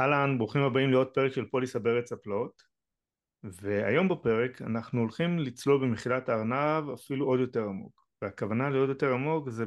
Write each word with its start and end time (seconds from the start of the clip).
אהלן, 0.00 0.38
ברוכים 0.38 0.62
הבאים 0.62 0.90
לעוד 0.90 1.08
פרק 1.14 1.32
של 1.32 1.44
פוליסה 1.44 1.78
בארץ 1.78 2.12
הפלאות. 2.12 2.62
והיום 3.42 4.08
בפרק 4.08 4.62
אנחנו 4.62 5.00
הולכים 5.00 5.38
לצלול 5.38 5.86
במחילת 5.86 6.28
הארנב 6.28 6.90
אפילו 6.94 7.26
עוד 7.26 7.40
יותר 7.40 7.64
עמוק. 7.64 8.06
והכוונה 8.22 8.70
לעוד 8.70 8.88
יותר 8.88 9.12
עמוק 9.12 9.50
זה 9.50 9.64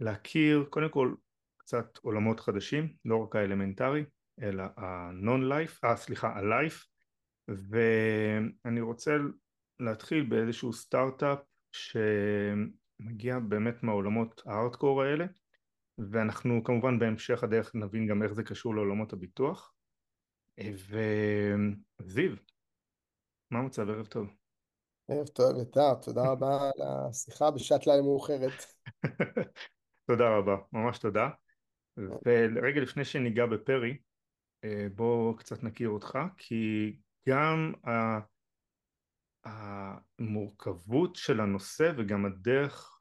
בלהכיר 0.00 0.66
קודם 0.70 0.88
כל 0.88 1.14
קצת 1.56 1.98
עולמות 2.02 2.40
חדשים, 2.40 2.88
לא 3.04 3.16
רק 3.16 3.36
האלמנטרי 3.36 4.04
אלא 4.42 4.62
ה-non 4.62 5.40
life, 5.52 5.78
אה 5.84 5.96
סליחה, 5.96 6.28
ה-life. 6.28 6.84
ואני 7.48 8.80
רוצה 8.80 9.16
להתחיל 9.80 10.22
באיזשהו 10.22 10.72
סטארט-אפ 10.72 11.38
שמגיע 11.72 13.38
באמת 13.38 13.82
מהעולמות 13.82 14.42
הארדקור 14.46 15.02
האלה 15.02 15.26
ואנחנו 16.10 16.64
כמובן 16.64 16.98
בהמשך 16.98 17.44
הדרך 17.44 17.74
נבין 17.74 18.06
גם 18.06 18.22
איך 18.22 18.32
זה 18.32 18.42
קשור 18.42 18.74
לעולמות 18.74 19.12
הביטוח 19.12 19.74
וזיו, 22.00 22.36
מה 23.50 23.58
המצב? 23.58 23.90
ערב 23.90 24.06
טוב. 24.06 24.28
ערב 25.08 25.26
טוב, 25.26 25.62
יתר, 25.62 25.94
תודה 25.94 26.22
רבה 26.22 26.56
על 26.62 26.82
השיחה 26.86 27.50
בשעת 27.50 27.86
לילה 27.86 28.02
מאוחרת. 28.02 28.64
תודה 30.10 30.36
רבה, 30.38 30.56
ממש 30.72 30.98
תודה. 30.98 31.28
ורגע 31.96 32.80
לפני 32.80 33.04
שניגע 33.04 33.46
בפרי, 33.46 33.98
בוא 34.94 35.36
קצת 35.38 35.62
נכיר 35.62 35.88
אותך, 35.88 36.18
כי 36.36 36.96
גם 37.28 37.72
המורכבות 39.44 41.16
של 41.16 41.40
הנושא 41.40 41.92
וגם 41.96 42.26
הדרך 42.26 42.99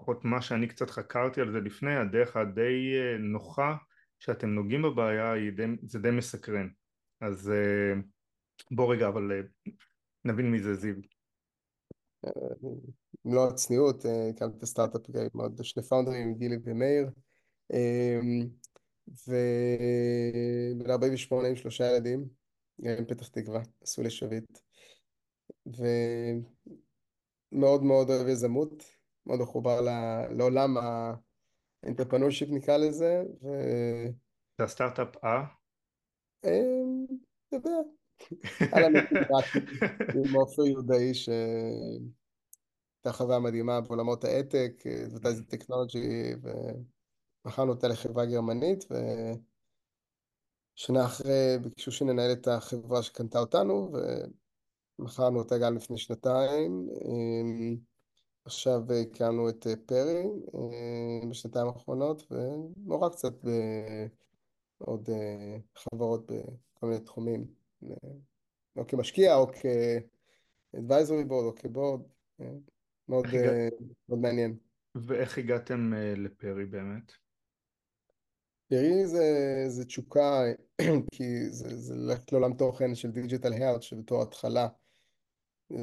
לפחות 0.00 0.24
מה 0.24 0.42
שאני 0.42 0.68
קצת 0.68 0.90
חקרתי 0.90 1.40
על 1.40 1.52
זה 1.52 1.60
לפני, 1.60 1.96
הדרך 1.96 2.36
הדי 2.36 2.94
אה, 2.94 3.18
נוחה 3.18 3.76
שאתם 4.18 4.48
נוגעים 4.48 4.82
בבעיה 4.82 5.34
די, 5.56 5.62
זה 5.82 5.98
די 5.98 6.10
מסקרן. 6.10 6.68
אז 7.20 7.50
אה, 7.50 7.92
בוא 8.70 8.94
רגע, 8.94 9.08
אבל 9.08 9.32
אה, 9.32 9.40
נבין 10.24 10.50
מי 10.50 10.62
זה 10.62 10.74
זיו. 10.74 10.94
לא 13.24 13.48
הצניעות, 13.48 14.04
הקמתי 14.30 14.56
את 14.56 14.62
הסטארט-אפ 14.62 15.02
עם 15.34 15.40
עוד 15.40 15.60
שני 15.62 15.82
פאונדרים, 15.82 16.34
גילי 16.34 16.56
ומאיר, 16.64 17.10
ובן 19.28 20.90
48 20.90 21.48
עם 21.48 21.56
שלושה 21.56 21.84
ילדים, 21.84 22.28
גם 22.80 23.04
פתח 23.08 23.28
תקווה, 23.28 23.62
עשו 23.80 24.02
לי 24.02 24.10
שביט, 24.10 24.58
ומאוד 27.52 27.82
מאוד 27.82 28.10
אוהב 28.10 28.28
יזמות. 28.28 28.97
מאוד 29.28 29.40
מחובר 29.40 29.80
לעולם 30.30 30.76
ה 31.82 31.86
entrepreneurship 31.86 32.48
נקרא 32.50 32.76
לזה. 32.76 33.22
ו... 33.42 33.46
זה 34.58 34.64
הסטארט-אפ 34.64 35.24
אה? 35.24 35.44
אתה 36.40 37.56
יודע, 37.56 37.70
היה 38.60 38.88
לנו 38.88 38.98
עם 40.26 40.34
עופר 40.36 40.62
יהודאי 40.66 41.14
שהייתה 41.14 41.38
חוויה 43.12 43.38
מדהימה 43.38 43.80
בעולמות 43.80 44.24
ה 44.24 44.30
אד-tech, 44.30 44.82
advertising 45.06 45.48
טכנולוגי, 45.48 46.32
ומכרנו 47.44 47.72
אותה 47.72 47.88
לחברה 47.88 48.26
גרמנית, 48.26 48.84
ושנה 50.74 51.04
אחרי 51.04 51.58
ביקשו 51.62 51.92
שננהל 51.92 52.32
את 52.32 52.48
החברה 52.48 53.02
שקנתה 53.02 53.38
אותנו, 53.38 53.92
ומכרנו 54.98 55.38
אותה 55.38 55.58
גם 55.58 55.76
לפני 55.76 55.98
שנתיים. 55.98 56.88
עכשיו 58.48 58.92
הקמנו 58.92 59.48
את 59.48 59.66
אה, 59.66 59.72
פרי 59.86 60.24
אה, 60.54 61.28
בשנתיים 61.30 61.66
האחרונות, 61.66 62.32
ונורא 62.32 63.08
קצת 63.08 63.32
בעוד 64.80 65.10
אה, 65.10 65.56
חברות 65.74 66.26
בכל 66.26 66.86
מיני 66.86 67.00
תחומים, 67.00 67.46
או 68.76 68.86
כמשקיע 68.86 69.36
או 69.36 69.46
כ-advisory 69.46 71.28
board 71.28 71.44
או 71.44 71.54
כבורד, 71.56 72.00
מאוד, 73.08 73.26
מאוד 74.08 74.18
מעניין. 74.20 74.56
ואיך 74.94 75.38
הגעתם 75.38 75.92
לפרי 76.16 76.66
באמת? 76.66 77.12
פרי 78.68 79.06
זה, 79.06 79.64
זה 79.68 79.84
תשוקה, 79.84 80.42
כי 81.14 81.50
זה, 81.50 81.76
זה 81.76 81.94
ללכת 81.94 82.32
לעולם 82.32 82.54
תוכן 82.54 82.94
של 82.94 83.10
digital 83.10 83.52
health, 83.52 83.82
שבתור 83.82 84.22
התחלה 84.22 84.68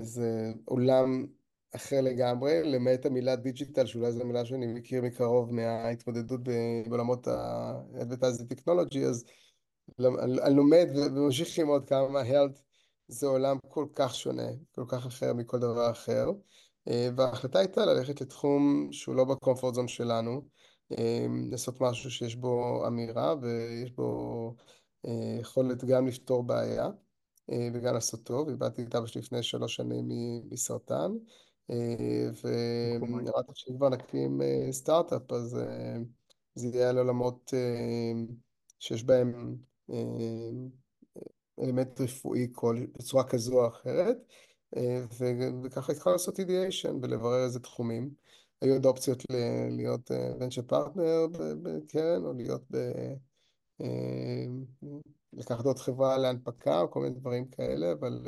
זה 0.02 0.52
עולם 0.66 1.26
אחר 1.76 2.02
לגמרי, 2.02 2.64
למעט 2.64 3.06
המילה 3.06 3.36
digital, 3.36 3.86
שאולי 3.86 4.12
זו 4.12 4.26
מילה 4.26 4.46
שאני 4.46 4.68
מכיר 4.68 5.02
מקרוב 5.02 5.54
מההתמודדות 5.54 6.40
בעולמות 6.44 7.28
ה-advertising 7.28 8.54
technology, 8.54 9.00
אז 9.10 9.26
אני 10.00 10.56
לומד 10.56 10.88
וממשיך 10.96 11.60
ללמוד 11.60 11.88
כמה 11.90 12.22
health 12.22 12.60
זה 13.08 13.28
עולם 13.28 13.58
כל 13.68 13.86
כך 13.96 14.16
שונה, 14.16 14.48
כל 14.76 14.86
כך 14.88 15.06
אחר 15.06 15.34
מכל 15.34 15.60
דבר 15.60 15.92
אחר, 15.92 16.32
וההחלטה 16.88 17.60
הייתה 17.60 17.86
ללכת 17.86 18.22
לתחום 18.22 18.88
שהוא 18.92 19.16
לא 19.16 19.24
ב 19.24 19.30
comfort 19.30 19.74
zone 19.74 19.88
שלנו, 19.88 20.42
לעשות 21.52 21.82
משהו 21.82 22.12
שיש 22.12 22.36
בו 22.36 22.84
אמירה 22.88 23.36
ויש 23.42 23.92
בו 23.92 24.56
אה, 25.06 25.38
יכולת 25.42 25.84
גם 25.84 26.08
לפתור 26.08 26.44
בעיה. 26.44 26.90
אה, 27.52 27.70
וגם 27.74 27.94
לעשות 27.94 28.24
טוב, 28.24 28.50
איבדתי 28.50 28.84
את 28.84 28.96
אבא 28.96 29.08
שלי 29.08 29.22
לפני 29.22 29.44
שלוש 29.44 29.76
שנים 29.76 30.10
מסרטן, 30.52 31.12
אה, 31.70 32.30
ונראיתי 33.02 33.52
שכבר 33.54 33.90
נקים 33.90 34.42
אה, 34.42 34.68
סטארט-אפ, 34.72 35.32
אז 35.32 35.58
אה, 35.58 35.98
זה 36.56 36.68
יהיה 36.68 36.90
על 36.90 36.98
עולמות 36.98 37.54
שיש 38.80 39.04
בהם 39.04 39.56
אלמנט 41.60 42.02
רפואי 42.02 42.48
בצורה 42.98 43.24
כזו 43.24 43.62
או 43.62 43.68
אחרת, 43.68 44.18
וככה 45.64 45.94
התחלנו 45.94 46.14
לעשות 46.14 46.40
אידיאשן 46.40 46.96
ולברר 47.02 47.44
איזה 47.44 47.60
תחומים. 47.60 48.10
היו 48.62 48.74
עוד 48.74 48.86
אופציות 48.86 49.24
להיות 49.72 50.12
ונצ'ר 50.12 50.62
פרטנר 50.62 51.28
בקרן, 51.64 52.26
או 52.26 52.34
להיות 52.34 52.64
ב... 52.72 52.78
לקחת 55.34 55.66
עוד 55.66 55.80
חברה 55.80 56.18
להנפקה, 56.18 56.82
או 56.82 56.92
כל 56.92 57.00
מיני 57.00 57.16
דברים 57.16 57.48
כאלה, 57.48 57.92
אבל 57.92 58.28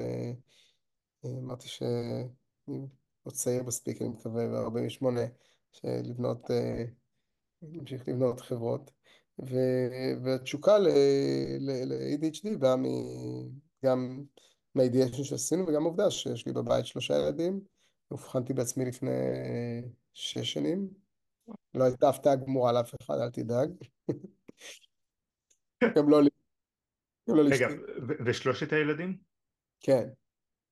אמרתי 1.25 1.67
ש... 1.67 1.83
עוד 3.27 3.33
צעיר 3.33 3.63
מספיק, 3.63 4.01
אני 4.01 4.09
מקווה, 4.09 4.47
ב-48, 4.47 5.05
לבנות, 5.83 6.51
אה, 6.51 6.83
להמשיך 7.61 8.07
לבנות 8.07 8.41
חברות. 8.41 8.91
והתשוקה 10.23 10.77
ל-ADHD 10.77 12.57
באה 12.59 12.75
גם 13.85 14.23
מהאידיאשן 14.75 15.23
שעשינו 15.23 15.67
וגם 15.67 15.83
עובדה 15.83 16.11
שיש 16.11 16.45
לי 16.45 16.53
בבית 16.53 16.85
שלושה 16.85 17.13
ילדים. 17.13 17.61
אובחנתי 18.11 18.53
בעצמי 18.53 18.85
לפני 18.85 19.11
שש 20.13 20.53
שנים. 20.53 20.89
לא 21.73 21.83
הייתה 21.83 22.09
הפתעה 22.09 22.35
גמורה 22.35 22.71
לאף 22.71 22.95
אחד, 23.01 23.15
אל 23.21 23.29
תדאג. 23.29 23.69
גם 25.95 26.09
לא 26.09 26.23
לי. 26.23 26.29
לא 27.27 27.43
רגע, 27.51 27.67
ושלושת 28.25 28.73
הילדים? 28.73 29.17
כן. 29.79 30.09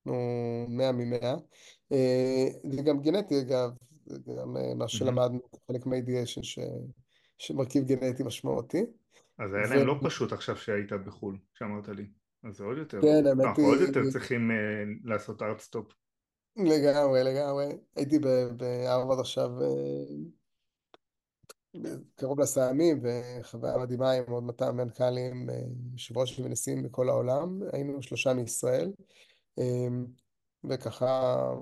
אנחנו 0.06 0.66
מאה 0.68 0.92
ממאה. 0.92 1.34
אה, 1.92 2.46
זה 2.70 2.82
גם 2.82 3.00
גנטי 3.00 3.40
אגב, 3.40 3.70
זה 4.06 4.32
גם 4.40 4.56
אה, 4.56 4.74
מה 4.74 4.88
שלמדנו, 4.88 5.40
חלק 5.68 5.86
מהאידיאשן 5.86 6.40
שמרכיב 7.38 7.84
גנטי 7.84 8.22
משמעותי. 8.22 8.84
אז 9.38 9.54
היה 9.54 9.76
להם 9.76 9.86
לא 9.86 9.94
פשוט 10.04 10.32
עכשיו 10.32 10.56
שהיית 10.56 10.92
בחו"ל, 10.92 11.38
שאמרת 11.54 11.88
לי. 11.88 12.06
אז 12.44 12.56
זה 12.56 12.64
עוד 12.64 12.78
יותר, 12.78 13.00
כן, 13.02 13.26
האמת 13.26 13.40
היא... 13.40 13.48
אנחנו 13.48 13.64
עוד 13.64 13.80
יותר 13.80 14.10
צריכים 14.10 14.50
אה, 14.50 14.56
לעשות 15.04 15.42
ארטסטופ. 15.42 15.92
לגמרי, 16.56 17.24
לגמרי. 17.24 17.66
הייתי 17.96 18.18
בהרווארד 18.56 19.20
עכשיו 19.20 19.50
קרוב 22.14 22.40
לעשרה 22.40 22.70
ימים, 22.70 23.00
וחוויה 23.02 23.78
מדהימה 23.78 24.10
עם 24.12 24.24
עוד 24.28 24.42
200 24.42 24.76
מנכ"לים, 24.76 25.48
יושב 25.92 26.18
ראש 26.18 26.40
ונשיאים 26.40 26.82
בכל 26.82 27.08
העולם. 27.08 27.60
היינו 27.72 28.02
שלושה 28.02 28.34
מישראל. 28.34 28.92
אמ, 29.58 30.06
וככה 30.64 31.52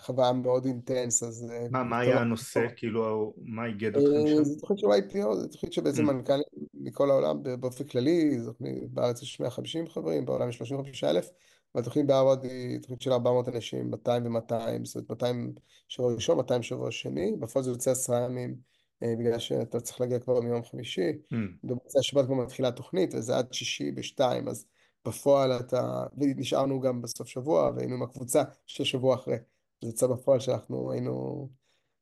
חוויה 0.00 0.32
מאוד 0.32 0.64
אינטנס, 0.64 1.22
אז... 1.22 1.50
אה, 1.52 1.66
מה, 1.70 1.84
מה 1.84 1.98
היה 1.98 2.20
הנושא? 2.20 2.66
כאילו, 2.76 3.34
מה 3.44 3.66
איגד 3.66 3.96
אתכם 3.96 4.26
שם? 4.26 4.44
זו 4.44 4.60
תוכנית 4.60 4.78
של 4.78 4.86
IPO, 4.86 5.34
זו 5.34 5.48
תוכנית 5.48 5.72
שבעצם 5.72 6.08
mm. 6.08 6.12
מנכ"לים 6.12 6.42
מכל 6.74 7.10
העולם 7.10 7.42
באופן 7.60 7.84
כללי, 7.84 8.40
זו 8.40 8.52
תוכנית 8.52 8.90
בארץ 8.90 9.22
יש 9.22 9.40
150 9.40 9.88
חברים, 9.88 10.24
בעולם 10.26 10.48
יש 10.48 10.56
35 10.56 11.04
אלף, 11.04 11.30
והתוכנית 11.74 12.06
בהרווארד 12.06 12.44
היא 12.44 12.80
תוכנית 12.80 13.02
של 13.02 13.12
400 13.12 13.48
אנשים, 13.48 13.90
200 13.90 14.26
ו-200, 14.26 14.84
זאת 14.84 14.94
אומרת 14.96 15.10
200 15.10 15.54
שבוע 15.88 16.14
ראשון, 16.14 16.36
200 16.36 16.62
שבוע 16.62 16.90
שני, 16.90 17.36
בפועל 17.40 17.64
זה 17.64 17.70
יוצא 17.70 17.90
עשרה 17.90 18.24
ימים, 18.24 18.56
אה, 19.02 19.14
בגלל 19.18 19.38
שאתה 19.38 19.80
צריך 19.80 20.00
להגיע 20.00 20.18
כבר 20.18 20.40
מיום 20.40 20.64
חמישי, 20.64 21.10
mm. 21.10 21.36
ובמוצאי 21.64 22.00
השבת 22.00 22.26
כבר 22.26 22.34
מתחילה 22.34 22.68
התוכנית, 22.68 23.14
וזה 23.14 23.36
עד 23.36 23.52
שישי 23.52 23.92
בשתיים, 23.92 24.48
אז 24.48 24.66
בפועל 25.06 25.52
אתה, 25.60 26.04
ונשארנו 26.18 26.80
גם 26.80 27.02
בסוף 27.02 27.28
שבוע, 27.28 27.70
והיינו 27.76 27.94
עם 27.94 28.02
הקבוצה 28.02 28.42
של 28.66 28.84
שבוע 28.84 29.14
אחרי. 29.14 29.36
זה 29.82 29.88
יצא 29.88 30.06
בפועל 30.06 30.40
שאנחנו 30.40 30.92
היינו 30.92 31.48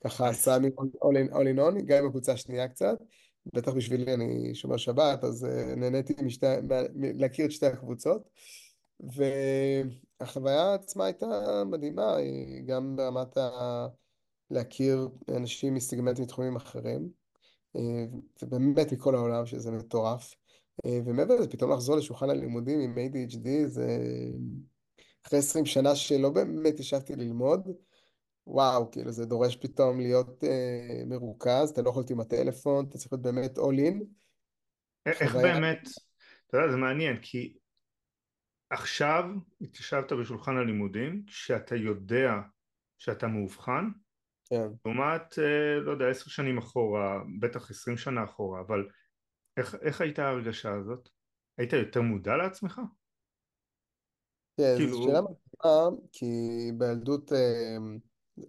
ככה 0.05 0.29
עשרה 0.29 0.59
all 1.05 1.27
in 1.29 1.59
all, 1.59 1.83
גם 1.85 1.99
עם 1.99 2.07
הקבוצה 2.07 2.33
השנייה 2.33 2.69
קצת, 2.69 2.99
בטח 3.55 3.73
בשבילי, 3.73 4.15
אני 4.15 4.55
שומר 4.55 4.77
שבת, 4.77 5.25
אז 5.25 5.45
אה, 5.45 5.75
נהניתי 5.75 6.15
משתי, 6.23 6.47
להכיר 6.95 7.47
את 7.47 7.51
שתי 7.51 7.67
הקבוצות. 7.67 8.29
והחוויה 10.21 10.75
עצמה 10.75 11.05
הייתה 11.05 11.63
מדהימה, 11.67 12.17
גם 12.67 12.97
ברמת 12.97 13.37
ה... 13.37 13.87
להכיר 14.53 15.09
אנשים 15.29 15.75
מסגמנטים 15.75 16.25
מתחומים 16.25 16.57
אחרים, 16.57 17.11
אה, 17.77 18.05
ובאמת 18.43 18.93
מכל 18.93 19.15
העולם, 19.15 19.47
שזה 19.47 19.71
מטורף. 19.71 20.35
אה, 20.87 20.99
ומעבר 21.07 21.35
לזה, 21.35 21.51
פתאום 21.51 21.73
לחזור 21.73 21.97
לשולחן 21.97 22.31
הלימודים 22.31 22.81
עם 22.81 22.95
ADHD, 22.95 23.67
זה 23.67 23.87
אחרי 25.27 25.39
20 25.39 25.67
שנה 25.67 25.97
שלא 25.97 26.31
באמת 26.31 26.81
ישבתי 26.81 27.17
ללמוד, 27.17 27.69
וואו, 28.47 28.91
כאילו 28.91 29.13
זה 29.13 29.27
דורש 29.27 29.57
פתאום 29.57 30.01
להיות 30.01 30.45
אה, 30.45 31.03
מרוכז, 31.07 31.71
אתה 31.71 31.83
לא 31.83 31.89
יכול 31.91 32.01
להיות 32.01 32.11
עם 32.11 32.21
הטלפון, 32.21 32.87
אתה 32.89 32.99
צריך 32.99 33.13
להיות 33.13 33.23
באמת 33.23 33.59
all 33.59 33.91
in. 33.91 34.05
איך 35.07 35.23
חוויה, 35.33 35.55
באמת, 35.55 35.89
אתה 36.47 36.57
יודע, 36.57 36.71
זה 36.71 36.77
מעניין, 36.77 37.17
כי 37.23 37.57
עכשיו 38.71 39.25
התיישבת 39.61 40.13
בשולחן 40.13 40.57
הלימודים, 40.57 41.25
כשאתה 41.27 41.77
יודע 41.77 42.33
שאתה 42.99 43.27
מאובחן, 43.27 43.85
כן. 44.51 44.67
לעומת, 44.85 45.39
אה, 45.39 45.81
לא 45.81 45.91
יודע, 45.91 46.09
עשר 46.09 46.31
שנים 46.31 46.59
אחורה, 46.59 47.19
בטח 47.41 47.71
עשרים 47.71 47.97
שנה 47.97 48.25
אחורה, 48.25 48.61
אבל 48.61 48.89
איך, 49.57 49.77
איך 49.83 50.01
הייתה 50.01 50.25
ההרגשה 50.25 50.73
הזאת? 50.75 51.09
היית 51.59 51.73
יותר 51.73 52.01
מודע 52.01 52.37
לעצמך? 52.37 52.81
כן, 54.57 54.75
זו 54.79 55.03
שאלה 55.03 55.21
כאילו, 55.21 55.37
מדהימה, 55.63 55.97
כי 56.13 56.27
בילדות 56.79 57.33
אה, 57.33 57.77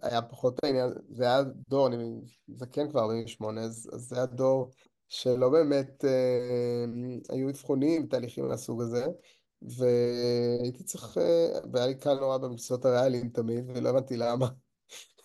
היה 0.02 0.22
פחות 0.22 0.64
העניין, 0.64 0.90
זה 1.08 1.24
היה 1.24 1.42
דור, 1.68 1.86
אני 1.86 2.20
זקן 2.48 2.90
כבר 2.90 3.00
48, 3.00 3.60
אז, 3.60 3.90
אז 3.92 4.00
זה 4.00 4.16
היה 4.16 4.26
דור 4.26 4.70
שלא 5.08 5.48
באמת 5.48 6.04
אה, 6.04 6.84
היו 7.28 7.50
אבחונים 7.50 8.04
ותהליכים 8.04 8.48
מהסוג 8.48 8.82
הזה, 8.82 9.06
והייתי 9.62 10.84
צריך, 10.84 11.18
אה, 11.18 11.60
והיה 11.72 11.86
לי 11.86 11.98
קל 11.98 12.14
נורא 12.14 12.38
במקצועות 12.38 12.84
הריאליים 12.84 13.28
תמיד, 13.28 13.64
ולא 13.68 13.88
הבנתי 13.88 14.16
למה. 14.16 14.48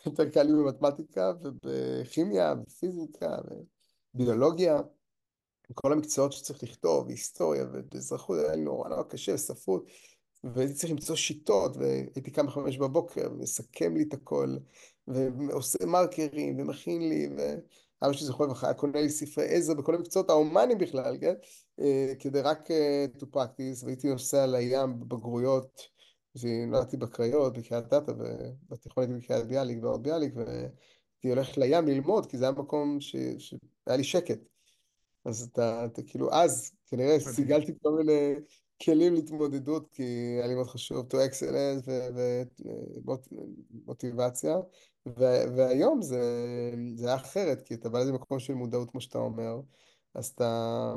יותר 0.06 0.30
קל 0.30 0.44
לי 0.44 0.52
במתמטיקה 0.52 1.32
ובכימיה 1.42 2.54
ופיזיקה 2.68 3.38
וביולוגיה. 4.14 4.78
כל 5.74 5.94
המקצועות 5.94 6.34
שצריך 6.34 6.64
לכתוב, 6.64 7.08
והיסטוריה 7.08 7.66
ואזרחות, 7.92 8.40
היה 8.40 8.56
לי 8.56 8.62
נורא 8.62 8.90
נורא 8.90 9.04
קשה, 9.04 9.38
ספרות, 9.38 9.86
והייתי 10.44 10.74
צריך 10.74 10.92
למצוא 10.92 11.16
שיטות, 11.16 11.78
והייתי 11.78 12.32
קם 12.32 12.48
בחמש 12.48 12.78
בבוקר, 12.78 13.30
ומסכם 13.32 13.98
לי 13.98 14.04
את 14.04 14.14
הכל, 14.14 14.58
ועושה 15.08 15.86
מרקרים, 15.86 16.60
ומכין 16.60 17.10
לי, 17.10 17.30
ואבא 17.30 18.14
שלי 18.14 18.26
זוכר 18.26 18.46
לך, 18.46 18.64
היה 18.64 18.74
קונה 18.74 19.02
לי 19.02 19.10
ספרי 19.10 19.46
עזר 19.50 19.74
בכל 19.74 19.96
המקצועות 19.96 20.30
ההומאניים 20.30 20.78
בכלל, 20.78 21.18
כן? 21.22 21.34
אה, 21.80 22.14
כדי 22.20 22.42
רק 22.42 22.72
אה, 22.72 23.06
to 23.20 23.26
practice, 23.36 23.86
והייתי 23.86 24.08
נוסע 24.08 24.46
לים 24.46 25.00
בבגרויות, 25.00 25.82
ונולדתי 26.42 26.98
בקריות, 26.98 27.58
בקריית 27.58 27.94
אתא, 27.94 28.12
ובתיכון 28.12 29.04
הייתי 29.04 29.26
בקריית 29.26 29.48
ביאליק, 29.48 29.78
ועוד 29.82 30.04
ביאליק, 30.04 30.34
והייתי 30.36 31.30
הולך 31.30 31.58
לים 31.58 31.88
ללמוד, 31.88 32.26
כי 32.26 32.38
זה 32.38 32.46
היה 32.46 32.52
מקום. 32.52 32.98
שהיה 33.02 33.98
לי 33.98 34.04
שקט. 34.04 34.40
אז 35.26 35.42
אתה, 35.52 35.86
אתה 35.86 36.02
כאילו, 36.04 36.34
אז 36.34 36.72
כנראה. 36.86 37.20
סיגלתי 37.20 37.72
כל 37.82 37.92
מיני 37.92 38.36
כלים 38.84 39.14
להתמודדות, 39.14 39.90
כי 39.92 40.04
היה 40.38 40.48
לי 40.48 40.56
מאוד 40.56 40.68
חשוב 40.68 41.08
to 41.12 41.16
excellence 41.16 41.90
ומוטיבציה, 43.86 44.58
והיום 45.56 46.02
זה, 46.02 46.22
זה 46.96 47.08
היה 47.08 47.16
אחרת, 47.16 47.62
כי 47.62 47.74
אתה 47.74 47.90
בא 47.90 47.98
לאיזה 47.98 48.14
מקום 48.14 48.40
של 48.40 48.54
מודעות, 48.54 48.92
כמו 48.92 49.02
שאתה 49.02 49.18
אומר, 49.18 49.60
אז 50.14 50.26
אתה, 50.26 50.94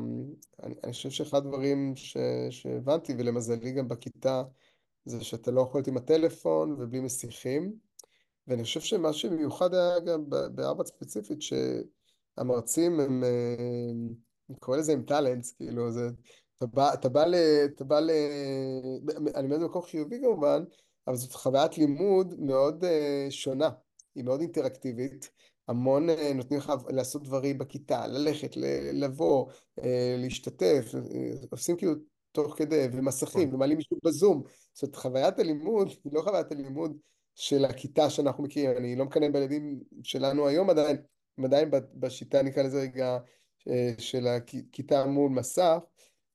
אני, 0.62 0.74
אני 0.84 0.92
חושב 0.92 1.10
שאחד 1.10 1.36
הדברים 1.36 1.92
ש, 1.96 2.16
שהבנתי, 2.50 3.14
ולמזלי 3.18 3.72
גם 3.72 3.88
בכיתה, 3.88 4.42
זה 5.04 5.24
שאתה 5.24 5.50
לא 5.50 5.60
יכול 5.60 5.78
להיות 5.78 5.88
עם 5.88 5.96
הטלפון 5.96 6.72
ובלי 6.72 7.00
מסיחים, 7.00 7.72
ואני 8.46 8.62
חושב 8.62 8.80
שמה 8.80 9.12
שמיוחד 9.12 9.74
היה 9.74 10.00
גם 10.00 10.24
בהרב"ד 10.54 10.86
ספציפית, 10.86 11.38
שהמרצים 12.36 13.00
הם, 13.00 13.24
אה, 13.24 13.90
אני 14.50 14.58
קורא 14.58 14.76
לזה 14.76 14.92
עם 14.92 15.02
טאלנטס, 15.02 15.52
כאילו, 15.52 15.90
זה, 15.90 16.08
אתה 16.56 16.66
בא, 16.66 16.94
אתה 16.94 17.08
בא 17.08 17.24
ל... 17.24 17.34
אתה 17.64 17.84
בא 17.84 18.00
ל... 18.00 18.10
אני 19.34 19.44
אומר 19.44 19.58
במקום 19.58 19.82
חיובי 19.82 20.20
כמובן, 20.20 20.64
אבל 21.06 21.16
זאת 21.16 21.32
חוויית 21.32 21.78
לימוד 21.78 22.34
מאוד 22.40 22.84
uh, 22.84 23.30
שונה, 23.30 23.70
היא 24.14 24.24
מאוד 24.24 24.40
אינטראקטיבית, 24.40 25.30
המון 25.68 26.10
uh, 26.10 26.34
נותנים 26.34 26.60
לך 26.60 26.72
לעשות 26.88 27.22
דברים 27.22 27.58
בכיתה, 27.58 28.06
ללכת, 28.06 28.56
לבוא, 28.92 29.50
להשתתף, 30.18 30.92
עושים 31.50 31.76
כאילו 31.76 31.92
תוך 32.32 32.54
כדי, 32.58 32.88
ומסכים, 32.92 33.42
נכון. 33.42 33.54
ומעלים 33.54 33.76
מישהו 33.76 33.96
בזום. 34.04 34.42
זאת 34.72 34.82
אומרת, 34.82 34.96
חוויית 34.96 35.38
הלימוד 35.38 35.88
היא 36.04 36.12
לא 36.12 36.22
חוויית 36.22 36.52
הלימוד 36.52 36.96
של 37.34 37.64
הכיתה 37.64 38.10
שאנחנו 38.10 38.44
מכירים, 38.44 38.76
אני 38.76 38.96
לא 38.96 39.04
מקנן 39.04 39.32
בילדים 39.32 39.80
שלנו 40.02 40.48
היום 40.48 40.70
עדיין, 40.70 40.96
הם 41.38 41.44
עדיין 41.44 41.70
בשיטה, 41.94 42.42
נקרא 42.42 42.62
לזה 42.62 42.80
רגע, 42.80 43.18
של 43.98 44.26
הכיתה 44.26 45.06
מול 45.06 45.30
מסך, 45.30 45.78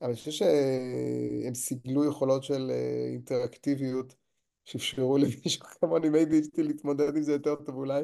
אבל 0.02 0.10
אני 0.10 0.16
חושב 0.16 0.32
שהם 0.32 1.54
סיגלו 1.54 2.06
יכולות 2.06 2.44
של 2.44 2.72
אה, 2.72 3.10
אינטראקטיביות 3.12 4.16
שאפשרו 4.66 5.18
למישהו 5.24 5.66
כמוני 5.66 6.08
ADHD 6.08 6.62
להתמודד 6.62 7.16
עם 7.16 7.22
זה 7.22 7.32
יותר 7.32 7.56
טוב 7.56 7.76
אולי. 7.76 8.04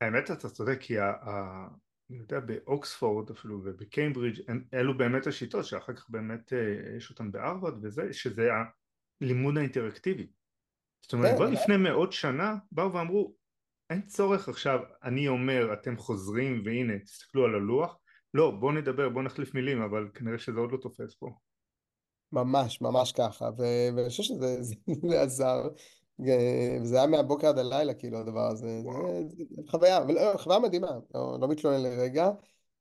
האמת 0.00 0.30
אתה 0.30 0.48
צודק 0.48 0.78
כי 0.80 1.00
אני 1.00 2.18
יודע 2.18 2.40
באוקספורד 2.40 3.30
אפילו 3.30 3.60
ובקיימברידג' 3.64 4.40
אלו 4.74 4.98
באמת 4.98 5.26
השיטות 5.26 5.64
שאחר 5.64 5.92
כך 5.92 6.10
באמת 6.10 6.52
אה, 6.52 6.96
יש 6.96 7.10
אותן 7.10 7.32
בהרווארד 7.32 7.84
וזה 7.84 8.12
שזה 8.12 8.48
הלימוד 9.20 9.58
האינטראקטיבי 9.58 10.26
זאת 11.02 11.12
אומרת 11.12 11.30
כן, 11.30 11.36
כבר 11.36 11.50
לפני 11.50 11.76
מאות 11.76 12.12
שנה 12.12 12.56
באו 12.72 12.92
ואמרו 12.92 13.34
אין 13.90 14.02
צורך 14.06 14.48
עכשיו 14.48 14.80
אני 15.04 15.28
אומר 15.28 15.72
אתם 15.72 15.96
חוזרים 15.96 16.62
והנה 16.64 16.98
תסתכלו 16.98 17.44
על 17.44 17.54
הלוח. 17.54 17.98
לא 18.34 18.50
בוא 18.50 18.72
נדבר 18.72 19.08
בוא 19.08 19.22
נחליף 19.22 19.54
מילים 19.54 19.82
אבל 19.82 20.08
כנראה 20.14 20.38
שזה 20.38 20.60
עוד 20.60 20.72
לא 20.72 20.76
תופס 20.76 21.14
פה. 21.14 21.30
ממש, 22.32 22.80
ממש 22.80 23.12
ככה, 23.12 23.50
ואני 23.58 24.08
חושב 24.08 24.22
שזה 24.22 24.58
זה 25.08 25.22
עזר, 25.22 25.68
וזה 26.18 26.96
היה 26.96 27.06
מהבוקר 27.06 27.46
עד 27.46 27.58
הלילה, 27.58 27.94
כאילו, 27.94 28.18
הדבר 28.18 28.46
הזה, 28.46 28.82
זה, 29.28 29.44
זה 29.50 29.62
חוויה, 29.68 29.98
אבל 29.98 30.14
לא, 30.14 30.36
חוויה 30.38 30.58
מדהימה, 30.58 30.98
לא, 31.14 31.36
לא 31.40 31.48
מתלונן 31.48 31.82
לרגע, 31.82 32.30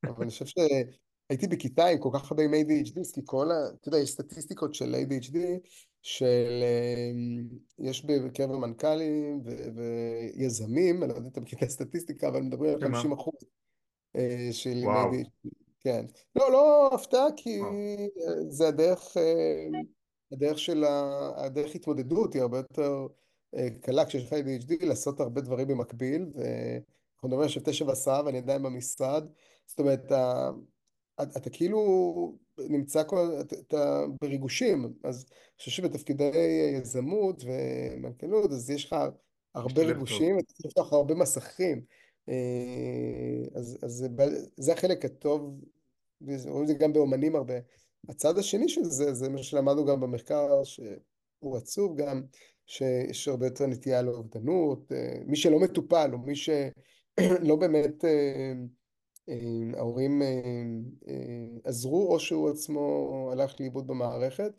אבל 0.03 0.21
אני 0.21 0.29
חושב 0.29 0.45
שהייתי 0.45 1.47
בכיתה 1.47 1.85
עם 1.85 1.97
כל 1.99 2.09
כך 2.13 2.31
הרבה 2.31 2.43
עם 2.43 2.53
ADHD, 2.53 3.13
כי 3.13 3.21
כל 3.25 3.51
ה... 3.51 3.55
אתה 3.81 3.87
יודע, 3.87 3.97
יש 3.97 4.11
סטטיסטיקות 4.11 4.73
של 4.73 4.95
ADHD, 4.95 5.37
של... 6.05 6.63
אמ, 6.63 7.47
יש 7.79 8.05
בקרב 8.05 8.51
המנכ"לים 8.51 9.41
ו- 9.45 9.67
ויזמים, 9.75 11.03
אני 11.03 11.09
לא 11.09 11.15
יודע 11.15 11.27
אם 11.27 11.31
אתה 11.31 11.41
מכיר 11.41 11.59
את 11.59 11.63
הסטטיסטיקה, 11.63 12.27
אבל 12.27 12.41
מדברים 12.41 12.73
על 12.73 12.79
שמה 12.79 12.97
50 12.97 13.11
אחוז 13.11 13.33
אה, 14.15 14.47
של 14.51 14.81
וואו. 14.83 15.11
כן. 15.79 16.05
לא, 16.35 16.51
לא 16.51 16.89
הפתעה, 16.93 17.25
כי 17.37 17.59
וואו 17.59 17.71
זה 18.49 18.67
הדרך, 18.67 19.17
אה, 19.17 19.79
הדרך 20.31 20.59
של 20.59 20.83
ה... 20.83 21.31
הדרך 21.35 21.75
התמודדות 21.75 22.33
היא 22.33 22.41
הרבה 22.41 22.57
יותר 22.57 23.07
אה, 23.55 23.67
קלה 23.81 24.05
כשיש 24.05 24.23
לך 24.23 24.33
ADHD 24.33 24.85
לעשות 24.85 25.19
הרבה 25.19 25.41
דברים 25.41 25.67
במקביל, 25.67 26.21
ואנחנו 26.21 27.27
מדברים 27.29 27.45
עכשיו 27.45 27.61
תשע 27.65 27.85
ועשרה 27.85 28.25
ואני 28.25 28.37
עדיין 28.37 28.63
במשרד, 28.63 29.27
זאת 29.65 29.79
אומרת, 29.79 30.05
אתה, 30.05 30.51
אתה 31.37 31.49
כאילו 31.49 32.37
נמצא 32.59 33.03
כל, 33.03 33.41
אתה, 33.41 34.05
בריגושים, 34.21 34.93
אז 35.03 35.25
אני 35.29 35.57
חושב 35.57 35.71
שבתפקידי 35.71 36.31
יזמות 36.81 37.43
ומנכ"לות, 37.45 38.51
אז 38.51 38.69
יש 38.69 38.85
לך 38.85 38.95
הרבה 39.55 39.81
ריגושים, 39.83 40.39
אתה 40.39 40.53
צריך 40.53 40.65
לפתוח 40.65 40.93
הרבה 40.93 41.15
מסכים. 41.15 41.81
אה, 42.29 43.43
אז, 43.55 43.77
אז 43.83 43.91
זה, 43.91 44.07
זה 44.57 44.73
החלק 44.73 45.05
הטוב, 45.05 45.61
רואים 46.21 46.61
את 46.61 46.67
זה 46.67 46.73
גם 46.73 46.93
באומנים 46.93 47.35
הרבה. 47.35 47.53
הצד 48.09 48.37
השני 48.37 48.69
של 48.69 48.83
זה, 48.83 49.13
זה 49.13 49.29
מה 49.29 49.43
שלמדנו 49.43 49.85
גם 49.85 49.99
במחקר, 49.99 50.63
שהוא 50.63 51.57
עצוב 51.57 51.97
גם, 51.97 52.23
שיש 52.65 53.27
הרבה 53.27 53.45
יותר 53.45 53.67
נטייה 53.67 54.01
לאובדנות, 54.01 54.91
אה, 54.91 55.19
מי 55.25 55.35
שלא 55.35 55.59
מטופל, 55.59 56.09
או 56.13 56.17
מי 56.17 56.35
שלא 56.35 57.55
באמת 57.55 58.05
אה, 58.05 58.53
ההורים 59.77 60.21
אה, 60.21 61.13
עזרו, 61.63 62.13
או 62.13 62.19
שהוא 62.19 62.49
עצמו 62.49 63.29
הלך 63.31 63.59
לאיבוד 63.59 63.87
במערכת. 63.87 64.51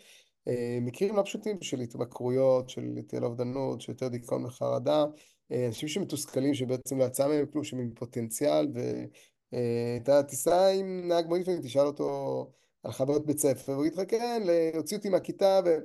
אה, 0.49 0.79
מקרים 0.81 1.17
לא 1.17 1.23
פשוטים 1.23 1.63
של 1.63 1.81
התמכרויות, 1.81 2.71
של 2.71 2.81
נטייה 2.81 3.23
לאובדנות, 3.23 3.81
של 3.81 3.93
יותר 3.93 4.09
דיכאון 4.09 4.45
וחרדה. 4.45 5.05
אה, 5.53 5.67
אנשים 5.67 5.89
שמתוסכלים 5.89 6.55
שבעצם 6.55 6.99
לא 6.99 7.05
יצא 7.05 7.29
מהם 7.29 7.47
כלום, 7.47 7.65
שהם 7.65 7.79
עם 7.81 7.91
פוטנציאל, 7.95 8.69
ואתה 9.53 10.23
תיסע 10.23 10.69
עם 10.69 11.09
נהג 11.09 11.27
מונית 11.27 11.49
ותשאל 11.49 11.87
אותו 11.87 12.51
על 12.83 12.93
חוויות 12.93 13.27
בית 13.27 13.39
ספר, 13.39 13.73
והוא 13.73 13.87
יגיד 13.87 13.99
לך 13.99 14.11
כן, 14.11 14.43
להוציא 14.75 14.97
אותי 14.97 15.09
מהכיתה, 15.09 15.61
ו... 15.65 15.77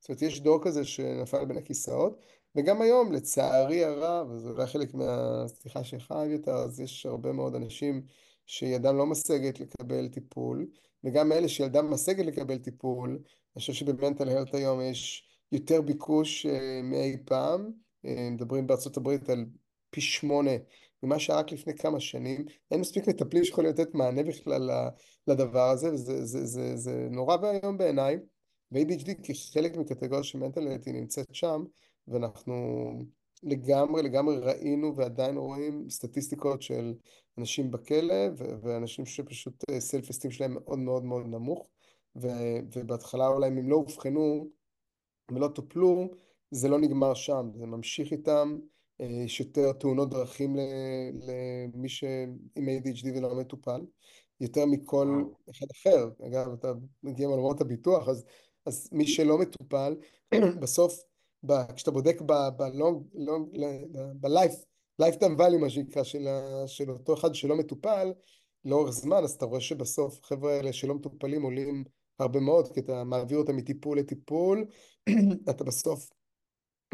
זאת 0.00 0.08
אומרת, 0.08 0.22
יש 0.22 0.40
דור 0.40 0.64
כזה 0.64 0.84
שנפל 0.84 1.44
בין 1.44 1.56
הכיסאות, 1.56 2.20
וגם 2.56 2.82
היום, 2.82 3.12
לצערי 3.12 3.84
הרב, 3.84 4.30
וזה 4.30 4.50
אולי 4.50 4.66
חלק 4.66 4.94
מהסליחה 4.94 5.84
שלך, 5.84 6.12
אביתר, 6.12 6.54
אז 6.54 6.80
יש 6.80 7.06
הרבה 7.06 7.32
מאוד 7.32 7.54
אנשים 7.54 8.02
שידם 8.46 8.96
לא 8.96 9.06
משגת 9.06 9.60
לקבל 9.60 10.08
טיפול, 10.08 10.66
וגם 11.04 11.32
אלה 11.32 11.48
שידם 11.48 11.90
משגת 11.90 12.26
לקבל 12.26 12.58
טיפול, 12.58 13.10
אני 13.10 13.60
חושב 13.60 13.72
שבמנטל 13.72 14.28
הלט 14.28 14.54
היום 14.54 14.80
יש 14.80 15.28
יותר 15.52 15.80
ביקוש 15.80 16.46
אה, 16.46 16.80
מאי 16.82 17.16
פעם, 17.24 17.70
אה, 18.04 18.28
מדברים 18.30 18.66
בארצות 18.66 18.96
הברית 18.96 19.28
על 19.28 19.44
פי 19.90 20.00
שמונה 20.00 20.50
ממה 21.02 21.18
שהיה 21.18 21.38
רק 21.38 21.52
לפני 21.52 21.74
כמה 21.76 22.00
שנים, 22.00 22.44
אין 22.70 22.80
מספיק 22.80 23.08
מטפלים 23.08 23.44
שיכולים 23.44 23.70
לתת 23.70 23.94
מענה 23.94 24.22
בכלל 24.22 24.70
לדבר 25.26 25.70
הזה, 25.70 25.92
וזה 25.92 26.24
זה, 26.24 26.46
זה, 26.46 26.76
זה 26.76 27.08
נורא 27.10 27.36
ואיום 27.42 27.78
בעיניי, 27.78 28.18
ו-ADHD 28.72 29.10
כחלק 29.22 29.76
מקטגוריה 29.76 30.22
של 30.22 30.38
מנטל 30.38 30.68
הלט 30.68 30.86
היא 30.86 30.94
נמצאת 30.94 31.34
שם, 31.34 31.64
ואנחנו 32.08 32.92
לגמרי 33.42 34.02
לגמרי 34.02 34.38
ראינו 34.38 34.96
ועדיין 34.96 35.36
רואים 35.36 35.90
סטטיסטיקות 35.90 36.62
של 36.62 36.94
אנשים 37.38 37.70
בכלא 37.70 38.28
ואנשים 38.62 39.06
שפשוט 39.06 39.64
סלף 39.78 40.04
אה, 40.04 40.10
אסטים 40.10 40.30
שלהם 40.30 40.54
מאוד 40.54 40.78
מאוד 40.78 41.04
מאוד 41.04 41.26
נמוך. 41.26 41.66
ובהתחלה 42.72 43.28
אולי 43.28 43.48
אם 43.48 43.58
הם 43.58 43.70
לא 43.70 43.76
אובחנו 43.76 44.48
ולא 45.32 45.48
טופלו 45.48 46.10
זה 46.50 46.68
לא 46.68 46.78
נגמר 46.78 47.14
שם, 47.14 47.50
זה 47.54 47.66
ממשיך 47.66 48.12
איתם, 48.12 48.58
אה, 49.00 49.06
יש 49.06 49.40
יותר 49.40 49.72
תאונות 49.72 50.10
דרכים 50.10 50.56
למי 51.12 51.88
שעם 51.88 52.38
ADHD 52.56 53.06
ולא 53.16 53.34
מטופל, 53.34 53.80
יותר 54.40 54.66
מכל 54.66 55.22
אחד 55.50 55.66
אחר, 55.72 56.10
אגב 56.26 56.52
אתה 56.52 56.72
מגיע 57.02 57.28
מעולמות 57.28 57.60
הביטוח 57.60 58.08
אז, 58.08 58.24
אז 58.66 58.88
מי 58.92 59.06
שלא 59.06 59.38
מטופל 59.38 59.96
בסוף 60.62 61.02
כשאתה 61.76 61.90
בודק 61.90 62.20
ב-lifetime 64.20 65.38
value 65.38 65.58
מה 65.60 65.70
שנקרא 65.70 66.02
של, 66.02 66.26
של 66.66 66.90
אותו 66.90 67.14
אחד 67.14 67.34
שלא 67.34 67.56
מטופל 67.56 68.12
לאורך 68.64 68.90
זמן 68.90 69.24
אז 69.24 69.30
אתה 69.32 69.44
רואה 69.44 69.60
שבסוף 69.60 70.20
חבר'ה 70.22 70.52
האלה 70.52 70.72
שלא 70.72 70.94
מטופלים 70.94 71.42
עולים 71.42 71.84
הרבה 72.18 72.40
מאוד 72.40 72.72
כי 72.72 72.80
אתה 72.80 73.04
מעביר 73.04 73.38
אותם 73.38 73.56
מטיפול 73.56 73.98
לטיפול 73.98 74.66
אתה 75.50 75.64
בסוף 75.64 76.10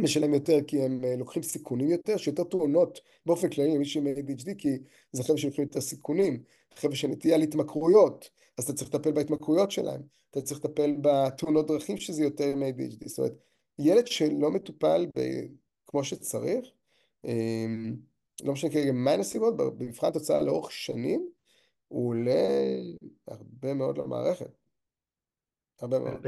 משלם 0.00 0.34
יותר 0.34 0.58
כי 0.66 0.82
הם 0.82 1.04
אה, 1.04 1.16
לוקחים 1.16 1.42
סיכונים 1.42 1.90
יותר, 1.90 2.12
יש 2.12 2.26
יותר 2.26 2.44
תאונות 2.44 3.00
באופן 3.26 3.50
כללי 3.50 3.74
למי 3.74 3.84
עם 3.96 4.06
ADHD 4.06 4.54
כי 4.58 4.68
זה 5.12 5.22
חבר'ה 5.22 5.38
שלוקחים 5.38 5.64
יותר 5.64 5.80
סיכונים, 5.80 6.42
חבר'ה 6.74 6.94
שנטייה 6.94 7.36
להתמכרויות, 7.36 8.30
אז 8.58 8.64
אתה 8.64 8.72
צריך 8.72 8.94
לטפל 8.94 9.12
בהתמכרויות 9.12 9.70
שלהם, 9.70 10.02
אתה 10.30 10.40
צריך 10.40 10.64
לטפל 10.64 10.96
בתאונות 11.00 11.66
דרכים 11.66 11.96
שזה 11.96 12.22
יותר 12.22 12.44
עם 12.44 12.62
ADHD, 12.62 13.08
זאת 13.08 13.18
אומרת 13.18 13.32
ילד 13.78 14.06
שלא 14.06 14.50
מטופל 14.50 15.06
ב... 15.16 15.20
כמו 15.86 16.04
שצריך, 16.04 16.66
אמ, 17.24 17.96
לא 18.44 18.52
משנה 18.52 18.70
כרגע 18.70 18.92
מה 18.92 19.10
הנסיבות, 19.10 19.56
במבחן 19.56 20.06
התוצאה 20.06 20.42
לאורך 20.42 20.72
שנים, 20.72 21.28
הוא 21.88 22.08
עולה 22.08 22.48
הרבה 23.28 23.74
מאוד 23.74 23.98
למערכת. 23.98 24.50
הרבה 25.80 25.98
מאוד. 25.98 26.26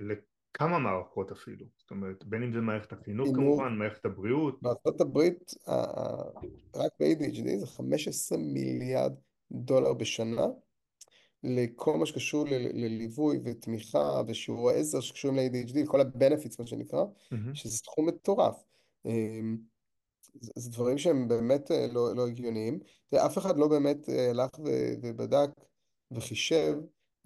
לכמה 0.00 0.78
מערכות 0.78 1.32
אפילו, 1.32 1.66
זאת 1.78 1.90
אומרת, 1.90 2.24
בין 2.24 2.42
אם 2.42 2.52
זה 2.52 2.60
מערכת 2.60 2.92
החינוך 2.92 3.28
כמובן, 3.34 3.74
מערכת 3.78 4.04
הבריאות. 4.04 4.62
בארצות 4.62 5.00
הברית, 5.00 5.54
רק 6.76 6.92
ב-ADHD 7.00 7.56
זה 7.56 7.66
15 7.66 8.38
מיליארד 8.38 9.12
דולר 9.52 9.94
בשנה. 9.94 10.46
לכל 11.46 11.96
מה 11.96 12.06
שקשור 12.06 12.44
לליווי 12.50 13.40
ותמיכה 13.44 14.22
ושיעורי 14.26 14.74
עזר 14.74 15.00
שקשורים 15.00 15.36
ל-ADHD, 15.36 15.86
כל 15.86 16.00
ה-benefits 16.00 16.56
מה 16.58 16.66
שנקרא, 16.66 17.04
mm-hmm. 17.04 17.54
שזה 17.54 17.78
תחום 17.78 18.06
מטורף. 18.06 18.64
אמ, 19.06 19.56
זה 20.40 20.70
דברים 20.70 20.98
שהם 20.98 21.28
באמת 21.28 21.70
אה, 21.70 21.86
לא, 21.92 22.16
לא 22.16 22.26
הגיוניים. 22.26 22.78
ואף 23.12 23.38
אחד 23.38 23.58
לא 23.58 23.68
באמת 23.68 24.08
אה, 24.08 24.30
הלך 24.30 24.50
ובדק 25.02 25.50
וחישב 26.10 26.74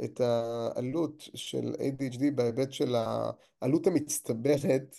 את 0.05 0.21
העלות 0.21 1.29
של 1.35 1.73
ADHD 1.75 2.31
בהיבט 2.35 2.73
של 2.73 2.95
העלות 2.95 3.87
המצטברת 3.87 4.97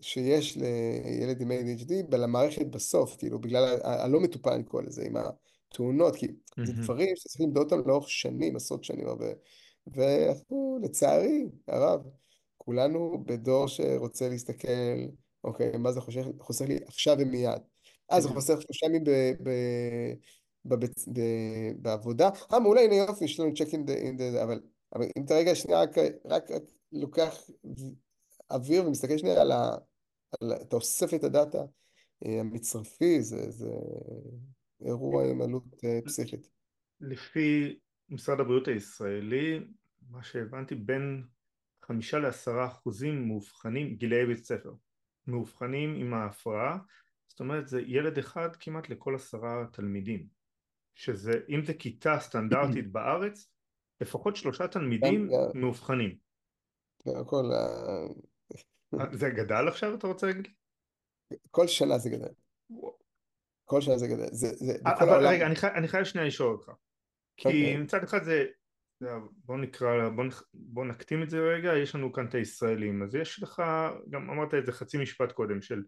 שיש 0.00 0.56
לילד 0.56 1.40
עם 1.40 1.50
ADHD 1.50 2.16
למערכת 2.16 2.66
בסוף, 2.66 3.16
כאילו 3.16 3.38
בגלל 3.38 3.78
הלא 3.82 4.20
מטופל 4.20 4.50
אני 4.50 4.64
קורא 4.64 4.82
לזה, 4.82 5.04
עם 5.06 5.16
תאונות, 5.74 6.16
כי 6.16 6.26
זה 6.64 6.72
דברים 6.72 7.16
שצריך 7.16 7.40
למדוד 7.40 7.72
אותם 7.72 7.88
לאורך 7.88 8.10
שנים, 8.10 8.56
עשרות 8.56 8.84
שנים, 8.84 9.06
ואנחנו 9.86 10.78
לצערי 10.82 11.44
הרב, 11.68 12.00
כולנו 12.58 13.24
בדור 13.26 13.68
שרוצה 13.68 14.28
להסתכל, 14.28 14.68
אוקיי, 15.44 15.76
מה 15.76 15.92
זה 15.92 16.00
חוסך, 16.00 16.26
חוסך 16.40 16.64
לי 16.68 16.78
עכשיו 16.86 17.16
ומיד. 17.18 17.62
אה, 18.12 18.20
זה 18.20 18.28
חוסך 18.28 18.54
שלושה 18.60 18.86
ימים 18.86 19.04
בעבודה, 21.82 22.30
אה, 22.52 22.60
מעולה, 22.60 22.80
הנה 22.80 22.94
יופי, 22.94 23.24
יש 23.24 23.40
לנו 23.40 23.54
צ'ק 23.54 23.74
אין 23.88 24.16
דה, 24.16 24.42
אבל, 24.42 24.60
אבל 24.94 25.06
אם 25.16 25.24
אתה 25.24 25.34
רגע 25.34 25.54
שנייה 25.54 25.80
רק, 25.80 25.98
רק, 26.24 26.50
לוקח 26.92 27.50
אוויר 28.50 28.86
ומסתכל 28.86 29.18
שנייה 29.18 29.40
על 29.40 29.52
ה... 29.52 29.76
על, 30.40 30.52
אתה 30.52 30.76
אוסף 30.76 31.14
את 31.14 31.24
הדאטה 31.24 31.62
אה, 32.26 32.40
המצרפי, 32.40 33.22
זה, 33.22 33.50
זה, 33.50 33.70
אירוע 34.80 35.30
עם 35.30 35.42
עלות 35.42 35.84
אה, 35.84 35.98
פסיכית. 36.04 36.48
לפי 37.00 37.78
משרד 38.08 38.40
הבריאות 38.40 38.68
הישראלי, 38.68 39.60
מה 40.10 40.22
שהבנתי, 40.22 40.74
בין 40.74 41.24
חמישה 41.82 42.18
לעשרה 42.18 42.66
אחוזים 42.66 43.28
מאובחנים, 43.28 43.96
גילאי 43.96 44.26
בית 44.26 44.44
ספר, 44.44 44.72
מאובחנים 45.26 45.94
עם 45.94 46.14
ההפרעה, 46.14 46.78
זאת 47.28 47.40
אומרת 47.40 47.68
זה 47.68 47.80
ילד 47.80 48.18
אחד 48.18 48.56
כמעט 48.56 48.88
לכל 48.88 49.14
עשרה 49.14 49.66
תלמידים, 49.72 50.26
שזה, 50.94 51.32
אם 51.48 51.64
זה 51.64 51.74
כיתה 51.74 52.18
סטנדרטית 52.20 52.90
בארץ, 52.92 53.50
לפחות 54.00 54.36
שלושה 54.36 54.68
תלמידים 54.68 55.28
מאובחנים. 55.54 56.16
הכל... 57.20 57.44
אה, 57.52 59.06
זה 59.12 59.30
גדל 59.30 59.68
עכשיו 59.68 59.94
אתה 59.94 60.06
רוצה 60.06 60.26
להגיד? 60.26 60.48
כל 61.50 61.66
שנה 61.66 61.98
זה 61.98 62.10
גדל. 62.10 62.32
כל 63.64 63.80
שנה 63.80 63.98
זה 63.98 64.06
גדל. 64.06 64.26
זה, 64.32 64.48
זה, 64.54 64.72
אה, 64.86 64.92
אבל 64.98 65.08
העולם... 65.08 65.30
רגע, 65.30 65.46
אני, 65.46 65.56
חי, 65.56 65.66
אני 65.66 65.88
חייב 65.88 66.04
שנייה 66.04 66.26
לשאול 66.26 66.52
אותך. 66.52 66.70
כי 67.36 67.48
okay. 67.48 67.52
אוקיי. 67.52 67.76
מצד 67.76 68.02
אחד 68.02 68.24
זה, 68.24 68.46
בוא 69.44 69.56
נקרא, 69.56 70.08
בוא, 70.08 70.24
בוא 70.54 70.84
נקטים 70.84 71.22
את 71.22 71.30
זה 71.30 71.40
רגע, 71.40 71.76
יש 71.76 71.94
לנו 71.94 72.12
כאן 72.12 72.26
את 72.26 72.34
הישראלים, 72.34 73.02
אז 73.02 73.14
יש 73.14 73.42
לך, 73.42 73.62
גם 74.10 74.30
אמרת 74.30 74.54
את 74.54 74.66
זה 74.66 74.72
חצי 74.72 74.98
משפט 74.98 75.32
קודם, 75.32 75.62
של 75.62 75.82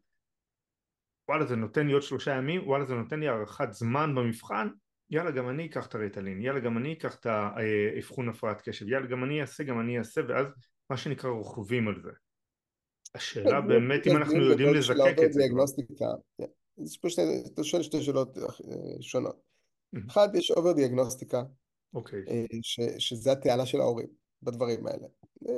וואלה 1.28 1.46
זה 1.46 1.56
נותן 1.56 1.86
לי 1.86 1.92
עוד 1.92 2.02
שלושה 2.02 2.34
ימים, 2.34 2.68
וואלה 2.68 2.84
זה 2.84 2.94
נותן 2.94 3.20
לי 3.20 3.28
הארכת 3.28 3.72
זמן 3.72 4.14
במבחן, 4.14 4.68
יאללה 5.10 5.30
גם 5.30 5.48
אני 5.48 5.66
אקח 5.66 5.86
את 5.86 5.94
הרטלין, 5.94 6.42
יאללה 6.42 6.60
גם 6.60 6.78
אני 6.78 6.92
אקח 6.92 7.20
את 7.20 7.26
האבחון 7.26 8.28
הפרעת 8.28 8.68
קשב, 8.68 8.88
יאללה 8.88 9.06
גם 9.06 9.24
אני 9.24 9.40
אעשה, 9.40 9.64
גם 9.64 9.80
אני 9.80 9.98
אעשה, 9.98 10.20
ואז 10.28 10.46
מה 10.90 10.96
שנקרא 10.96 11.30
רוכבים 11.30 11.88
על 11.88 12.00
זה. 12.02 12.10
השאלה 13.14 13.60
באמת 13.60 14.06
אם 14.06 14.16
אנחנו 14.16 14.42
יודעים 14.42 14.74
לזקק 14.74 15.16
את 15.24 15.32
זה. 15.32 15.42
יש 16.78 16.98
פה 16.98 17.10
שני, 17.10 17.42
אתה 17.46 17.64
שואל 17.64 17.82
שתי 17.82 18.02
שאלות 18.02 18.38
אה, 18.38 18.42
שונות. 19.00 19.42
אחד, 20.06 20.28
יש 20.34 20.50
over 20.50 20.72
דיאגנוסטיקה, 20.72 21.42
אוקיי. 21.94 22.20
שזה 22.98 23.32
הטענה 23.32 23.66
של 23.66 23.80
ההורים 23.80 24.08
בדברים 24.42 24.86
האלה. 24.86 25.06
אה, 25.48 25.54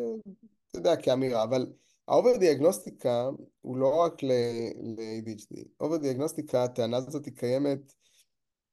אתה 0.70 0.78
יודע, 0.78 0.96
כאמירה, 0.96 1.42
אבל 1.42 1.66
ה 2.08 2.14
over 2.14 2.36
דיאגנוסטיקה 2.36 3.28
הוא 3.60 3.76
לא 3.76 3.96
רק 4.00 4.22
ל-ADHD. 4.22 5.64
over 5.80 5.96
דיאגנוסטיקה, 5.96 6.64
הטענה 6.64 6.96
הזאת 6.96 7.24
היא 7.24 7.34
קיימת 7.34 7.92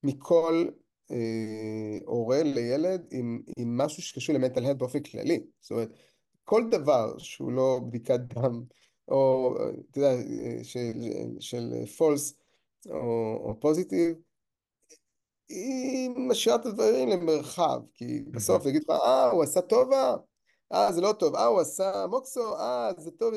מכל 0.03 0.67
אה, 1.11 1.97
הורה 2.05 2.43
לילד 2.43 3.07
עם, 3.11 3.41
עם 3.57 3.77
משהו 3.77 4.03
שקשור 4.03 4.35
ל 4.35 4.40
mental 4.40 4.65
health 4.65 4.77
באופן 4.77 5.03
כללי. 5.03 5.43
זאת 5.61 5.71
אומרת, 5.71 5.89
כל 6.43 6.63
דבר 6.71 7.17
שהוא 7.17 7.51
לא 7.51 7.79
בדיקת 7.87 8.19
דם, 8.19 8.63
או, 9.07 9.55
אתה 9.91 9.99
יודע, 9.99 10.13
של, 10.63 10.91
של 11.39 11.85
פולס 11.97 12.33
או, 12.89 13.35
או 13.43 13.59
פוזיטיב, 13.59 14.17
היא 15.49 16.09
משאירה 16.09 16.57
את 16.57 16.65
הדברים 16.65 17.09
למרחב, 17.09 17.81
כי 17.93 18.19
בסוף 18.31 18.65
יגיד 18.65 18.83
לך, 18.83 18.89
אה, 18.89 19.29
הוא 19.29 19.43
עשה 19.43 19.61
טובה, 19.61 20.15
אה, 20.73 20.91
זה 20.91 21.01
לא 21.01 21.13
טוב, 21.19 21.35
אה, 21.35 21.45
הוא 21.45 21.59
עשה 21.59 22.05
מוקסו, 22.09 22.55
אה, 22.55 22.91
זה 22.97 23.11
טוב, 23.11 23.33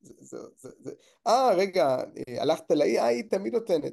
זה, 0.00 0.14
זה, 0.20 0.38
זה, 0.56 0.68
זה, 0.80 0.92
אה, 1.26 1.54
רגע, 1.56 1.96
הלכת 2.40 2.70
לאי, 2.70 2.98
אה, 2.98 3.06
היא 3.06 3.24
תמיד 3.30 3.52
נותנת. 3.52 3.92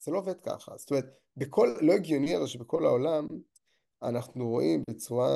זה 0.00 0.12
לא 0.12 0.18
עובד 0.18 0.40
ככה. 0.40 0.72
זאת 0.76 0.90
אומרת, 0.90 1.04
בכל, 1.36 1.74
לא 1.80 1.92
הגיוני 1.92 2.34
הרי 2.34 2.46
שבכל 2.46 2.86
העולם 2.86 3.28
אנחנו 4.02 4.48
רואים 4.48 4.82
בצורה 4.90 5.28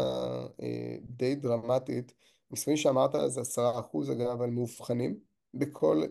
אה, 0.62 0.97
די 1.00 1.35
דרמטית 1.35 2.14
מספרים 2.52 2.76
שאמרת 2.76 3.11
זה 3.26 3.40
עשרה 3.40 3.80
אחוז 3.80 4.11
אגב 4.11 4.42
על 4.42 4.50
מאובחנים 4.50 5.16
בכל, 5.54 6.02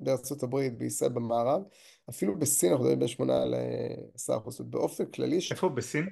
בארצות 0.00 0.42
הברית, 0.42 0.78
בישראל, 0.78 1.10
במערב, 1.12 1.62
אפילו 2.10 2.38
בסין 2.38 2.70
אנחנו 2.70 2.84
מדברים 2.84 2.98
בין 2.98 3.08
שמונה 3.08 3.44
לעשרה 3.44 4.36
אחוז, 4.36 4.60
באופן 4.60 5.06
כללי... 5.06 5.38
איפה 5.50 5.68
בסין? 5.68 6.06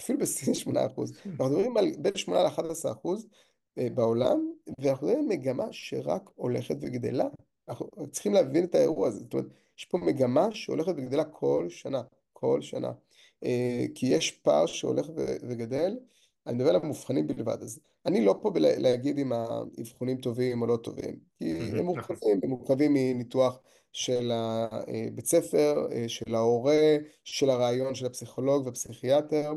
אפילו 0.00 0.18
בסין 0.18 0.54
שמונה 0.54 0.86
אחוז. 0.86 1.12
אנחנו 1.26 1.44
מדברים 1.44 1.76
על 1.76 1.86
בין 1.98 2.16
שמונה 2.16 2.42
לאחד 2.44 2.66
עשרה 2.66 2.92
אחוז 2.92 3.28
אה, 3.78 3.88
בעולם, 3.94 4.52
ואנחנו 4.78 5.06
מדברים 5.06 5.30
על 5.30 5.36
מגמה 5.36 5.66
שרק 5.70 6.30
הולכת 6.34 6.76
וגדלה. 6.80 7.28
אנחנו 7.68 7.88
צריכים 8.10 8.34
להבין 8.34 8.64
את 8.64 8.74
האירוע 8.74 9.08
הזה, 9.08 9.20
זאת 9.20 9.32
אומרת, 9.32 9.46
יש 9.78 9.84
פה 9.84 9.98
מגמה 9.98 10.48
שהולכת 10.52 10.92
וגדלה 10.96 11.24
כל 11.24 11.66
שנה, 11.68 12.02
כל 12.32 12.60
שנה. 12.62 12.92
אה, 13.44 13.84
כי 13.94 14.06
יש 14.06 14.30
פער 14.30 14.66
שהולך 14.66 15.06
וגדל, 15.48 15.96
אני 16.46 16.56
מדבר 16.56 16.70
על 16.70 16.76
המאובחנים 16.76 17.26
בלבד. 17.26 17.62
אז 17.62 17.80
אני 18.06 18.24
לא 18.24 18.34
פה 18.42 18.50
בל- 18.50 18.82
להגיד 18.82 19.18
אם 19.18 19.32
האבחונים 19.32 20.16
טובים 20.16 20.62
או 20.62 20.66
לא 20.66 20.76
טובים, 20.76 21.18
כי 21.38 21.50
הם 21.50 21.66
נכון. 21.66 21.84
מורכבים, 21.86 22.40
הם 22.42 22.50
מורכבים 22.50 22.94
מניתוח 22.94 23.60
של 23.92 24.30
הבית 24.32 25.26
ספר, 25.26 25.86
אה, 25.92 26.08
של 26.08 26.34
ההורה, 26.34 26.96
של 27.24 27.50
הרעיון 27.50 27.94
של 27.94 28.06
הפסיכולוג 28.06 28.66
והפסיכיאטר. 28.66 29.52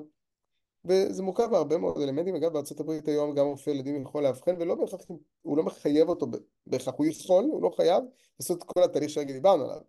וזה 0.86 1.24
מורכב 1.24 1.48
בהרבה 1.52 1.78
מאוד 1.78 2.02
אלמנטים, 2.02 2.36
אגב 2.36 2.52
הברית 2.80 3.08
היום 3.08 3.36
גם 3.36 3.46
רופא 3.46 3.70
ילדים 3.70 4.02
יכול 4.02 4.24
לאבחן 4.24 4.56
ולא 4.60 4.75
בהכרח, 4.75 5.02
הוא 5.42 5.58
לא 5.58 5.63
מחייב 5.63 6.10
אותו 6.10 6.28
בהכרח, 6.68 6.94
הוא 6.98 7.06
יכול, 7.06 7.44
הוא 7.44 7.62
לא 7.62 7.72
חייב 7.75 8.04
לעשות 8.40 8.63
כל 8.63 8.84
התהליך 8.84 9.10
שרגע 9.10 9.34
דיברנו 9.34 9.63
עליו, 9.63 9.82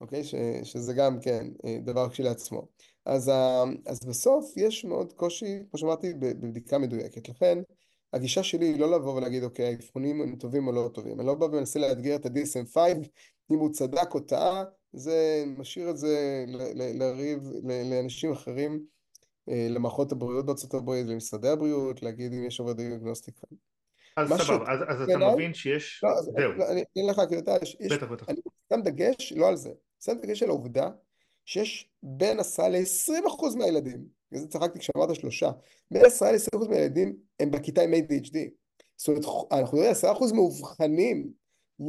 אוקיי? 0.00 0.24
ש, 0.24 0.34
שזה 0.64 0.94
גם 0.94 1.20
כן 1.20 1.46
אה, 1.64 1.78
דבר 1.84 2.08
כשלעצמו. 2.08 2.66
אז, 3.06 3.28
ה, 3.28 3.62
אז 3.86 4.06
בסוף 4.06 4.56
יש 4.56 4.84
מאוד 4.84 5.12
קושי, 5.12 5.58
כמו 5.70 5.78
שאמרתי, 5.78 6.14
בבדיקה 6.14 6.78
מדויקת, 6.78 7.28
לכן 7.28 7.58
הגישה 8.12 8.42
שלי 8.42 8.66
היא 8.66 8.80
לא 8.80 8.96
לבוא 8.96 9.14
ולהגיד 9.14 9.44
אוקיי, 9.44 9.66
האבחונים 9.66 10.20
הם 10.20 10.36
טובים 10.36 10.66
או 10.66 10.72
לא 10.72 10.90
טובים, 10.94 11.20
אני 11.20 11.26
לא 11.26 11.34
בא 11.34 11.44
ומנסה 11.44 11.78
לאתגר 11.78 12.16
את 12.16 12.26
ה-DSM-5, 12.26 12.76
אם 13.50 13.58
הוא 13.58 13.72
צדק 13.72 14.14
או 14.14 14.20
טעה, 14.20 14.64
זה 14.92 15.44
משאיר 15.46 15.90
את 15.90 15.96
זה 15.96 16.44
לריב 16.94 17.42
לאנשים 17.90 18.32
אחרים 18.32 18.80
אה, 19.48 19.66
למערכות 19.70 20.12
הבריאות 20.12 20.46
בארצות 20.46 20.74
הברית 20.74 21.06
ולמשרדי 21.06 21.48
הבריאות, 21.48 22.02
להגיד 22.02 22.32
אם 22.32 22.44
יש 22.44 22.60
עובד 22.60 22.76
דיאגנוסטיקה. 22.76 23.46
אז 24.16 24.28
סבבה, 24.28 24.72
אז, 24.72 24.80
אז 24.88 25.10
אתה 25.10 25.32
מבין 25.32 25.54
שיש... 25.54 26.00
לא, 26.04 26.22
זהו. 26.22 26.52
לא, 26.52 26.72
אני 26.72 26.82
אתן 26.82 27.00
לך, 27.10 27.28
כי 27.28 27.38
אתה, 27.38 27.54
יש, 27.62 27.92
בטח, 27.92 28.06
בטח. 28.06 28.28
אני 28.28 28.40
שם 28.72 28.80
דגש, 28.84 29.32
לא 29.32 29.48
על 29.48 29.56
זה, 29.56 29.70
שם 30.04 30.12
דגש 30.22 30.42
על 30.42 30.48
העובדה 30.48 30.90
שיש 31.44 31.90
בין 32.02 32.40
10 32.40 32.68
ל-20 32.68 33.28
אחוז 33.28 33.54
מהילדים, 33.54 34.06
בגלל 34.30 34.42
זה 34.42 34.48
צחקתי 34.48 34.78
כשאמרת 34.78 35.14
שלושה, 35.14 35.50
בין 35.90 36.04
10 36.04 36.24
ל-20 36.32 36.56
אחוז 36.56 36.68
מהילדים 36.68 37.16
הם 37.40 37.50
בכיתה 37.50 37.82
עם 37.82 37.94
ADHD. 37.94 38.36
זאת 38.96 39.08
אומרת, 39.08 39.24
אנחנו 39.52 39.62
מדברים 39.62 39.84
על 39.84 39.90
10 39.90 40.12
אחוז 40.12 40.32
מאובחנים, 40.32 41.32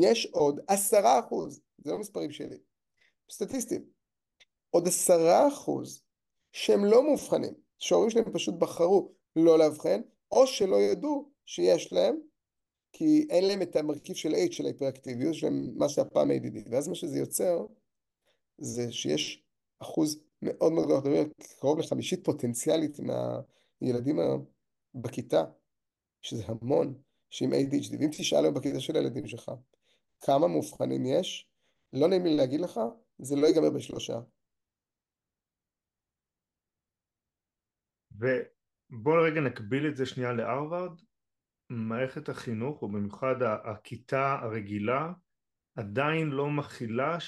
יש 0.02 0.26
עוד 0.26 0.60
10 0.68 1.20
אחוז, 1.20 1.62
זה 1.78 1.92
לא 1.92 2.00
מספרים 2.00 2.32
שלי, 2.32 2.58
סטטיסטיים, 3.32 3.86
עוד 4.70 4.88
10 4.88 5.48
אחוז 5.48 6.04
שהם 6.52 6.86
לא 6.86 7.04
מאובחנים, 7.04 7.54
שההורים 7.80 8.10
שלהם 8.10 8.34
פשוט 8.34 8.56
בחרו 8.56 9.12
לא 9.36 9.60
לאבחן, 9.60 10.02
או 10.32 10.48
שלא 10.48 10.82
ידעו 10.82 11.30
שיש 11.46 11.94
להם, 11.94 12.16
כי 12.92 13.28
אין 13.30 13.48
להם 13.48 13.62
את 13.62 13.76
המרכיב 13.76 14.16
של 14.16 14.34
H 14.34 14.52
של 14.52 14.66
ההיפראקטיביות, 14.66 15.36
להם 15.44 15.78
מה 15.78 15.90
שהיה 15.90 16.06
פעם 16.06 16.32
ADD, 16.32 16.70
ואז 16.72 16.88
מה 16.88 16.96
שזה 16.96 17.20
יוצר, 17.20 17.66
זה 18.58 18.92
שיש 18.92 19.43
אחוז 19.84 20.24
מאוד 20.42 20.72
מאוד 20.72 20.86
גדול, 20.86 21.04
קרוב 21.60 21.80
לחמישית 21.80 22.26
פוטנציאלית 22.26 22.98
מהילדים 23.00 24.20
בכיתה, 24.96 25.44
שזה 26.22 26.44
המון, 26.48 27.02
שעם 27.30 27.50
ADHD, 27.52 27.98
ואם 28.00 28.10
תשאל 28.12 28.44
היום 28.44 28.54
בכיתה 28.54 28.80
של 28.80 28.96
הילדים 28.96 29.28
שלך, 29.28 29.52
כמה 30.22 30.48
מאובחנים 30.48 31.06
יש, 31.06 31.48
לא 31.94 32.08
נעים 32.08 32.26
לי 32.26 32.36
להגיד 32.36 32.62
לך, 32.62 32.80
זה 33.20 33.36
לא 33.36 33.48
ייגמר 33.48 33.70
בשלושה. 33.70 34.20
ובואו 38.12 39.24
רגע 39.24 39.42
נקביל 39.42 39.88
את 39.88 39.96
זה 39.96 40.06
שנייה 40.06 40.34
להרווארד, 40.34 41.02
מערכת 41.70 42.30
החינוך, 42.30 42.84
ובמיוחד 42.84 43.36
הכיתה 43.64 44.40
הרגילה, 44.42 45.12
עדיין 45.76 46.28
לא 46.28 46.50
מכילה 46.50 47.20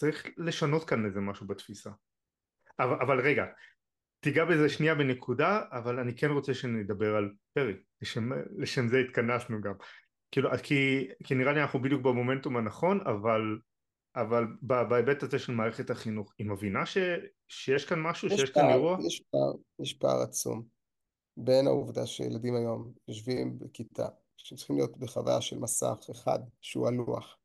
שצריך 0.00 0.26
לשנות 0.36 0.84
כאן 0.84 1.06
איזה 1.06 1.20
משהו 1.20 1.46
בתפיסה. 1.46 1.90
אבל, 2.78 2.96
אבל 3.00 3.20
רגע, 3.20 3.44
תיגע 4.20 4.44
בזה 4.44 4.68
שנייה 4.68 4.94
בנקודה, 4.94 5.60
אבל 5.72 5.98
אני 5.98 6.16
כן 6.16 6.30
רוצה 6.30 6.54
שנדבר 6.54 7.16
על 7.16 7.30
פרי, 7.52 7.74
לשם, 8.02 8.30
לשם 8.56 8.88
זה 8.88 8.98
התכנסנו 8.98 9.60
גם. 9.60 9.72
כאילו, 10.30 10.50
כי, 10.62 11.08
כי 11.24 11.34
נראה 11.34 11.52
לי 11.52 11.62
אנחנו 11.62 11.82
בדיוק 11.82 12.02
במומנטום 12.02 12.56
הנכון, 12.56 13.00
אבל 13.00 13.58
אבל 14.16 14.44
בהיבט 14.62 15.22
הזה 15.22 15.38
של 15.38 15.52
מערכת 15.52 15.90
החינוך, 15.90 16.32
היא 16.38 16.46
מבינה 16.46 16.86
ש, 16.86 16.98
שיש 17.48 17.84
כאן 17.84 18.00
משהו, 18.02 18.28
שיש 18.28 18.50
פער, 18.50 18.62
כאן 18.62 18.72
אירוע? 18.72 18.98
יש 19.06 19.22
פער, 19.30 19.52
יש 19.82 19.94
פער 19.94 20.22
עצום 20.22 20.62
בין 21.36 21.66
העובדה 21.66 22.06
שילדים 22.06 22.56
היום 22.56 22.92
יושבים 23.08 23.58
בכיתה, 23.58 24.08
שצריכים 24.36 24.76
להיות 24.76 24.98
בחוויה 24.98 25.40
של 25.40 25.58
מסך 25.58 25.96
אחד, 26.10 26.38
שהוא 26.60 26.88
הלוח, 26.88 27.36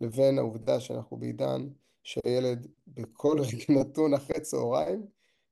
לבין 0.00 0.38
העובדה 0.38 0.80
שאנחנו 0.80 1.16
בעידן 1.16 1.68
שהילד 2.04 2.66
בכל 2.86 3.36
רגע 3.40 3.64
נתון 3.80 4.14
אחרי 4.14 4.40
צהריים 4.40 5.06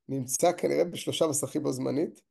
נמצא 0.09 0.53
כנראה 0.53 0.85
בשלושה 0.85 1.27
מסכים 1.27 1.62
בו 1.62 1.73
זמנית, 1.73 2.23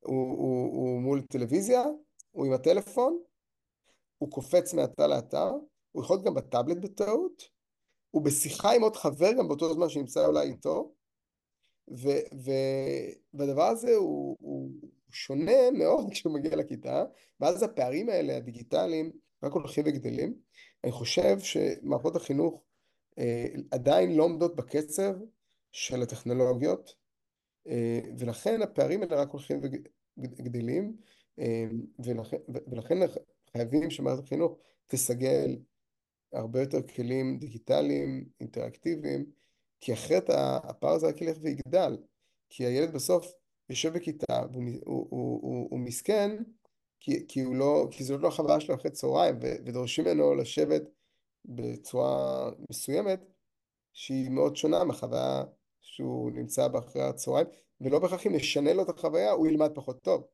הוא, 0.00 0.38
הוא, 0.38 0.76
הוא 0.76 1.00
מול 1.00 1.22
טלוויזיה, 1.22 1.84
הוא 2.30 2.46
עם 2.46 2.52
הטלפון, 2.52 3.18
הוא 4.18 4.30
קופץ 4.30 4.74
מאתר 4.74 5.06
לאתר, 5.06 5.50
הוא 5.92 6.02
יכול 6.02 6.16
להיות 6.16 6.26
גם 6.26 6.34
בטאבלט 6.34 6.76
בטעות, 6.76 7.42
הוא 8.10 8.22
בשיחה 8.22 8.72
עם 8.72 8.82
עוד 8.82 8.96
חבר 8.96 9.32
גם 9.32 9.48
באותו 9.48 9.74
זמן 9.74 9.88
שנמצא 9.88 10.26
אולי 10.26 10.48
איתו, 10.48 10.94
ו, 11.90 12.08
ו, 12.44 12.50
והדבר 13.34 13.64
הזה 13.64 13.94
הוא, 13.94 14.36
הוא 14.40 14.70
שונה 15.10 15.70
מאוד 15.78 16.06
כשהוא 16.12 16.34
מגיע 16.34 16.56
לכיתה, 16.56 17.04
ואז 17.40 17.62
הפערים 17.62 18.08
האלה, 18.08 18.36
הדיגיטליים, 18.36 19.12
רק 19.42 19.52
הולכים 19.52 19.84
וגדלים. 19.86 20.34
אני 20.84 20.92
חושב 20.92 21.38
שמערכות 21.38 22.16
החינוך 22.16 22.62
עדיין 23.70 24.16
לא 24.16 24.22
עומדות 24.22 24.56
בקצב 24.56 25.12
של 25.72 26.02
הטכנולוגיות, 26.02 26.94
אה, 27.68 28.00
ולכן 28.18 28.62
הפערים 28.62 29.02
האלה 29.02 29.16
רק 29.16 29.30
הולכים 29.30 29.60
וגדלים, 30.18 30.96
אה, 31.38 31.64
ולכן, 31.98 32.36
ולכן 32.48 32.98
חייבים 33.52 33.90
שמערכת 33.90 34.24
החינוך 34.24 34.58
תסגל 34.86 35.56
הרבה 36.32 36.60
יותר 36.60 36.82
כלים 36.82 37.38
דיגיטליים, 37.38 38.28
אינטראקטיביים, 38.40 39.26
כי 39.80 39.92
אחרת 39.92 40.24
הפער 40.64 40.92
הזה 40.92 41.06
רק 41.06 41.22
ילך 41.22 41.36
ויגדל. 41.40 41.96
כי 42.50 42.64
הילד 42.64 42.92
בסוף 42.92 43.32
יושב 43.70 43.92
בכיתה 43.92 44.42
והוא 44.52 44.64
הוא, 44.84 45.06
הוא, 45.10 45.40
הוא, 45.42 45.68
הוא 45.70 45.80
מסכן, 45.80 46.36
כי, 47.00 47.24
כי, 47.28 47.44
לא, 47.54 47.88
כי 47.90 48.04
זו 48.04 48.18
לא 48.18 48.28
החוויה 48.28 48.60
שלו 48.60 48.74
אחרי 48.74 48.90
צהריים, 48.90 49.36
ודורשים 49.40 50.04
ממנו 50.04 50.34
לשבת 50.34 50.82
בצורה 51.46 52.50
מסוימת, 52.70 53.20
שהיא 53.92 54.30
מאוד 54.30 54.56
שונה 54.56 54.84
מהחוויה 54.84 55.44
שהוא 55.80 56.30
נמצא 56.32 56.68
בה 56.68 56.78
אחרי 56.78 57.02
הצהריים, 57.02 57.46
ולא 57.80 57.98
בהכרח 57.98 58.26
אם 58.26 58.34
נשנה 58.34 58.72
לו 58.72 58.82
את 58.82 58.88
החוויה, 58.88 59.30
הוא 59.30 59.46
ילמד 59.46 59.70
פחות 59.74 60.02
טוב. 60.02 60.26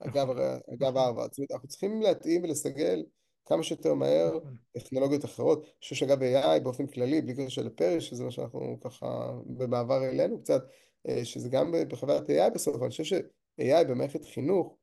אגב, 0.00 0.30
נכון, 0.30 0.38
אגב. 0.74 0.96
הרווארד, 0.96 1.30
אנחנו 1.52 1.68
צריכים 1.68 2.02
להתאים 2.02 2.42
ולסגל 2.42 3.04
כמה 3.46 3.62
שיותר 3.62 3.94
מהר 3.94 4.36
נכון. 4.36 4.56
טכנולוגיות 4.72 5.24
אחרות. 5.24 5.64
אני 5.64 5.72
חושב 5.80 5.94
שאגב 5.94 6.22
AI 6.22 6.60
באופן 6.62 6.86
כללי, 6.86 7.22
בלי 7.22 7.46
קשר 7.46 7.62
לפרי, 7.62 8.00
שזה 8.00 8.24
מה 8.24 8.30
שאנחנו 8.30 8.78
ככה 8.80 9.32
במעבר 9.46 10.04
אלינו 10.08 10.40
קצת, 10.40 10.62
אה, 11.08 11.24
שזה 11.24 11.48
גם 11.48 11.74
בחוויית 11.88 12.30
AI 12.30 12.50
בסוף, 12.54 12.74
אבל 12.74 12.82
אני 12.82 12.90
חושב 12.90 13.04
ש-AI 13.04 13.84
במערכת 13.88 14.24
חינוך 14.24 14.76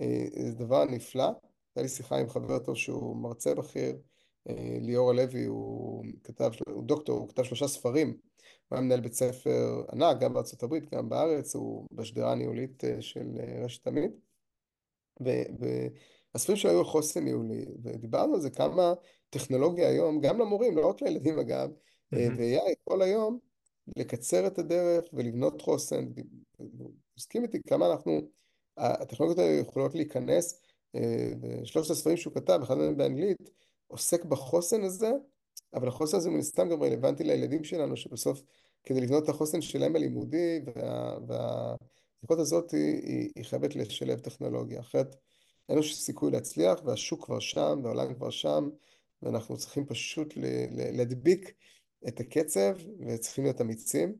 אה, 0.00 0.24
זה 0.48 0.54
דבר 0.54 0.84
נפלא. 0.84 1.24
הייתה 1.24 1.82
לי 1.82 1.88
שיחה 1.88 2.18
עם 2.18 2.28
חבר 2.28 2.58
טוב 2.58 2.76
שהוא 2.76 3.16
מרצה 3.16 3.54
בכיר, 3.54 3.96
ליאור 4.80 5.10
הלוי, 5.10 5.44
הוא 5.44 6.04
כתב, 6.24 6.50
הוא 6.66 6.84
דוקטור, 6.84 7.18
הוא 7.18 7.28
כתב 7.28 7.42
שלושה 7.42 7.68
ספרים. 7.68 8.08
הוא 8.08 8.76
היה 8.76 8.80
מנהל 8.80 9.00
בית 9.00 9.12
ספר 9.12 9.84
ענק, 9.92 10.20
גם 10.20 10.34
בארצות 10.34 10.62
הברית, 10.62 10.94
גם 10.94 11.08
בארץ, 11.08 11.54
הוא 11.54 11.86
בשדרה 11.92 12.32
הניהולית 12.32 12.84
של 13.00 13.26
רשת 13.64 13.86
עמית. 13.86 14.10
והספרים 15.20 16.56
שלו 16.56 16.70
היו 16.70 16.84
חוסן 16.84 17.24
ניהולי, 17.24 17.64
ודיברנו 17.82 18.34
על 18.34 18.40
זה 18.40 18.50
כמה 18.50 18.94
טכנולוגיה 19.30 19.88
היום, 19.88 20.20
גם 20.20 20.38
למורים, 20.38 20.76
לא 20.76 20.86
רק 20.86 21.02
לילדים 21.02 21.38
אגב, 21.38 21.70
ו-AI 22.12 22.72
יכול 22.82 23.02
היום 23.02 23.38
לקצר 23.96 24.46
את 24.46 24.58
הדרך 24.58 25.04
ולבנות 25.12 25.62
חוסן. 25.62 26.08
מסכים 27.18 27.42
איתי 27.42 27.58
כמה 27.68 27.92
אנחנו, 27.92 28.20
הטכנולוגיות 28.76 29.46
האלה 29.46 29.60
יכולות 29.60 29.94
להיכנס, 29.94 30.62
ושלושת 31.40 31.90
הספרים 31.90 32.16
שהוא 32.16 32.34
כתב, 32.34 32.60
אחד 32.62 32.74
מהם 32.78 32.96
באנגלית, 32.96 33.50
עוסק 33.92 34.24
בחוסן 34.24 34.82
הזה, 34.84 35.10
אבל 35.74 35.88
החוסן 35.88 36.16
הזה 36.16 36.30
מן 36.30 36.38
הסתם 36.38 36.68
גם 36.68 36.82
רלוונטי 36.82 37.24
לילדים 37.24 37.64
שלנו, 37.64 37.96
שבסוף 37.96 38.42
כדי 38.84 39.00
לבנות 39.00 39.24
את 39.24 39.28
החוסן 39.28 39.60
שלהם 39.60 39.96
הלימודי, 39.96 40.60
וה... 41.26 41.76
הזאת 42.30 42.70
היא, 42.70 43.02
היא, 43.02 43.30
היא 43.36 43.44
חייבת 43.44 43.76
לשלב 43.76 44.18
טכנולוגיה, 44.18 44.80
אחרת 44.80 45.16
אין 45.68 45.76
לו 45.76 45.82
סיכוי 45.82 46.30
להצליח, 46.30 46.80
והשוק 46.84 47.24
כבר 47.24 47.40
שם, 47.40 47.80
והעולם 47.82 48.14
כבר 48.14 48.30
שם, 48.30 48.68
ואנחנו 49.22 49.56
צריכים 49.56 49.86
פשוט 49.86 50.34
להדביק 50.70 51.54
את 52.08 52.20
הקצב, 52.20 52.76
וצריכים 53.06 53.44
להיות 53.44 53.60
אמיצים. 53.60 54.16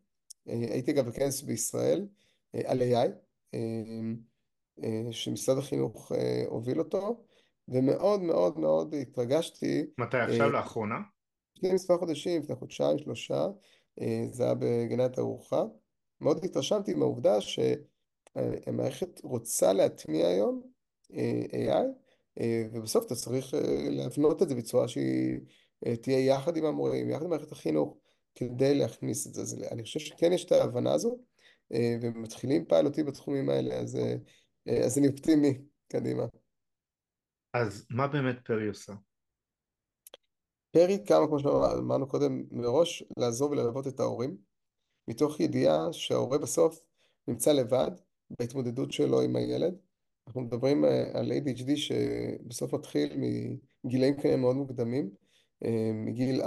אה, 0.49 0.55
הייתי 0.55 0.91
אגב 0.91 1.07
בכנס 1.07 1.43
בישראל 1.43 2.07
אה, 2.55 2.61
על 2.65 2.83
AI, 2.83 3.09
אה, 3.55 5.13
שמשרד 5.13 5.59
החינוך 5.59 6.13
הוביל 6.47 6.79
אותו, 6.79 7.25
ומאוד 7.69 8.23
מאוד 8.23 8.59
מאוד 8.59 8.95
התרגשתי. 8.95 9.87
מתי 9.99 10.17
עכשיו? 10.17 10.51
לאחרונה? 10.51 10.97
לפני 11.57 11.75
מספר 11.75 11.99
חודשים, 11.99 12.43
לפני 12.43 12.57
חודשיים, 12.57 12.99
שלושה, 12.99 13.47
אה, 14.01 14.25
זה 14.31 14.45
היה 14.45 14.55
בגנת 14.55 15.19
ארוחה. 15.19 15.63
מאוד 16.21 16.45
התרשמתי 16.45 16.95
מהעובדה 16.95 17.41
שהמערכת 17.41 19.21
רוצה 19.25 19.73
להטמיע 19.73 20.27
היום 20.27 20.63
אה, 21.15 21.43
AI, 21.53 21.87
אה, 22.41 22.65
ובסוף 22.73 23.07
אתה 23.07 23.15
צריך 23.15 23.55
להבנות 23.91 24.43
את 24.43 24.49
זה 24.49 24.55
בצורה 24.55 24.89
שהיא 24.89 25.41
תהיה 26.01 26.27
יחד 26.27 26.57
עם 26.57 26.65
המורים, 26.65 27.11
יחד 27.11 27.25
עם 27.25 27.31
מערכת 27.31 27.53
החינוך, 27.53 27.97
כדי 28.35 28.75
להכניס 28.75 29.27
את 29.27 29.35
זה. 29.35 29.43
אז 29.43 29.63
אני 29.71 29.83
חושב 29.83 30.01
שכן 30.01 30.33
יש 30.33 30.45
את 30.45 30.53
ההבנה 30.53 30.93
הזו, 30.93 31.19
ומתחילים 32.01 32.65
פיילוטים 32.65 33.07
בתחומים 33.07 33.49
האלה, 33.49 33.75
אז, 33.75 33.99
אז 34.85 34.99
אני 34.99 35.09
אופטימי, 35.09 35.59
קדימה. 35.89 36.27
אז 37.53 37.87
מה 37.91 38.07
באמת 38.07 38.37
פרי 38.45 38.69
עושה? 38.69 38.93
פרי 40.71 41.05
קמה, 41.05 41.27
כמו 41.27 41.39
שאמרנו 41.39 42.09
קודם, 42.09 42.45
מראש 42.51 43.05
לעזור 43.17 43.51
וללוות 43.51 43.87
את 43.87 44.01
ההורים, 44.01 44.37
מתוך 45.09 45.41
ידיעה 45.41 45.93
שההורה 45.93 46.39
בסוף 46.39 46.81
נמצא 47.29 47.53
לבד 47.53 47.91
בהתמודדות 48.39 48.93
שלו 48.93 49.21
עם 49.21 49.37
הילד. 49.37 49.75
אנחנו 50.27 50.41
מדברים 50.41 50.85
אה, 50.85 51.19
על 51.19 51.33
ADHD 51.33 51.77
שבסוף 51.77 52.75
מתחיל 52.75 53.17
מגילאים 53.85 54.21
כאלה 54.21 54.37
מאוד 54.37 54.57
מוקדמים, 54.57 55.11
אה, 55.65 55.91
מגיל 55.95 56.43
4-5, 56.43 56.45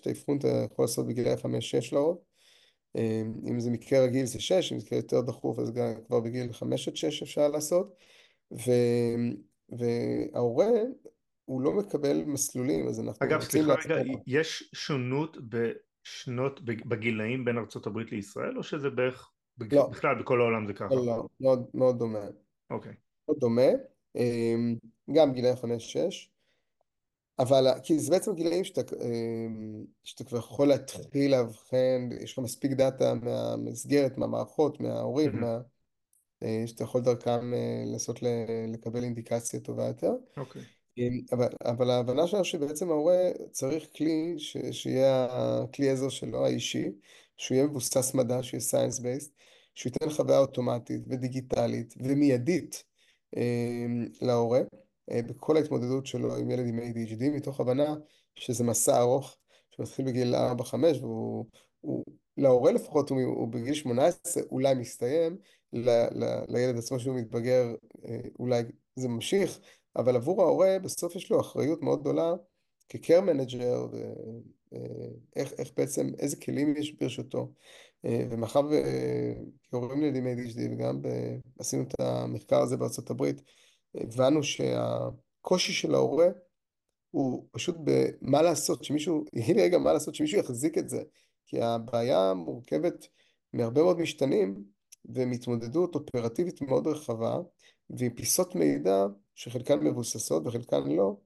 את 0.00 0.06
האבחון 0.06 0.38
אתה 0.38 0.66
יכול 0.72 0.82
לעשות 0.82 1.06
בגילאי 1.06 1.34
5-6 1.34 1.92
לרוב. 1.92 2.18
אה, 2.96 3.22
אם 3.50 3.60
זה 3.60 3.70
מקרה 3.70 4.04
רגיל 4.04 4.26
זה 4.26 4.40
6, 4.40 4.72
אם 4.72 4.78
זה 4.78 4.86
מקרה 4.86 4.98
יותר 4.98 5.20
דחוף 5.20 5.58
אז 5.58 5.72
גם 5.72 5.94
כבר 6.06 6.20
בגיל 6.20 6.52
5 6.52 6.88
6 6.88 7.22
אפשר 7.22 7.48
לעשות. 7.48 7.94
ו... 8.52 8.70
וההורה 9.78 10.70
הוא 11.44 11.60
לא 11.60 11.72
מקבל 11.72 12.24
מסלולים, 12.24 12.88
אז 12.88 13.00
אנחנו 13.00 13.26
אגב, 13.26 13.40
סליחה 13.40 13.74
רגע, 13.88 14.12
יש 14.26 14.70
שונות 14.74 15.36
בשנות, 15.48 16.60
בגילאים 16.64 17.44
בין 17.44 17.58
ארה"ב 17.58 17.98
לישראל, 17.98 18.58
או 18.58 18.62
שזה 18.62 18.90
בערך, 18.90 19.30
לא. 19.72 19.86
בכלל 19.86 20.20
בכל 20.20 20.40
העולם 20.40 20.66
זה 20.66 20.72
ככה? 20.72 20.94
לא, 20.94 21.06
לא, 21.06 21.28
מאוד, 21.40 21.66
מאוד 21.74 21.98
דומה. 21.98 22.24
אוקיי. 22.70 22.92
מאוד 23.28 23.38
דומה, 23.40 23.70
אמ, 24.16 24.76
גם 25.12 25.32
גילאי 25.32 25.52
5-6, 25.52 26.28
אבל, 27.38 27.64
כי 27.82 27.98
זה 27.98 28.10
בעצם 28.10 28.34
גילאים 28.34 28.64
שאתה, 28.64 28.96
אמ, 28.96 29.84
שאתה 30.04 30.24
כבר 30.24 30.38
יכול 30.38 30.68
להתחיל 30.68 31.30
לאבחן, 31.30 32.08
יש 32.20 32.32
לך 32.32 32.38
מספיק 32.38 32.72
דאטה 32.72 33.14
מהמסגרת, 33.14 34.18
מהמערכות, 34.18 34.80
מההורים, 34.80 35.30
mm-hmm. 35.30 35.40
מה, 35.40 35.58
שאתה 36.66 36.84
יכול 36.84 37.00
דרכם 37.00 37.54
אה, 37.54 37.82
לנסות 37.86 38.18
לקבל 38.68 39.04
אינדיקציה 39.04 39.60
טובה 39.60 39.86
יותר. 39.86 40.12
אוקיי. 40.36 40.62
Okay. 40.62 40.80
אבל, 41.32 41.48
אבל 41.64 41.90
ההבנה 41.90 42.26
שלנו 42.26 42.44
שבעצם 42.44 42.90
ההורה 42.90 43.30
צריך 43.50 43.86
כלי 43.96 44.34
ש, 44.38 44.56
שיהיה 44.72 45.26
הכלי 45.30 45.90
עזר 45.90 46.08
שלו, 46.08 46.46
האישי, 46.46 46.92
שהוא 47.36 47.56
יהיה 47.56 47.66
מבוסס 47.66 48.14
מדע, 48.14 48.42
שיהיה 48.42 48.62
science 48.62 48.98
based, 48.98 49.30
שהוא 49.74 49.92
ייתן 49.92 50.10
חוויה 50.10 50.38
אוטומטית 50.38 51.00
ודיגיטלית 51.08 51.94
ומיידית 51.96 52.84
אה, 53.36 53.86
להורה 54.22 54.60
אה, 55.10 55.22
בכל 55.22 55.56
ההתמודדות 55.56 56.06
שלו 56.06 56.36
עם 56.36 56.50
ילד 56.50 56.66
עם 56.66 56.78
ADHD, 56.78 57.30
מתוך 57.36 57.60
הבנה 57.60 57.94
שזה 58.34 58.64
מסע 58.64 59.00
ארוך 59.00 59.36
שמתחיל 59.70 60.04
בגיל 60.04 60.34
4-5 60.34 60.74
והוא... 61.00 61.46
הוא, 61.80 62.04
להורה 62.36 62.72
לפחות 62.72 63.10
הוא, 63.10 63.20
הוא 63.20 63.48
בגיל 63.48 63.74
18 63.74 64.42
אולי 64.50 64.74
מסתיים, 64.74 65.36
ל, 65.72 65.90
ל, 65.90 66.24
לילד 66.48 66.78
עצמו 66.78 67.00
שהוא 67.00 67.16
מתבגר 67.16 67.74
אה, 68.08 68.20
אולי 68.38 68.62
זה 68.96 69.08
ממשיך, 69.08 69.60
אבל 69.96 70.16
עבור 70.16 70.42
ההורה 70.42 70.76
בסוף 70.82 71.16
יש 71.16 71.30
לו 71.30 71.40
אחריות 71.40 71.82
מאוד 71.82 72.00
גדולה 72.00 72.34
כ 72.88 72.99
care 72.99 73.20
manager, 73.20 73.86
ואיך 74.72 75.52
איך 75.58 75.70
בעצם, 75.76 76.12
איזה 76.18 76.36
כלים 76.36 76.76
יש 76.76 76.92
ברשותו. 76.92 77.52
אה, 78.04 78.24
ומאחר 78.30 78.60
וכהורים 78.60 80.00
לילדים 80.00 80.26
ADHD 80.26 80.58
וגם. 80.72 81.00
עשינו 81.58 81.82
את 81.82 82.00
המחקר 82.00 82.60
הזה 82.60 82.76
בארצות 82.76 83.10
הברית, 83.10 83.42
הבנו 83.94 84.42
שהקושי 84.42 85.72
של 85.72 85.94
ההורה 85.94 86.28
הוא 87.10 87.46
פשוט 87.52 87.76
במה 87.84 88.42
לעשות, 88.42 88.84
שמישהו, 88.84 89.24
יגיד 89.32 89.56
לי 89.56 89.62
רגע 89.62 89.78
מה 89.78 89.92
לעשות, 89.92 90.14
שמישהו 90.14 90.38
יחזיק 90.38 90.78
את 90.78 90.88
זה. 90.88 91.02
כי 91.46 91.60
הבעיה 91.60 92.34
מורכבת 92.34 93.06
מהרבה 93.52 93.82
מאוד 93.82 93.98
משתנים 93.98 94.64
ומתמודדות 95.04 95.94
אופרטיבית 95.94 96.62
מאוד 96.62 96.86
רחבה 96.86 97.38
ועם 97.90 98.14
פיסות 98.14 98.54
מידע 98.54 99.06
שחלקן 99.34 99.78
מבוססות 99.78 100.46
וחלקן 100.46 100.88
לא, 100.88 101.16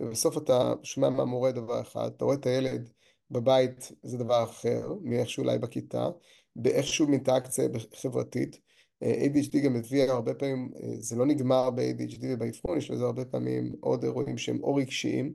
ובסוף 0.00 0.38
אתה 0.38 0.72
שומע 0.82 1.10
מהמורה 1.10 1.52
דבר 1.52 1.80
אחד, 1.80 2.10
אתה 2.16 2.24
רואה 2.24 2.36
את 2.36 2.46
הילד 2.46 2.90
בבית 3.30 3.92
זה 4.02 4.18
דבר 4.18 4.44
אחר, 4.44 4.88
מאיך 5.02 5.30
שהוא 5.30 5.44
אולי 5.44 5.58
בכיתה, 5.58 6.08
באיכשהו 6.56 7.08
מאינטראקציה 7.08 7.64
חברתית. 7.94 8.60
ADHD 9.04 9.58
גם 9.64 9.74
מביא 9.74 10.02
הרבה 10.02 10.34
פעמים, 10.34 10.70
זה 10.98 11.16
לא 11.16 11.26
נגמר 11.26 11.70
ב-ADHD 11.70 12.20
ובאבחון, 12.22 12.78
יש 12.78 12.90
לזה 12.90 13.04
הרבה 13.04 13.24
פעמים 13.24 13.72
עוד 13.80 14.04
אירועים 14.04 14.38
שהם 14.38 14.62
או 14.62 14.74
רגשיים, 14.74 15.32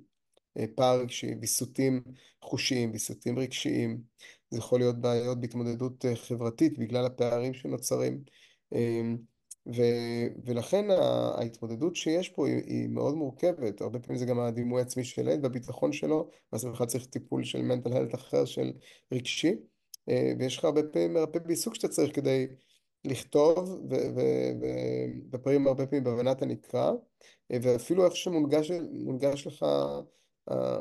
פער 0.75 0.99
רגשי, 0.99 1.35
ויסותים 1.41 2.01
חושיים, 2.41 2.91
ויסותים 2.91 3.39
רגשיים, 3.39 4.01
זה 4.51 4.57
יכול 4.57 4.79
להיות 4.79 5.01
בעיות 5.01 5.41
בהתמודדות 5.41 6.05
חברתית 6.15 6.79
בגלל 6.79 7.05
הפערים 7.05 7.53
שנוצרים. 7.53 8.23
ו, 9.67 9.81
ולכן 10.45 10.85
ההתמודדות 11.37 11.95
שיש 11.95 12.29
פה 12.29 12.47
היא, 12.47 12.61
היא 12.65 12.89
מאוד 12.89 13.15
מורכבת, 13.15 13.81
הרבה 13.81 13.99
פעמים 13.99 14.19
זה 14.19 14.25
גם 14.25 14.39
הדימוי 14.39 14.81
העצמי 14.81 15.03
של 15.03 15.21
ילד 15.21 15.43
והביטחון 15.43 15.93
שלו, 15.93 16.29
ואז 16.51 16.65
בכלל 16.65 16.87
צריך 16.87 17.05
טיפול 17.05 17.43
של 17.43 17.61
מנטל 17.61 17.93
הלט 17.93 18.15
אחר, 18.15 18.45
של 18.45 18.71
רגשי, 19.11 19.55
אה, 20.09 20.33
ויש 20.39 20.57
לך 20.57 20.65
הרבה 20.65 20.83
פעמים 20.83 21.13
מרפא 21.13 21.39
בעיסוק 21.39 21.75
שאתה 21.75 21.87
צריך 21.87 22.15
כדי 22.15 22.47
לכתוב, 23.05 23.81
ופעמים 25.31 25.67
הרבה 25.67 25.85
פעמים 25.87 26.03
בהבנת 26.03 26.41
הנקרא, 26.41 26.91
אה, 27.51 27.57
ואפילו 27.61 28.05
איך 28.05 28.15
שמונגש 28.15 29.47
לך 29.47 29.65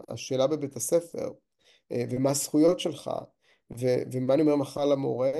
השאלה 0.08 0.46
בבית 0.46 0.76
הספר, 0.76 1.32
אה, 1.92 2.04
ומה 2.10 2.30
הזכויות 2.30 2.80
שלך, 2.80 3.10
ומה 3.78 4.34
אני 4.34 4.42
אומר 4.42 4.56
מחר 4.56 4.84
למורה, 4.84 5.32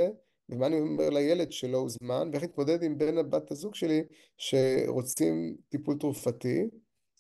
ומה 0.49 0.67
אני 0.67 0.81
אומר 0.81 1.11
לילד 1.11 1.53
שלא 1.53 1.79
הוזמן, 1.79 2.31
ואיך 2.33 2.43
להתמודד 2.43 2.83
עם 2.83 2.99
בן 2.99 3.19
הבת 3.19 3.51
הזוג 3.51 3.75
שלי 3.75 4.03
שרוצים 4.39 5.57
טיפול 5.69 5.99
תרופתי 5.99 6.69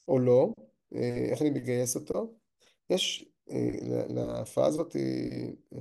או 0.08 0.18
לא, 0.18 0.48
אה, 0.94 1.28
איך 1.30 1.42
אני 1.42 1.50
מגייס 1.50 1.96
אותו. 1.96 2.34
יש 2.90 3.28
אה, 3.50 3.70
להפרעה 4.08 4.66
הזאת 4.66 4.96
אה, 4.96 5.78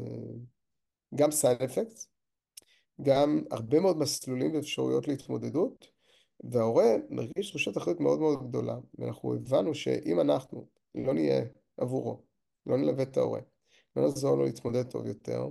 גם 1.15 1.31
סייד 1.31 1.61
אפקט, 1.61 2.05
גם 3.01 3.43
הרבה 3.51 3.79
מאוד 3.79 3.97
מסלולים 3.97 4.55
ואפשרויות 4.55 5.07
להתמודדות, 5.07 5.87
וההורה 6.43 6.95
מרגיש 7.09 7.49
תחושת 7.49 7.77
אחריות 7.77 7.99
מאוד 7.99 8.19
מאוד 8.19 8.47
גדולה, 8.49 8.77
ואנחנו 8.99 9.33
הבנו 9.33 9.75
שאם 9.75 10.19
אנחנו 10.19 10.67
לא 10.95 11.13
נהיה 11.13 11.45
עבורו, 11.77 12.21
לא 12.65 12.77
נלווה 12.77 13.03
את 13.03 13.17
ההורה, 13.17 13.39
לא 13.95 14.01
נעזור 14.03 14.37
לו 14.37 14.45
להתמודד 14.45 14.83
טוב 14.83 15.05
יותר, 15.05 15.47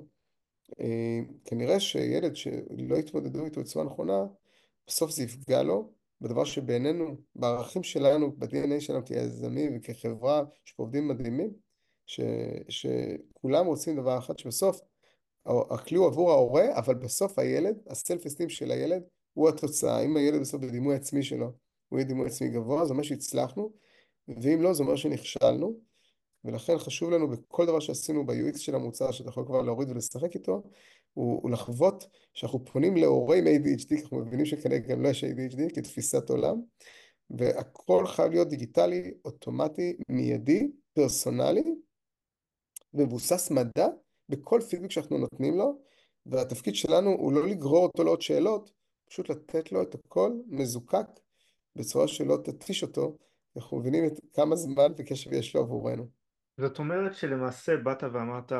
אה, 0.81 1.20
כנראה 1.44 1.81
שילד 1.81 2.37
שלא 2.37 2.96
יתמודדו 2.96 3.44
איתו 3.44 3.61
בצורה 3.61 3.85
נכונה, 3.85 4.24
בסוף 4.87 5.11
זה 5.11 5.22
יפגע 5.22 5.62
לו, 5.62 5.92
בדבר 6.20 6.44
שבעינינו, 6.44 7.16
בערכים 7.35 7.83
שלנו, 7.83 8.33
ב-DNA 8.38 8.81
שלנו 8.81 9.05
כיזמים 9.05 9.76
וכחברה, 9.76 10.42
יש 10.66 10.72
פה 10.72 10.83
עובדים 10.83 11.09
מדהימים, 11.09 11.50
ש, 12.07 12.20
שכולם 12.68 13.66
רוצים 13.66 13.96
דבר 13.96 14.18
אחד, 14.18 14.38
שבסוף 14.38 14.81
הכלי 15.46 15.96
הוא 15.96 16.07
עבור 16.07 16.31
ההורה, 16.31 16.78
אבל 16.78 16.94
בסוף 16.94 17.38
הילד, 17.38 17.76
הסלף 17.87 18.26
אסטים 18.26 18.48
של 18.48 18.70
הילד, 18.70 19.02
הוא 19.33 19.48
התוצאה. 19.48 20.00
אם 20.00 20.16
הילד 20.16 20.40
בסוף 20.40 20.61
בדימוי 20.61 20.94
עצמי 20.96 21.22
שלו, 21.22 21.52
הוא 21.88 21.98
יהיה 21.98 22.09
דימוי 22.09 22.26
עצמי 22.26 22.48
גבוה, 22.48 22.85
זה 22.85 22.92
אומר 22.92 23.02
שהצלחנו, 23.02 23.72
ואם 24.28 24.62
לא, 24.62 24.74
זה 24.74 24.83
אומר 24.83 24.96
שנכשלנו. 24.96 25.91
ולכן 26.44 26.78
חשוב 26.78 27.11
לנו 27.11 27.28
בכל 27.28 27.66
דבר 27.66 27.81
שעשינו 27.81 28.26
ב-UX 28.26 28.59
של 28.59 28.74
המוצר, 28.74 29.11
שאתה 29.11 29.28
יכול 29.28 29.44
כבר 29.46 29.62
להוריד 29.62 29.90
ולשחק 29.90 30.35
איתו, 30.35 30.62
הוא, 31.14 31.50
לחוות 31.50 32.07
שאנחנו 32.35 32.64
פונים 32.64 32.96
להורי 32.96 33.38
עם 33.38 33.46
ADHD, 33.46 33.88
כי 33.88 34.02
אנחנו 34.02 34.18
מבינים 34.18 34.46
שכנראה 34.46 34.78
גם 34.78 35.02
לא 35.02 35.09
יש 35.09 35.24
ADHD 35.24 35.74
כתפיסת 35.74 36.31
עולם, 36.31 36.61
והכל 37.31 38.07
חייב 38.07 38.31
להיות 38.33 38.48
דיגיטלי, 38.48 39.14
אוטומטי, 39.24 39.96
מיידי, 40.09 40.70
פרסונלי, 40.94 41.74
ומבוסס 42.94 43.50
מדע 43.50 43.88
בכל 44.28 44.61
פידבק 44.70 44.90
שאנחנו 44.90 45.18
נותנים 45.18 45.59
לו, 45.59 45.78
והתפקיד 46.26 46.74
שלנו 46.74 47.11
הוא 47.11 47.33
לא 47.33 47.46
לגרור 47.46 47.87
אותו 47.87 48.05
לעוד 48.05 48.22
שאלות, 48.22 48.72
פשוט 49.09 49.31
לתת 49.31 49.72
לו 49.72 49.83
את 49.83 49.94
הכל 49.94 50.33
מזוקק 50.46 51.07
בצורה 51.76 52.09
שלא 52.09 52.37
תתיש 52.44 52.83
אותו, 52.83 53.16
אנחנו 53.57 53.76
מבינים 53.76 54.05
את 54.05 54.20
כמה 54.35 54.57
זמן 54.57 54.92
וקשב 54.96 55.33
יש 55.33 55.55
לו 55.55 55.61
עבורנו. 55.61 56.21
זאת 56.60 56.78
אומרת 56.78 57.14
שלמעשה 57.14 57.76
באת 57.76 58.02
ואמרת 58.02 58.52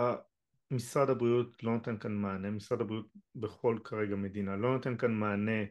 משרד 0.71 1.11
הבריאות 1.11 1.63
לא 1.63 1.73
נותן 1.73 1.99
כאן 1.99 2.13
מענה, 2.13 2.51
משרד 2.51 2.81
הבריאות 2.81 3.07
בכל 3.35 3.79
כרגע 3.85 4.17
מדינה 4.17 4.57
לא 4.57 4.73
נותן 4.73 4.97
כאן 4.97 5.15
מענה 5.15 5.63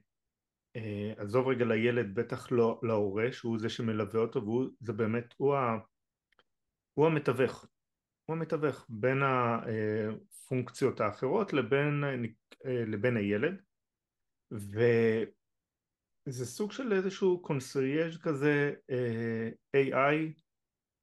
אה, 0.75 1.13
עזוב 1.17 1.47
רגע 1.47 1.65
לילד, 1.65 2.15
בטח 2.15 2.51
לא 2.51 2.79
להורה 2.83 3.31
שהוא 3.31 3.59
זה 3.59 3.69
שמלווה 3.69 4.21
אותו 4.21 4.43
והוא 4.43 4.69
זה 4.79 4.93
באמת, 4.93 5.33
הוא, 5.37 5.55
ה, 5.55 5.77
הוא 6.93 7.07
המתווך 7.07 7.65
הוא 8.25 8.37
המתווך 8.37 8.85
בין 8.89 9.21
הפונקציות 9.23 11.01
האחרות 11.01 11.53
לבין, 11.53 12.03
לבין 12.65 13.17
הילד. 13.17 13.61
וזה 14.51 15.25
סוג 16.45 16.71
של 16.71 16.93
איזשהו 16.93 17.41
קונסרייג' 17.41 18.17
כזה 18.21 18.73
AI 19.77 20.41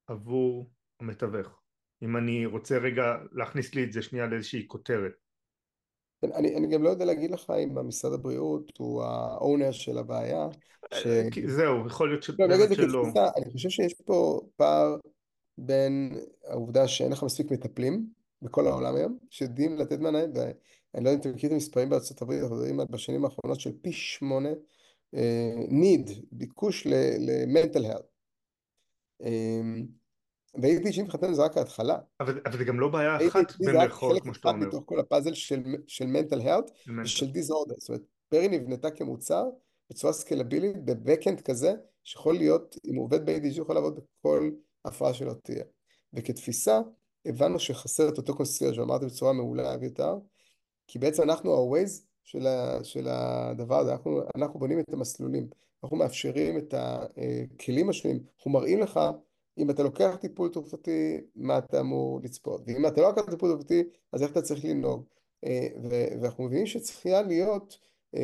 עבור 0.07 0.71
המתווך 0.99 1.47
אם 2.01 2.17
אני 2.17 2.45
רוצה 2.45 2.77
רגע 2.77 3.03
להכניס 3.31 3.75
לי 3.75 3.83
את 3.83 3.91
זה 3.91 4.01
שנייה 4.01 4.25
לאיזושהי 4.25 4.67
כותרת 4.67 5.11
כן, 6.21 6.31
אני, 6.31 6.55
אני 6.55 6.67
גם 6.67 6.83
לא 6.83 6.89
יודע 6.89 7.05
להגיד 7.05 7.31
לך 7.31 7.53
אם 7.63 7.77
המשרד 7.77 8.13
הבריאות 8.13 8.71
הוא 8.77 9.03
האונר 9.03 9.71
של 9.71 9.97
הבעיה. 9.97 10.47
ש... 10.93 11.07
זהו, 11.47 11.87
יכול 11.87 12.09
להיות 12.09 12.29
לא, 12.29 12.35
שבאמת 12.35 12.75
שלא. 12.75 13.03
כתפיסה, 13.03 13.29
אני 13.37 13.51
חושב 13.51 13.69
שיש 13.69 13.93
פה 13.93 14.41
פער 14.55 14.97
בין 15.57 16.17
העובדה 16.47 16.87
שאין 16.87 17.11
לך 17.11 17.23
מספיק 17.23 17.51
מטפלים 17.51 18.05
בכל 18.41 18.67
העולם 18.67 18.95
היום, 18.95 19.17
שיודעים 19.29 19.77
לתת 19.77 19.99
מענה, 19.99 20.19
ואני 20.19 21.03
לא 21.03 21.09
יודע 21.09 21.13
אם 21.13 21.19
אתם 21.19 21.29
מכירים 21.29 21.57
את 21.57 21.61
המספרים 21.61 21.89
בארצות 21.89 22.21
הברית, 22.21 22.41
אנחנו 22.41 22.55
יודעים 22.55 22.79
בשנים 22.89 23.25
האחרונות 23.25 23.59
של 23.59 23.71
פי 23.81 23.91
שמונה 23.91 24.49
uh, 25.15 25.69
need, 25.69 26.11
ביקוש 26.31 26.87
ל-mental 26.87 27.83
health. 27.83 28.09
Um, 30.55 30.59
ו-ADG 30.61 31.01
מבחינתנו 31.01 31.35
זה 31.35 31.43
רק 31.43 31.57
ההתחלה. 31.57 31.97
אבל, 32.19 32.41
אבל 32.45 32.57
זה 32.57 32.63
גם 32.63 32.79
לא 32.79 32.87
בעיה 32.87 33.27
אחת 33.27 33.53
במרכאות, 33.59 34.21
כמו 34.21 34.33
שאתה 34.33 34.49
אומר. 34.49 34.67
מתוך 34.67 34.83
כל 34.85 34.99
הפאזל 34.99 35.33
של, 35.33 35.63
של 35.87 36.05
mental 36.05 36.41
health 36.41 36.91
ושל 37.03 37.25
disorder. 37.25 37.75
זאת 37.77 37.89
אומרת, 37.89 38.01
פרי 38.29 38.47
נבנתה 38.47 38.91
כמוצר 38.91 39.43
בצורה 39.89 40.13
סקלבילית, 40.13 40.85
בבקאנד 40.85 41.41
כזה, 41.41 41.73
שיכול 42.03 42.35
להיות, 42.35 42.75
אם 42.85 42.95
הוא 42.95 43.05
עובד 43.05 43.25
ב-ADG, 43.25 43.61
יכול 43.61 43.75
לעבוד 43.75 43.99
בכל 44.19 44.51
הפרעה 44.85 45.13
שלו 45.13 45.33
תהיה. 45.33 45.63
וכתפיסה, 46.13 46.81
הבנו 47.25 47.59
שחסר 47.59 48.09
את 48.09 48.17
אותו 48.17 48.35
קונסטרט, 48.35 48.77
ואמרתי 48.77 49.05
בצורה 49.05 49.33
מעולה, 49.33 49.75
אביתר, 49.75 50.15
כי 50.87 50.99
בעצם 50.99 51.23
אנחנו 51.23 51.53
ה-Waze 51.53 52.01
של, 52.23 52.47
ה, 52.47 52.83
של 52.83 53.07
הדבר 53.07 53.79
הזה, 53.79 53.91
אנחנו, 53.91 54.21
אנחנו 54.35 54.59
בונים 54.59 54.79
את 54.79 54.93
המסלולים, 54.93 55.47
אנחנו 55.83 55.97
מאפשרים 55.97 56.57
את 56.57 56.73
הכלים 56.77 57.89
השונים, 57.89 58.19
אנחנו 58.37 58.51
מראים 58.51 58.79
לך 58.79 58.99
אם 59.59 59.69
אתה 59.69 59.83
לוקח 59.83 60.15
טיפול 60.21 60.49
תרופתי, 60.49 61.17
מה 61.35 61.57
אתה 61.57 61.79
אמור 61.79 62.19
לצפות, 62.23 62.61
ואם 62.67 62.87
אתה 62.87 63.01
לא 63.01 63.09
לוקח 63.09 63.29
טיפול 63.29 63.51
תרופתי, 63.51 63.83
אז 64.13 64.23
איך 64.23 64.31
אתה 64.31 64.41
צריך 64.41 64.65
לנהוג. 64.65 65.03
אה, 65.45 65.67
ואנחנו 66.21 66.43
מבינים 66.43 66.65
שצריכה 66.65 67.21
להיות 67.21 67.77
אה, 68.15 68.21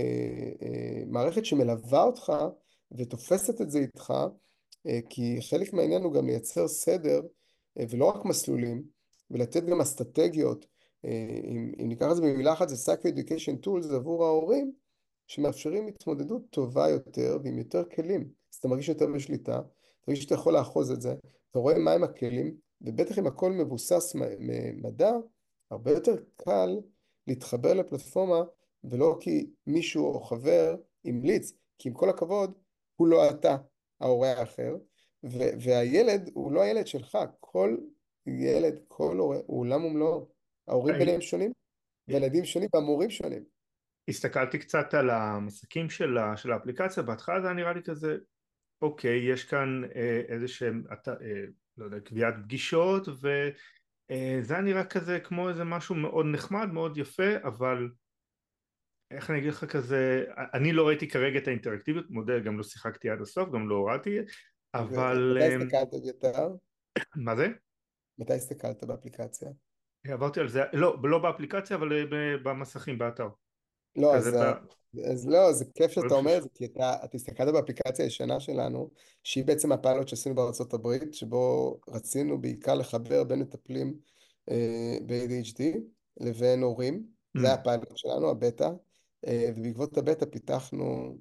אה, 0.61 1.03
מערכת 1.07 1.45
שמלווה 1.45 2.03
אותך 2.03 2.33
ותופסת 2.91 3.61
את 3.61 3.71
זה 3.71 3.79
איתך, 3.79 4.13
כי 5.09 5.37
חלק 5.41 5.73
מהעניין 5.73 6.03
הוא 6.03 6.13
גם 6.13 6.27
לייצר 6.27 6.67
סדר, 6.67 7.21
ולא 7.89 8.05
רק 8.05 8.25
מסלולים, 8.25 8.83
ולתת 9.31 9.65
גם 9.65 9.81
אסטרטגיות, 9.81 10.65
אם, 11.03 11.71
אם 11.81 11.89
ניקח 11.89 12.07
את 12.11 12.15
זה 12.15 12.21
במילה 12.21 12.53
אחת, 12.53 12.69
זה 12.69 12.75
Psycho 12.75 13.05
Education 13.05 13.65
Tools 13.65 13.95
עבור 13.95 14.25
ההורים, 14.25 14.71
שמאפשרים 15.27 15.87
התמודדות 15.87 16.41
טובה 16.49 16.89
יותר 16.89 17.37
ועם 17.43 17.57
יותר 17.57 17.83
כלים. 17.95 18.21
אז 18.53 18.57
אתה 18.57 18.67
מרגיש 18.67 18.89
יותר 18.89 19.05
בשליטה, 19.15 19.61
תרגיש 20.05 20.23
שאתה 20.23 20.35
יכול 20.35 20.53
לאחוז 20.53 20.91
את 20.91 21.01
זה, 21.01 21.13
אתה 21.51 21.59
רואה 21.59 21.77
מהם 21.77 22.03
הכלים, 22.03 22.55
ובטח 22.81 23.19
אם 23.19 23.27
הכל 23.27 23.51
מבוסס 23.51 24.15
מדע, 24.73 25.11
הרבה 25.71 25.91
יותר 25.91 26.15
קל 26.35 26.79
להתחבר 27.27 27.73
לפלטפורמה, 27.73 28.41
ולא 28.83 29.17
כי 29.19 29.49
מישהו 29.67 30.05
או 30.05 30.21
חבר 30.21 30.75
המליץ, 31.05 31.53
כי 31.79 31.89
עם 31.89 31.95
כל 31.95 32.09
הכבוד, 32.09 32.53
הוא 32.95 33.07
לא 33.07 33.29
אתה, 33.29 33.57
ההורה 34.01 34.31
האחר, 34.31 34.75
והילד 35.59 36.29
הוא 36.33 36.51
לא 36.51 36.61
הילד 36.61 36.87
שלך, 36.87 37.17
כל 37.39 37.77
ילד, 38.27 38.79
כל 38.87 39.17
הורה, 39.17 39.37
הוא 39.45 39.59
עולם 39.59 39.85
ומלואו. 39.85 40.27
ההורים 40.67 40.95
ביניהם 40.95 41.21
שונים, 41.21 41.51
והילדים 42.07 42.45
שונים 42.45 42.69
והמורים 42.73 43.09
שונים. 43.09 43.43
הסתכלתי 44.07 44.59
קצת 44.59 44.93
על 44.93 45.09
המסקים 45.09 45.89
של, 45.89 46.17
של 46.35 46.51
האפליקציה, 46.51 47.03
בהתחלה 47.03 47.41
זה 47.41 47.47
היה 47.47 47.55
נראה 47.55 47.73
לי 47.73 47.83
כזה 47.83 48.17
אוקיי, 48.81 49.31
יש 49.31 49.43
כאן 49.43 49.81
אה, 49.95 50.21
איזה 50.27 50.47
שהם, 50.47 50.83
אה, 51.07 51.13
לא 51.77 51.85
יודע, 51.85 51.99
קביעת 51.99 52.33
פגישות 52.43 53.07
וזה 53.07 53.49
אה, 54.11 54.39
היה 54.49 54.61
נראה 54.61 54.85
כזה 54.85 55.19
כמו 55.19 55.49
איזה 55.49 55.63
משהו 55.63 55.95
מאוד 55.95 56.25
נחמד, 56.25 56.67
מאוד 56.73 56.97
יפה, 56.97 57.37
אבל 57.43 57.89
איך 59.11 59.29
אני 59.29 59.39
אגיד 59.39 59.49
לך 59.49 59.65
כזה, 59.65 60.25
אני 60.53 60.73
לא 60.73 60.87
ראיתי 60.87 61.07
כרגע 61.07 61.39
את 61.39 61.47
האינטראקטיביות, 61.47 62.05
מודה, 62.09 62.39
גם 62.39 62.57
לא 62.57 62.63
שיחקתי 62.63 63.09
עד 63.09 63.21
הסוף, 63.21 63.49
גם 63.49 63.69
לא 63.69 63.75
הורדתי, 63.75 64.17
אבל... 64.73 65.37
מתי 65.37 65.55
הסתכלת 65.55 66.05
יותר? 66.05 66.47
מה 67.15 67.35
זה? 67.35 67.47
מתי 68.19 68.33
הסתכלת 68.33 68.83
באפליקציה? 68.83 69.49
עברתי 70.07 70.39
על 70.39 70.47
זה, 70.47 70.63
לא, 70.73 70.97
לא 71.03 71.19
באפליקציה, 71.19 71.77
אבל 71.77 72.05
במסכים, 72.43 72.97
באתר. 72.97 73.27
לא, 73.95 74.15
אז, 74.15 74.27
אתה... 74.27 74.53
אז 75.11 75.27
לא, 75.27 75.53
זה 75.53 75.65
כיף 75.75 75.91
שאתה 75.91 76.13
אומר 76.13 76.37
את 76.37 76.43
זה, 76.43 76.49
כי 76.53 76.65
אתה, 76.65 76.93
אתה 77.03 77.17
הסתכלת 77.17 77.53
באפליקציה 77.53 78.05
הישנה 78.05 78.39
שלנו, 78.39 78.89
שהיא 79.23 79.45
בעצם 79.45 79.71
הפיילוט 79.71 80.07
שעשינו 80.07 80.35
בארצות 80.35 80.73
הברית, 80.73 81.13
שבו 81.13 81.77
רצינו 81.89 82.41
בעיקר 82.41 82.75
לחבר 82.75 83.23
בין 83.23 83.39
מטפלים 83.39 83.93
אה, 84.51 84.97
ב-ADHD 85.05 85.61
לבין 86.17 86.61
הורים, 86.61 87.03
mm. 87.37 87.41
זה 87.41 87.53
הפיילוט 87.53 87.97
שלנו, 87.97 88.29
הבטא, 88.29 88.69
אה, 89.27 89.49
ובעקבות 89.57 89.97
הבטא 89.97 90.25
פיתחנו 90.25 91.17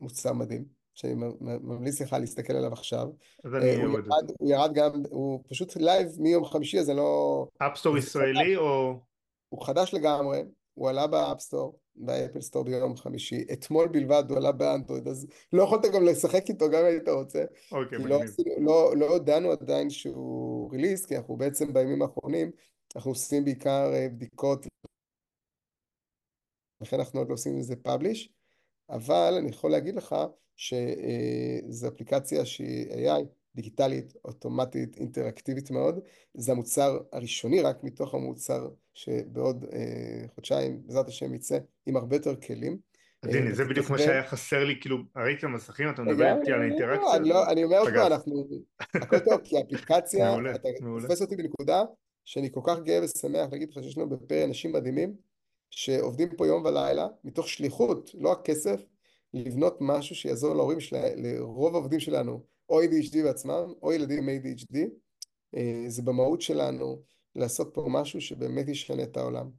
מוצר 0.00 0.32
מדהים, 0.32 0.64
שאני 0.94 1.14
ממליץ 1.40 2.00
לך 2.00 2.12
להסתכל 2.12 2.52
עליו 2.52 2.72
עכשיו. 2.72 3.08
אז 3.44 3.54
אני 3.54 3.76
אה, 3.76 3.86
אוריד 3.86 4.22
את 4.22 4.28
זה. 4.28 4.34
הוא 4.38 4.50
ירד 4.50 4.74
גם, 4.74 4.90
הוא 5.10 5.44
פשוט 5.48 5.76
live 5.76 6.08
מיום 6.18 6.44
חמישי, 6.44 6.78
אז 6.78 6.90
אני 6.90 6.96
לא... 6.96 7.46
App 7.58 7.73
Store 7.73 7.98
ישראלי 7.98 8.56
או... 8.56 9.00
הוא 9.48 9.66
חדש 9.66 9.94
לגמרי, 9.94 10.42
הוא 10.80 10.88
עלה 10.88 11.06
ב 11.06 11.13
App 11.13 11.35
Store, 11.35 11.78
ב 11.96 12.03
Apple 12.03 12.40
Store 12.40 12.64
ביום 12.64 12.96
חמישי, 12.96 13.44
אתמול 13.52 13.88
בלבד 13.88 14.24
הוא 14.28 14.36
עלה 14.36 14.52
באנדרואיד, 14.52 15.08
אז 15.08 15.26
לא 15.52 15.62
יכולת 15.62 15.82
גם 15.94 16.04
לשחק 16.04 16.48
איתו 16.48 16.70
גם 16.70 16.78
אם 16.80 16.84
היית 16.84 17.08
רוצה. 17.08 17.44
אוקיי, 17.72 17.98
כי 17.98 18.04
לא, 18.04 18.20
לא, 18.58 18.96
לא 18.96 19.06
הודענו 19.06 19.50
עדיין 19.50 19.90
שהוא 19.90 20.72
ריליס, 20.72 21.06
כי 21.06 21.16
אנחנו 21.16 21.36
בעצם 21.36 21.72
בימים 21.72 22.02
האחרונים, 22.02 22.50
אנחנו 22.96 23.10
עושים 23.10 23.44
בעיקר 23.44 23.90
אה, 23.94 24.08
בדיקות, 24.08 24.66
לכן 26.80 26.98
אנחנו 26.98 27.18
עוד 27.20 27.28
לא 27.28 27.34
עושים 27.34 27.58
לזה 27.58 27.76
פאבליש, 27.76 28.32
אבל 28.90 29.34
אני 29.38 29.50
יכול 29.50 29.70
להגיד 29.70 29.94
לך 29.96 30.14
שזו 30.56 31.86
אה, 31.86 31.92
אפליקציה 31.92 32.44
שהיא 32.44 32.86
AI, 32.90 33.24
דיגיטלית, 33.54 34.12
אוטומטית, 34.24 34.96
אינטראקטיבית 34.96 35.70
מאוד. 35.70 36.00
זה 36.34 36.52
המוצר 36.52 36.98
הראשוני 37.12 37.60
רק 37.60 37.84
מתוך 37.84 38.14
המוצר 38.14 38.68
שבעוד 38.94 39.64
אה, 39.72 40.24
חודשיים, 40.34 40.82
בעזרת 40.86 41.08
השם, 41.08 41.34
יצא 41.34 41.58
עם 41.86 41.96
הרבה 41.96 42.16
יותר 42.16 42.36
כלים. 42.36 42.78
אז 43.22 43.34
הנה, 43.34 43.54
זה 43.54 43.64
בדיוק 43.64 43.90
מה 43.90 43.98
שהיה 43.98 44.24
חסר 44.24 44.64
לי, 44.64 44.80
כאילו, 44.80 44.96
ראיתי 45.16 45.46
המסכים, 45.46 45.90
אתה 45.90 46.02
מדבר 46.02 46.38
איתי 46.40 46.52
על 46.52 46.60
האינטראקציה? 46.60 47.46
אני 47.50 47.64
אומר 47.64 47.82
לך, 47.82 47.94
אנחנו, 47.94 48.44
הכל 48.94 49.18
טוב, 49.18 49.40
כי 49.44 49.56
האפליקציה, 49.58 50.34
אתה 50.54 50.68
תופס 51.02 51.22
אותי 51.22 51.36
בנקודה 51.36 51.82
שאני 52.24 52.52
כל 52.52 52.60
כך 52.64 52.80
גאה 52.80 53.04
ושמח 53.04 53.48
להגיד 53.52 53.70
לך 53.70 53.82
שיש 53.82 53.98
לנו 53.98 54.08
בפה 54.08 54.44
אנשים 54.44 54.72
מדהימים, 54.72 55.14
שעובדים 55.70 56.28
פה 56.36 56.46
יום 56.46 56.64
ולילה, 56.64 57.06
מתוך 57.24 57.48
שליחות, 57.48 58.10
לא 58.14 58.28
רק 58.30 58.44
כסף, 58.44 58.80
לבנות 59.34 59.76
משהו 59.80 60.16
שיעזור 60.16 60.54
להורים 60.54 60.78
לרוב 61.16 61.74
העובדים 61.74 62.00
שלנו, 62.00 62.44
או 62.70 62.82
ADHD 62.82 63.22
בעצמם, 63.24 63.72
או 63.82 63.92
ילדים 63.92 64.28
עם 64.28 64.42
ADHD. 64.42 64.78
אה, 65.56 65.84
זה 65.88 66.02
במהות 66.02 66.40
שלנו 66.40 67.02
לעשות 67.34 67.70
פה 67.74 67.86
משהו 67.90 68.20
שבאמת 68.20 68.68
ישנה 68.68 69.02
את 69.02 69.16
העולם. 69.16 69.50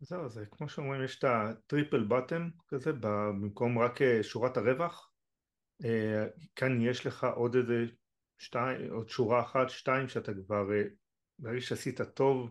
זהו, 0.00 0.28
זה 0.28 0.46
כמו 0.50 0.68
שאומרים, 0.68 1.04
יש 1.04 1.18
את 1.18 1.24
הטריפל 1.24 2.04
בטם 2.04 2.48
כזה, 2.68 2.92
במקום 3.00 3.78
רק 3.78 4.02
אה, 4.02 4.22
שורת 4.22 4.56
הרווח. 4.56 5.12
אה, 5.84 6.26
כאן 6.56 6.80
יש 6.80 7.06
לך 7.06 7.24
עוד 7.24 7.56
איזה 7.56 7.84
שתיים, 8.38 8.90
עוד 8.90 9.08
שורה 9.08 9.40
אחת, 9.40 9.70
שתיים, 9.70 10.08
שאתה 10.08 10.32
כבר, 10.34 10.68
ברגע 11.38 11.60
שעשית 11.60 12.00
טוב, 12.02 12.50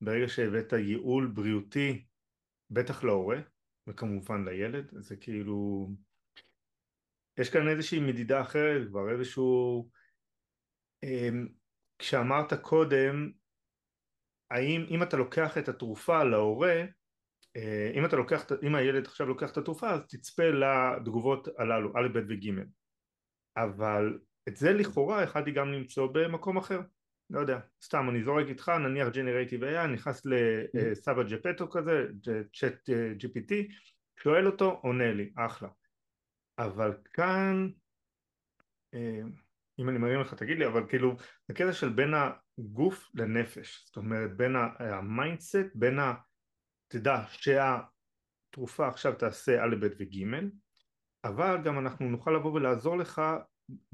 ברגע 0.00 0.28
שהבאת 0.28 0.72
ייעול 0.72 1.26
בריאותי, 1.34 2.04
בטח 2.70 3.04
להורה, 3.04 3.40
וכמובן 3.86 4.44
לילד, 4.44 4.90
זה 4.98 5.16
כאילו... 5.16 5.88
יש 7.38 7.50
כאן 7.50 7.68
איזושהי 7.68 8.00
מדידה 8.00 8.40
אחרת 8.40 8.88
כבר, 8.88 9.10
איזשהו... 9.10 9.88
אמ, 11.02 11.48
כשאמרת 11.98 12.54
קודם, 12.62 13.30
האם 14.50 14.86
אם 14.90 15.02
אתה 15.02 15.16
לוקח 15.16 15.58
את 15.58 15.68
התרופה 15.68 16.24
להורה, 16.24 16.84
אה, 17.56 17.90
אם 17.94 18.04
אתה 18.04 18.16
לוקח, 18.16 18.44
אם 18.62 18.74
הילד 18.74 19.06
עכשיו 19.06 19.26
לוקח 19.26 19.52
את 19.52 19.56
התרופה 19.56 19.90
אז 19.90 20.00
תצפה 20.08 20.42
לתגובות 20.50 21.48
הללו, 21.58 21.92
א', 21.96 22.08
ב' 22.14 22.18
וג', 22.28 22.62
אבל 23.56 24.18
את 24.48 24.56
זה 24.56 24.72
לכאורה 24.72 25.22
יכלתי 25.22 25.50
גם 25.50 25.72
למצוא 25.72 26.06
במקום 26.12 26.56
אחר, 26.56 26.80
לא 27.30 27.40
יודע, 27.40 27.58
סתם 27.82 28.06
אני 28.10 28.22
זורק 28.22 28.46
איתך, 28.48 28.68
נניח 28.68 29.08
ג'נרייטיב 29.08 29.64
AI, 29.64 29.86
נכנס 29.86 30.22
לסבא 30.24 31.22
ג'פטו 31.22 31.70
כזה, 31.70 32.06
צ'אט 32.54 32.88
GPT, 33.18 33.52
שואל 34.20 34.46
אותו, 34.46 34.80
עונה 34.82 35.12
לי, 35.12 35.32
אחלה. 35.36 35.68
אבל 36.58 36.96
כאן, 37.12 37.68
אה, 38.94 39.20
אם 39.78 39.88
אני 39.88 39.98
מרים 39.98 40.20
לך 40.20 40.34
תגיד 40.34 40.58
לי, 40.58 40.66
אבל 40.66 40.88
כאילו, 40.88 41.16
הקטע 41.50 41.72
של 41.72 41.88
בין 41.88 42.10
הגוף 42.14 43.10
לנפש, 43.14 43.84
זאת 43.86 43.96
אומרת 43.96 44.36
בין 44.36 44.56
ה 44.78 44.88
mindset, 44.88 45.66
בין 45.74 45.98
ה... 45.98 46.14
תדע 46.88 47.22
שהתרופה 47.28 48.88
עכשיו 48.88 49.14
תעשה 49.14 49.64
א', 49.64 49.74
ב' 49.80 49.88
וג', 49.98 50.24
אבל 51.24 51.56
גם 51.64 51.78
אנחנו 51.78 52.08
נוכל 52.08 52.30
לבוא 52.30 52.52
ולעזור 52.52 52.98
לך 52.98 53.22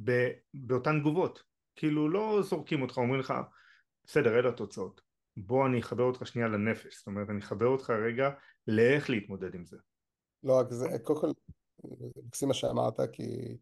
ב, 0.04 0.30
באותן 0.54 1.00
תגובות, 1.00 1.42
כאילו 1.76 2.08
לא 2.08 2.42
זורקים 2.42 2.82
אותך, 2.82 2.98
אומרים 2.98 3.20
לך 3.20 3.34
בסדר 4.04 4.38
אלה 4.38 4.48
התוצאות, 4.48 5.00
בוא 5.36 5.66
אני 5.66 5.80
אחבר 5.80 6.02
אותך 6.02 6.26
שנייה 6.26 6.48
לנפש, 6.48 6.96
זאת 6.98 7.06
אומרת 7.06 7.30
אני 7.30 7.38
אחבר 7.38 7.66
אותך 7.66 7.90
רגע 7.90 8.30
לאיך 8.66 9.10
להתמודד 9.10 9.54
עם 9.54 9.64
זה. 9.64 9.76
לא 10.42 10.58
רק 10.60 10.66
זה, 10.70 10.86
קודם 11.02 11.20
כל, 11.20 11.28
מקסים 12.24 12.48
מה 12.48 12.54
שאמרת, 12.54 13.00
כי 13.12 13.56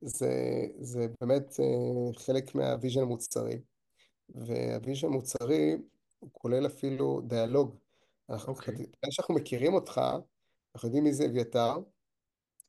זה, 0.00 0.66
זה 0.80 1.06
באמת 1.20 1.60
אה, 1.60 2.12
חלק 2.14 2.54
מה 2.54 2.65
vision 2.65 3.00
המוצרי, 3.00 3.60
וה 4.28 4.47
vision 4.47 5.06
המוצרי 5.06 5.76
הוא 6.18 6.30
כולל 6.32 6.66
אפילו 6.66 7.20
דיאלוג. 7.26 7.76
אוקיי. 8.28 8.74
Okay. 8.74 9.10
שאנחנו 9.10 9.34
מכירים 9.34 9.74
אותך, 9.74 10.00
אנחנו 10.74 10.88
יודעים 10.88 11.04
מי 11.04 11.12
זה 11.12 11.26
אביתר, 11.26 11.78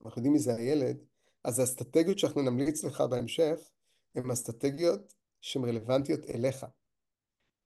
אנחנו 0.06 0.20
יודעים 0.20 0.34
מי 0.34 0.40
זה 0.40 0.56
הילד, 0.56 0.98
אז 1.44 1.60
האסטרטגיות 1.60 2.20
שאנחנו 2.20 2.42
נמליץ 2.42 2.84
לך 2.84 3.02
בהמשך, 3.02 3.60
הן 4.16 4.32
אסטרטגיות 4.32 5.14
שהן 5.42 5.66
רלוונטיות 5.66 6.20
אליך, 6.30 6.66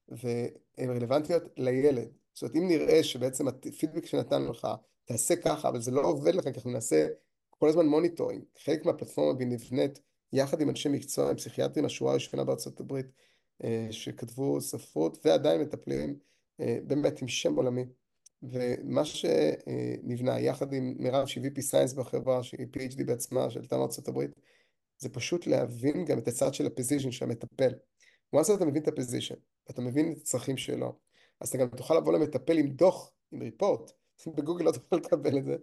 והן 0.07 0.89
רלוונטיות 0.89 1.43
לילד. 1.57 2.07
זאת 2.33 2.41
אומרת, 2.41 2.55
אם 2.55 2.67
נראה 2.67 3.03
שבעצם 3.03 3.47
הפידבק 3.47 4.05
שנתנו 4.05 4.51
לך, 4.51 4.67
תעשה 5.05 5.35
ככה, 5.35 5.69
אבל 5.69 5.81
זה 5.81 5.91
לא 5.91 6.01
עובד 6.01 6.35
לך, 6.35 6.43
כי 6.43 6.49
אנחנו 6.49 6.71
נעשה 6.71 7.07
כל 7.59 7.69
הזמן 7.69 7.85
monitoring. 7.85 8.43
חלק 8.63 8.85
מהפלטפורמה 8.85 9.33
בי 9.33 9.45
נבנית 9.45 9.99
יחד 10.33 10.61
עם 10.61 10.69
אנשי 10.69 10.89
מקצוע, 10.89 11.29
עם 11.29 11.35
פסיכיאטרים, 11.35 11.85
השורה 11.85 12.11
הראשונה 12.11 12.43
בארצות 12.43 12.79
הברית, 12.79 13.05
אה, 13.63 13.87
שכתבו 13.91 14.61
ספרות 14.61 15.25
ועדיין 15.25 15.61
מטפלים, 15.61 16.19
אה, 16.59 16.77
באמת 16.83 17.21
עם 17.21 17.27
שם 17.27 17.55
עולמי. 17.55 17.85
ומה 18.43 19.05
שנבנה 19.05 20.39
יחד 20.39 20.73
עם 20.73 20.95
מירב 20.97 21.27
שהיא 21.27 21.43
VP 21.43 21.61
science 21.61 21.93
בחברה, 21.93 22.43
שהיא 22.43 22.67
PhD 22.75 23.03
בעצמה, 23.03 23.49
שעלתה 23.49 23.77
מארצות 23.77 24.07
הברית, 24.07 24.31
זה 24.97 25.09
פשוט 25.09 25.47
להבין 25.47 26.05
גם 26.05 26.19
את 26.19 26.27
הצד 26.27 26.53
של 26.53 26.65
ה 26.65 26.70
position 26.70 27.11
של 27.11 27.25
המטפל. 27.25 27.73
once 28.35 28.53
אתה 28.55 28.65
מבין 28.65 28.83
את 28.83 28.87
ה 28.87 28.92
position, 28.92 29.35
אתה 29.69 29.81
מבין 29.81 30.11
את 30.11 30.17
הצרכים 30.17 30.57
שלו, 30.57 30.99
אז 31.39 31.49
אתה 31.49 31.57
גם 31.57 31.67
תוכל 31.67 31.95
לבוא 31.97 32.13
למטפל 32.13 32.57
עם 32.57 32.67
דוח, 32.67 33.11
עם 33.31 33.41
report, 33.41 33.91
בגוגל 34.27 34.65
לא 34.65 34.71
תוכל 34.71 34.95
לקבל 34.95 35.37
את 35.37 35.43
זה, 35.43 35.55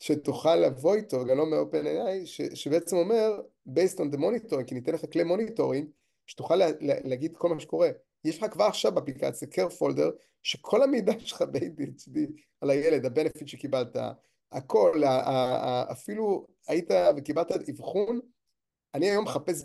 שתוכל 0.00 0.56
לבוא 0.56 0.94
איתו, 0.94 1.24
גם 1.24 1.38
לא 1.38 1.46
מ- 1.46 1.84
OpenAI, 1.84 2.26
שבעצם 2.54 2.96
אומר, 2.96 3.40
based 3.68 3.96
on 3.96 4.14
the 4.14 4.18
monitoring, 4.18 4.64
כי 4.66 4.74
ניתן 4.74 4.92
לך 4.94 5.04
כלי 5.12 5.24
monitoring, 5.24 5.88
שתוכל 6.26 6.56
לה, 6.56 6.66
לה, 6.80 6.94
להגיד 7.04 7.36
כל 7.36 7.48
מה 7.48 7.60
שקורה. 7.60 7.90
יש 8.24 8.42
לך 8.42 8.52
כבר 8.52 8.64
עכשיו 8.64 8.92
באפליקציה 8.92 9.48
care 9.48 9.70
folder, 9.70 10.10
שכל 10.42 10.82
המידע 10.82 11.12
שלך 11.18 11.42
ב-ADHD 11.42 12.18
על 12.60 12.70
הילד, 12.70 13.06
ה 13.06 13.11
benefit 13.11 13.48
שקיבלת, 13.48 13.96
הכל, 14.52 15.02
אפילו 15.92 16.46
היית 16.68 16.90
וקיבלת 17.16 17.68
אבחון, 17.68 18.20
אני 18.94 19.10
היום 19.10 19.24
מחפש 19.24 19.64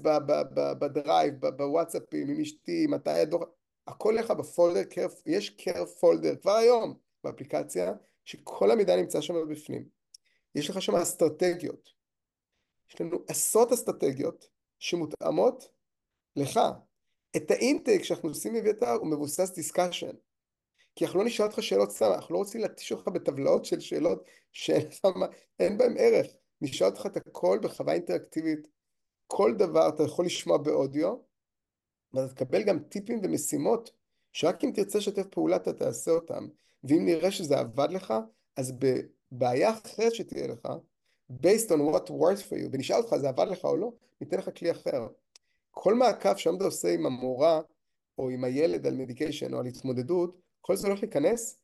ב 0.79 0.89
Drive, 0.89 1.47
בוואטסאפים, 1.47 2.29
עם 2.29 2.41
אשתי, 2.41 2.87
מתי 2.87 3.09
הדוח, 3.09 3.43
הכל 3.87 4.15
לך 4.19 4.31
ב 4.31 4.38
folder, 4.38 4.81
יש 5.25 5.57
care 5.59 6.01
folder 6.01 6.35
כבר 6.41 6.51
היום 6.51 6.97
באפליקציה, 7.23 7.93
שכל 8.25 8.71
המידע 8.71 8.95
נמצא 8.95 9.21
שם 9.21 9.49
בפנים. 9.49 9.95
יש 10.55 10.69
לך 10.69 10.81
שם 10.81 10.95
אסטרטגיות. 10.95 11.89
יש 12.89 13.01
לנו 13.01 13.17
עשרות 13.27 13.71
אסטרטגיות 13.71 14.47
שמותאמות 14.79 15.69
לך. 16.35 16.59
את 17.35 17.51
ה 17.51 17.59
intake 17.59 18.03
שאנחנו 18.03 18.29
עושים 18.29 18.53
מאביתר 18.53 18.91
הוא 18.91 19.07
מבוסס 19.07 19.51
discussion. 19.55 20.15
כי 20.95 21.05
אנחנו 21.05 21.19
לא 21.19 21.25
נשאל 21.25 21.45
אותך 21.45 21.63
שאלות 21.63 21.91
סתם, 21.91 22.11
אנחנו 22.15 22.33
לא 22.33 22.39
רוצים 22.39 22.61
להתיש 22.61 22.91
אותך 22.91 23.07
בטבלאות 23.07 23.65
של 23.65 23.79
שאלות 23.79 24.23
שאין 24.51 25.77
בהן 25.77 25.95
ערך. 25.97 26.27
נשאל 26.61 26.87
אותך 26.87 27.05
את 27.05 27.17
הכל 27.17 27.59
בחוויה 27.61 27.95
אינטראקטיבית. 27.95 28.67
כל 29.27 29.55
דבר 29.57 29.89
אתה 29.89 30.03
יכול 30.03 30.25
לשמוע 30.25 30.57
באודיו, 30.57 31.15
ואתה 32.13 32.33
תקבל 32.33 32.63
גם 32.63 32.79
טיפים 32.79 33.19
ומשימות, 33.23 33.91
שרק 34.33 34.63
אם 34.63 34.71
תרצה 34.75 34.97
לשתף 34.97 35.27
פעולה 35.27 35.55
אתה 35.55 35.73
תעשה 35.73 36.11
אותם. 36.11 36.47
ואם 36.83 37.05
נראה 37.05 37.31
שזה 37.31 37.59
עבד 37.59 37.87
לך, 37.91 38.13
אז 38.55 38.71
בבעיה 39.31 39.69
אחרת 39.69 40.15
שתהיה 40.15 40.47
לך, 40.47 40.67
based 41.31 41.69
on 41.69 41.79
what 41.93 42.09
works 42.09 42.49
for 42.49 42.55
you, 42.55 42.69
ונשאל 42.71 42.97
אותך 42.97 43.15
זה 43.15 43.29
עבד 43.29 43.47
לך 43.47 43.65
או 43.65 43.77
לא, 43.77 43.91
ניתן 44.21 44.37
לך 44.37 44.49
כלי 44.57 44.71
אחר. 44.71 45.07
כל 45.71 45.93
מעקב 45.93 46.35
שהיום 46.35 46.57
אתה 46.57 46.65
עושה 46.65 46.93
עם 46.93 47.05
המורה 47.05 47.61
או 48.17 48.29
עם 48.29 48.43
הילד 48.43 48.87
על 48.87 48.95
מדיקיישן 48.95 49.53
או 49.53 49.59
על 49.59 49.65
התמודדות, 49.65 50.41
כל 50.61 50.75
זה 50.75 50.87
הולך 50.87 50.99
להיכנס 51.03 51.59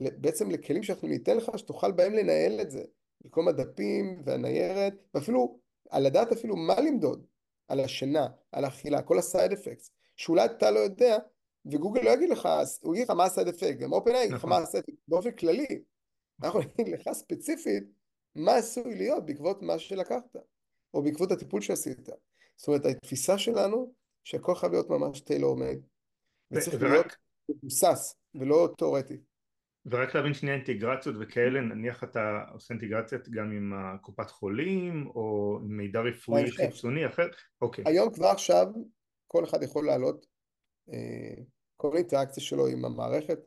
בעצם 0.00 0.50
לכלים 0.50 0.82
שאנחנו 0.82 1.08
ניתן 1.08 1.36
לך 1.36 1.50
שתוכל 1.56 1.92
בהם 1.92 2.12
לנהל 2.12 2.60
את 2.60 2.70
זה. 2.70 2.84
במקום 3.20 3.48
הדפים 3.48 4.22
והניירת, 4.24 4.94
ואפילו 5.14 5.58
על 5.90 6.06
לדעת 6.06 6.32
אפילו 6.32 6.56
מה 6.56 6.80
למדוד, 6.80 7.26
על 7.68 7.80
השינה, 7.80 8.26
על 8.52 8.64
האכילה, 8.64 9.02
כל 9.02 9.18
ה 9.18 9.25
side 9.25 9.52
effects, 9.52 9.90
שאולי 10.16 10.44
אתה 10.44 10.70
לא 10.70 10.78
יודע, 10.78 11.18
וגוגל 11.66 12.02
לא 12.02 12.10
יגיד 12.10 12.30
לך, 12.30 12.48
הוא 12.80 12.94
יגיד 12.94 13.08
לך 13.08 13.10
מה 13.10 13.24
ה 13.24 13.29
side 13.29 13.48
effect, 13.48 13.78
גם 13.78 13.92
OpenAI 13.92 14.24
יגיד 14.24 14.34
לך 14.34 14.44
מה 14.44 14.58
ה 14.58 14.63
side 14.63 14.84
effect, 14.84 14.98
באופן 15.08 15.30
כללי, 15.30 15.82
אנחנו 16.42 16.60
נגיד 16.60 16.88
לך 16.88 17.12
ספציפית 17.12 17.84
מה 18.34 18.54
עשוי 18.54 18.94
להיות 18.94 19.26
בעקבות 19.26 19.62
מה 19.62 19.78
שלקחת, 19.78 20.36
או 20.94 21.02
בעקבות 21.02 21.32
הטיפול 21.32 21.60
שעשית. 21.60 22.08
זאת 22.56 22.68
אומרת, 22.68 22.84
התפיסה 22.84 23.38
שלנו, 23.38 23.94
שהכל 24.24 24.54
חייב 24.54 24.72
להיות 24.72 24.90
ממש 24.90 25.20
tailor 25.20 25.56
made. 25.56 25.86
וצריך 26.50 26.82
להיות 26.82 27.06
מבוסס 27.48 28.14
ולא 28.34 28.68
תיאורטי. 28.78 29.20
ורק 29.86 30.14
להבין 30.14 30.34
שנייה 30.34 30.56
אינטגרציות 30.56 31.16
וכאלה, 31.20 31.60
נניח 31.60 32.04
אתה 32.04 32.44
עושה 32.52 32.74
אינטגרציות 32.74 33.28
גם 33.28 33.50
עם 33.52 33.72
הקופת 33.74 34.30
חולים 34.30 35.06
או 35.06 35.58
עם 35.62 35.76
מידע 35.76 36.00
רפואי 36.00 36.50
חיצוני 36.50 37.06
אחר, 37.06 37.26
אוקיי. 37.62 37.84
היום 37.86 38.14
כבר 38.14 38.26
עכשיו 38.26 38.66
כל 39.26 39.44
אחד 39.44 39.62
יכול 39.62 39.86
לעלות, 39.86 40.26
אה, 40.92 41.42
כל 41.76 41.96
אינטראקציה 41.96 42.42
שלו 42.42 42.66
עם 42.66 42.84
המערכת, 42.84 43.38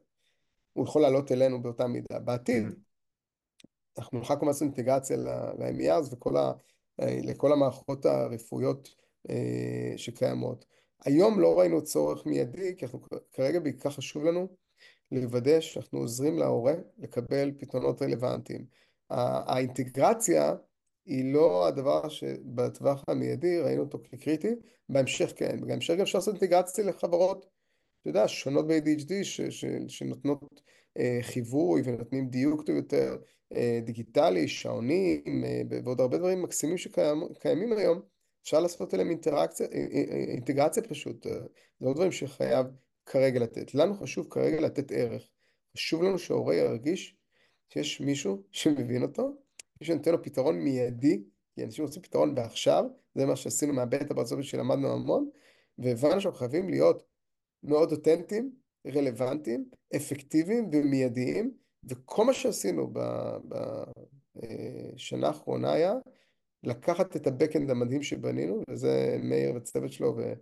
הוא 0.73 0.86
יכול 0.86 1.01
לעלות 1.01 1.31
אלינו 1.31 1.62
באותה 1.62 1.88
מידה. 1.88 2.19
בעתיד, 2.19 2.67
mm-hmm. 2.67 3.97
אנחנו 3.97 4.19
נוכל 4.19 4.33
כל 4.33 4.39
הזמן 4.39 4.47
לעשות 4.47 4.62
אינטגרציה 4.62 5.17
ל-MERs 5.17 6.13
וכל 6.13 6.38
ה... 6.38 6.51
אה, 7.01 7.19
לכל 7.23 7.51
המערכות 7.51 8.05
הרפואיות 8.05 8.95
אה, 9.29 9.93
שקיימות. 9.97 10.65
היום 11.05 11.39
לא 11.39 11.59
ראינו 11.59 11.83
צורך 11.83 12.25
מיידי, 12.25 12.75
כי 12.77 12.86
אנחנו 12.86 13.01
כרגע 13.31 13.59
בעיקר 13.59 13.89
חשוב 13.89 14.23
לנו 14.23 14.47
לוודא 15.12 15.59
שאנחנו 15.59 15.99
עוזרים 15.99 16.38
להורה 16.38 16.73
לקבל 16.97 17.51
פתרונות 17.59 18.01
רלוונטיים. 18.01 18.65
האינטגרציה 19.09 20.55
היא 21.05 21.33
לא 21.33 21.67
הדבר 21.67 22.09
שבטווח 22.09 23.03
המיידי 23.07 23.59
ראינו 23.59 23.83
אותו 23.83 23.99
כקריטי, 24.03 24.55
בהמשך 24.89 25.33
כן, 25.36 25.62
בהמשך 25.67 25.93
גם 25.93 26.01
אפשר 26.01 26.17
לעשות 26.17 26.33
אינטגרציה 26.33 26.86
לחברות, 26.86 27.45
אתה 28.04 28.10
יודע, 28.10 28.28
שונות 28.28 28.68
ב-ADHD 28.68 29.13
שנותנות 29.88 30.62
אה, 30.98 31.20
חיווי 31.22 31.82
ונותנים 31.86 32.30
דיוק 32.30 32.70
יותר, 32.70 33.18
אה, 33.56 33.80
דיגיטלי, 33.84 34.48
שעונים 34.48 35.44
אה, 35.46 35.62
ועוד 35.86 36.02
הרבה 36.02 36.18
דברים 36.18 36.42
מקסימים 36.44 36.78
שקיימים 36.78 37.74
היום, 37.74 38.02
אפשר 38.44 38.60
לעשות 38.60 38.94
עליהם 38.94 39.10
אינטראקציה, 39.10 39.68
אינטגרציה 40.28 40.84
פשוט, 40.84 41.24
זה 41.80 41.86
לא 41.86 41.94
דברים 41.94 42.12
שחייב 42.12 42.66
כרגע 43.06 43.39
לתת. 43.39 43.76
לנו 43.76 43.94
חשוב 43.96 44.28
כרגע 44.30 44.62
לתת 44.62 44.92
ערך. 44.92 45.30
חשוב 45.74 46.04
לנו 46.04 46.20
שההורה 46.20 46.56
ירגיש 46.56 47.18
שיש 47.70 48.02
מישהו 48.02 48.44
שמבין 48.52 49.04
אותו, 49.04 49.24
מישהו 49.82 49.94
שנותן 49.94 50.12
לו 50.12 50.24
פתרון 50.24 50.60
מיידי, 50.60 51.24
כי 51.56 51.63
אנשים 51.63 51.86
רוצים 51.86 52.02
פתרון 52.02 52.36
בעכשיו, 52.36 52.86
זה 53.16 53.26
מה 53.26 53.36
שעשינו 53.36 53.74
מהבטא 53.74 54.13
בארצות 54.13 54.44
שלמדנו 54.44 54.94
המון, 54.94 55.30
והבנו 55.78 56.22
שאנחנו 56.22 56.39
חייבים 56.39 56.70
להיות 56.70 57.12
מאוד 57.63 57.91
אותנטיים, 57.91 58.52
רלוונטיים, 58.88 59.70
אפקטיביים 59.95 60.70
ומיידיים, 60.74 61.51
וכל 61.84 62.26
מה 62.26 62.34
שעשינו 62.34 62.93
בשנה 63.45 65.28
האחרונה 65.28 65.74
היה 65.74 65.93
לקחת 66.64 67.16
את 67.16 67.28
הבקאנד 67.28 67.70
המדהים 67.70 68.03
שבנינו, 68.03 68.61
וזה 68.70 69.18
מאיר 69.24 69.53
וצוות 69.55 69.91
שלו, 69.91 70.16
ו, 70.18 70.34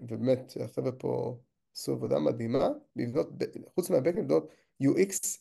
ובאמת 0.00 0.52
החבר'ה 0.60 0.92
פה 0.92 1.38
עשו 1.76 1.92
עבודה 1.92 2.18
מדהימה, 2.18 2.68
לבנות, 2.96 3.28
חוץ 3.74 3.90
מהבקאנד, 3.90 4.18
לבנות 4.18 4.48
UX 4.82 5.38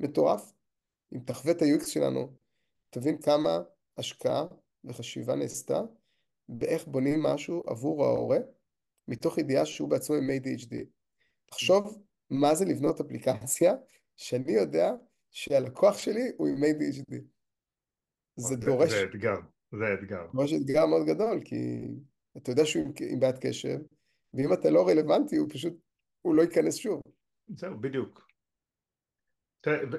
מטורף. 0.00 0.52
אם 1.14 1.18
תחווה 1.18 1.52
את 1.52 1.62
ה-UX 1.62 1.86
שלנו, 1.86 2.28
תבין 2.90 3.18
כמה 3.18 3.62
השקעה 3.96 4.46
וחשיבה 4.84 5.34
נעשתה 5.34 5.82
באיך 6.48 6.86
בונים 6.88 7.22
משהו 7.22 7.62
עבור 7.66 8.04
ההורה, 8.04 8.38
מתוך 9.08 9.38
ידיעה 9.38 9.66
שהוא 9.66 9.90
בעצמו 9.90 10.16
עם 10.16 10.30
ADHD. 10.30 10.74
תחשוב 11.46 12.04
מה 12.30 12.54
זה 12.54 12.64
לבנות 12.64 13.00
אפליקציה 13.00 13.74
שאני 14.16 14.52
יודע 14.52 14.90
שהלקוח 15.30 15.98
שלי 15.98 16.32
הוא 16.36 16.48
עם 16.48 16.56
ADHD. 16.56 17.14
זה 18.36 18.56
דורש... 18.56 18.90
זה 18.90 19.04
אתגר, 19.04 19.36
זה 19.72 19.94
אתגר. 19.94 20.26
דורש 20.34 20.52
אתגר 20.52 20.86
מאוד 20.86 21.06
גדול, 21.06 21.40
כי 21.44 21.56
אתה 22.36 22.50
יודע 22.50 22.66
שהוא 22.66 22.84
עם, 22.84 22.92
עם 23.10 23.20
בעיית 23.20 23.38
קשב, 23.38 23.78
ואם 24.34 24.52
אתה 24.52 24.70
לא 24.70 24.88
רלוונטי, 24.88 25.36
הוא 25.36 25.48
פשוט, 25.50 25.72
הוא 26.22 26.34
לא 26.34 26.42
ייכנס 26.42 26.76
שוב. 26.76 27.00
זהו, 27.48 27.80
בדיוק. 27.80 28.24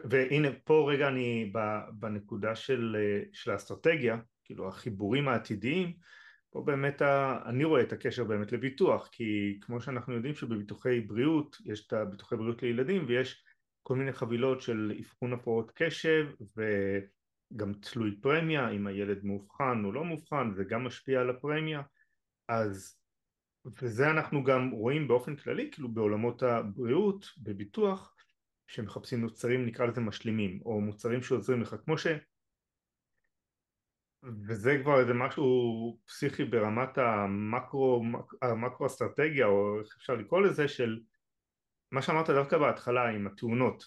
והנה 0.09 0.47
פה 0.63 0.91
רגע 0.93 1.07
אני 1.07 1.51
בנקודה 1.99 2.55
של, 2.55 2.95
של 3.33 3.51
האסטרטגיה, 3.51 4.17
כאילו 4.43 4.67
החיבורים 4.67 5.27
העתידיים, 5.27 5.93
פה 6.55 6.61
באמת 6.61 7.01
ה, 7.01 7.39
אני 7.45 7.63
רואה 7.63 7.81
את 7.81 7.93
הקשר 7.93 8.23
באמת 8.23 8.51
לביטוח, 8.51 9.09
כי 9.11 9.57
כמו 9.61 9.81
שאנחנו 9.81 10.13
יודעים 10.13 10.35
שבביטוחי 10.35 10.99
בריאות, 11.01 11.57
יש 11.65 11.87
את 11.87 11.93
הביטוחי 11.93 12.35
בריאות 12.35 12.63
לילדים 12.63 13.05
ויש 13.07 13.43
כל 13.83 13.95
מיני 13.95 14.13
חבילות 14.13 14.61
של 14.61 14.93
אבחון 14.99 15.33
הפרעות 15.33 15.71
קשב 15.75 16.27
וגם 16.57 17.73
תלוי 17.73 18.15
פרמיה, 18.21 18.69
אם 18.69 18.87
הילד 18.87 19.25
מאובחן 19.25 19.85
או 19.85 19.91
לא 19.91 20.05
מאובחן, 20.05 20.53
זה 20.53 20.63
גם 20.63 20.83
משפיע 20.83 21.21
על 21.21 21.29
הפרמיה, 21.29 21.81
אז 22.49 22.99
וזה 23.81 24.09
אנחנו 24.09 24.43
גם 24.43 24.69
רואים 24.69 25.07
באופן 25.07 25.35
כללי, 25.35 25.69
כאילו 25.71 25.89
בעולמות 25.89 26.43
הבריאות, 26.43 27.25
בביטוח, 27.37 28.15
שמחפשים 28.67 29.21
מוצרים 29.21 29.65
נקרא 29.65 29.85
לזה 29.85 30.01
משלימים, 30.01 30.61
או 30.65 30.81
מוצרים 30.81 31.21
שעוזרים 31.21 31.61
לך, 31.61 31.75
כמו 31.85 31.97
ש... 31.97 32.07
וזה 34.23 34.77
כבר 34.83 34.99
איזה 34.99 35.13
משהו 35.13 35.45
פסיכי 36.05 36.45
ברמת 36.45 36.97
המקרו, 36.97 38.03
המקרו 38.41 38.85
אסטרטגיה, 38.85 39.45
או 39.45 39.79
איך 39.79 39.95
אפשר 39.97 40.15
לקרוא 40.15 40.41
לזה, 40.41 40.67
של 40.67 40.99
מה 41.91 42.01
שאמרת 42.01 42.29
דווקא 42.29 42.57
בהתחלה 42.57 43.09
עם 43.09 43.27
התאונות. 43.27 43.83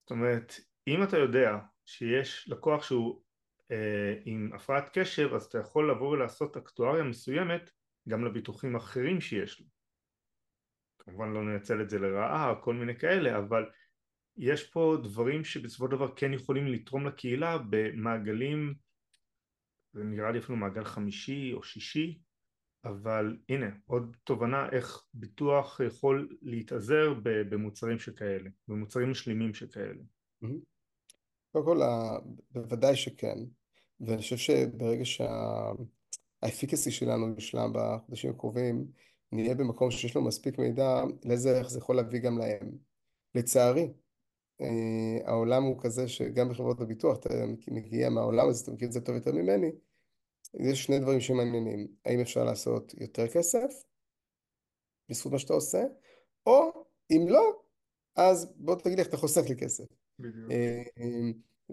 זאת 0.00 0.10
אומרת, 0.10 0.54
אם 0.86 1.02
אתה 1.02 1.18
יודע 1.18 1.58
שיש 1.86 2.48
לקוח 2.48 2.82
שהוא 2.82 3.22
אה, 3.70 4.14
עם 4.24 4.50
הפרעת 4.54 4.98
קשב, 4.98 5.34
אז 5.34 5.44
אתה 5.44 5.58
יכול 5.58 5.90
לבוא 5.90 6.08
ולעשות 6.08 6.56
אקטואריה 6.56 7.04
מסוימת 7.04 7.70
גם 8.08 8.24
לביטוחים 8.24 8.76
אחרים 8.76 9.20
שיש 9.20 9.60
לו. 9.60 9.66
כמובן 10.98 11.32
לא 11.32 11.42
ננצל 11.42 11.82
את 11.82 11.90
זה 11.90 11.98
לרעה 11.98 12.54
כל 12.62 12.74
מיני 12.74 12.98
כאלה, 12.98 13.38
אבל 13.38 13.64
יש 14.36 14.70
פה 14.70 14.96
דברים 15.02 15.44
שבסופו 15.44 15.84
של 15.84 15.90
דבר 15.90 16.14
כן 16.16 16.32
יכולים 16.32 16.66
לתרום 16.66 17.06
לקהילה 17.06 17.58
במעגלים, 17.70 18.74
זה 19.92 20.04
נראה 20.04 20.30
לי 20.30 20.38
אפילו 20.38 20.58
מעגל 20.58 20.84
חמישי 20.84 21.52
או 21.52 21.62
שישי, 21.62 22.18
אבל 22.84 23.36
הנה 23.48 23.66
עוד 23.84 24.16
תובנה 24.24 24.68
איך 24.72 25.04
ביטוח 25.14 25.80
יכול 25.86 26.36
להתעזר 26.42 27.14
במוצרים 27.22 27.98
שכאלה, 27.98 28.50
במוצרים 28.68 29.10
משלימים 29.10 29.54
שכאלה. 29.54 30.02
קודם 31.52 31.64
כל, 31.64 31.80
בוודאי 32.50 32.96
שכן, 32.96 33.36
ואני 34.00 34.18
חושב 34.18 34.36
שברגע 34.36 35.04
שהאפיקסי 35.04 36.90
שלנו 36.90 37.28
יושלם 37.28 37.72
בחודשים 37.74 38.30
הקרובים, 38.30 38.86
נהיה 39.32 39.54
במקום 39.54 39.90
שיש 39.90 40.14
לו 40.14 40.24
מספיק 40.24 40.58
מידע, 40.58 41.02
לאיזה 41.24 41.50
ערך 41.50 41.68
זה 41.68 41.78
יכול 41.78 41.96
להביא 41.96 42.20
גם 42.20 42.38
להם. 42.38 42.70
לצערי, 43.34 43.92
העולם 45.24 45.62
הוא 45.62 45.76
כזה 45.82 46.08
שגם 46.08 46.48
בחברות 46.48 46.80
הביטוח, 46.80 47.18
אתה 47.18 47.28
מגיע 47.68 48.10
מהעולם 48.10 48.48
הזה, 48.48 48.62
אתה 48.64 48.72
מכיר 48.72 48.88
את 48.88 48.92
זה 48.92 49.00
טוב 49.00 49.14
יותר 49.14 49.32
ממני, 49.32 49.72
יש 50.54 50.84
שני 50.84 50.98
דברים 50.98 51.20
שמעניינים, 51.20 51.88
האם 52.04 52.20
אפשר 52.20 52.44
לעשות 52.44 52.94
יותר 53.00 53.28
כסף 53.28 53.84
בזכות 55.08 55.32
מה 55.32 55.38
שאתה 55.38 55.52
עושה, 55.52 55.84
או 56.46 56.84
אם 57.10 57.26
לא, 57.28 57.62
אז 58.16 58.52
בוא 58.56 58.74
תגיד 58.74 58.92
לי 58.92 59.00
איך 59.00 59.08
אתה 59.08 59.16
חוסך 59.16 59.42
לי 59.48 59.56
כסף. 59.56 59.84
בדיוק. 60.18 60.52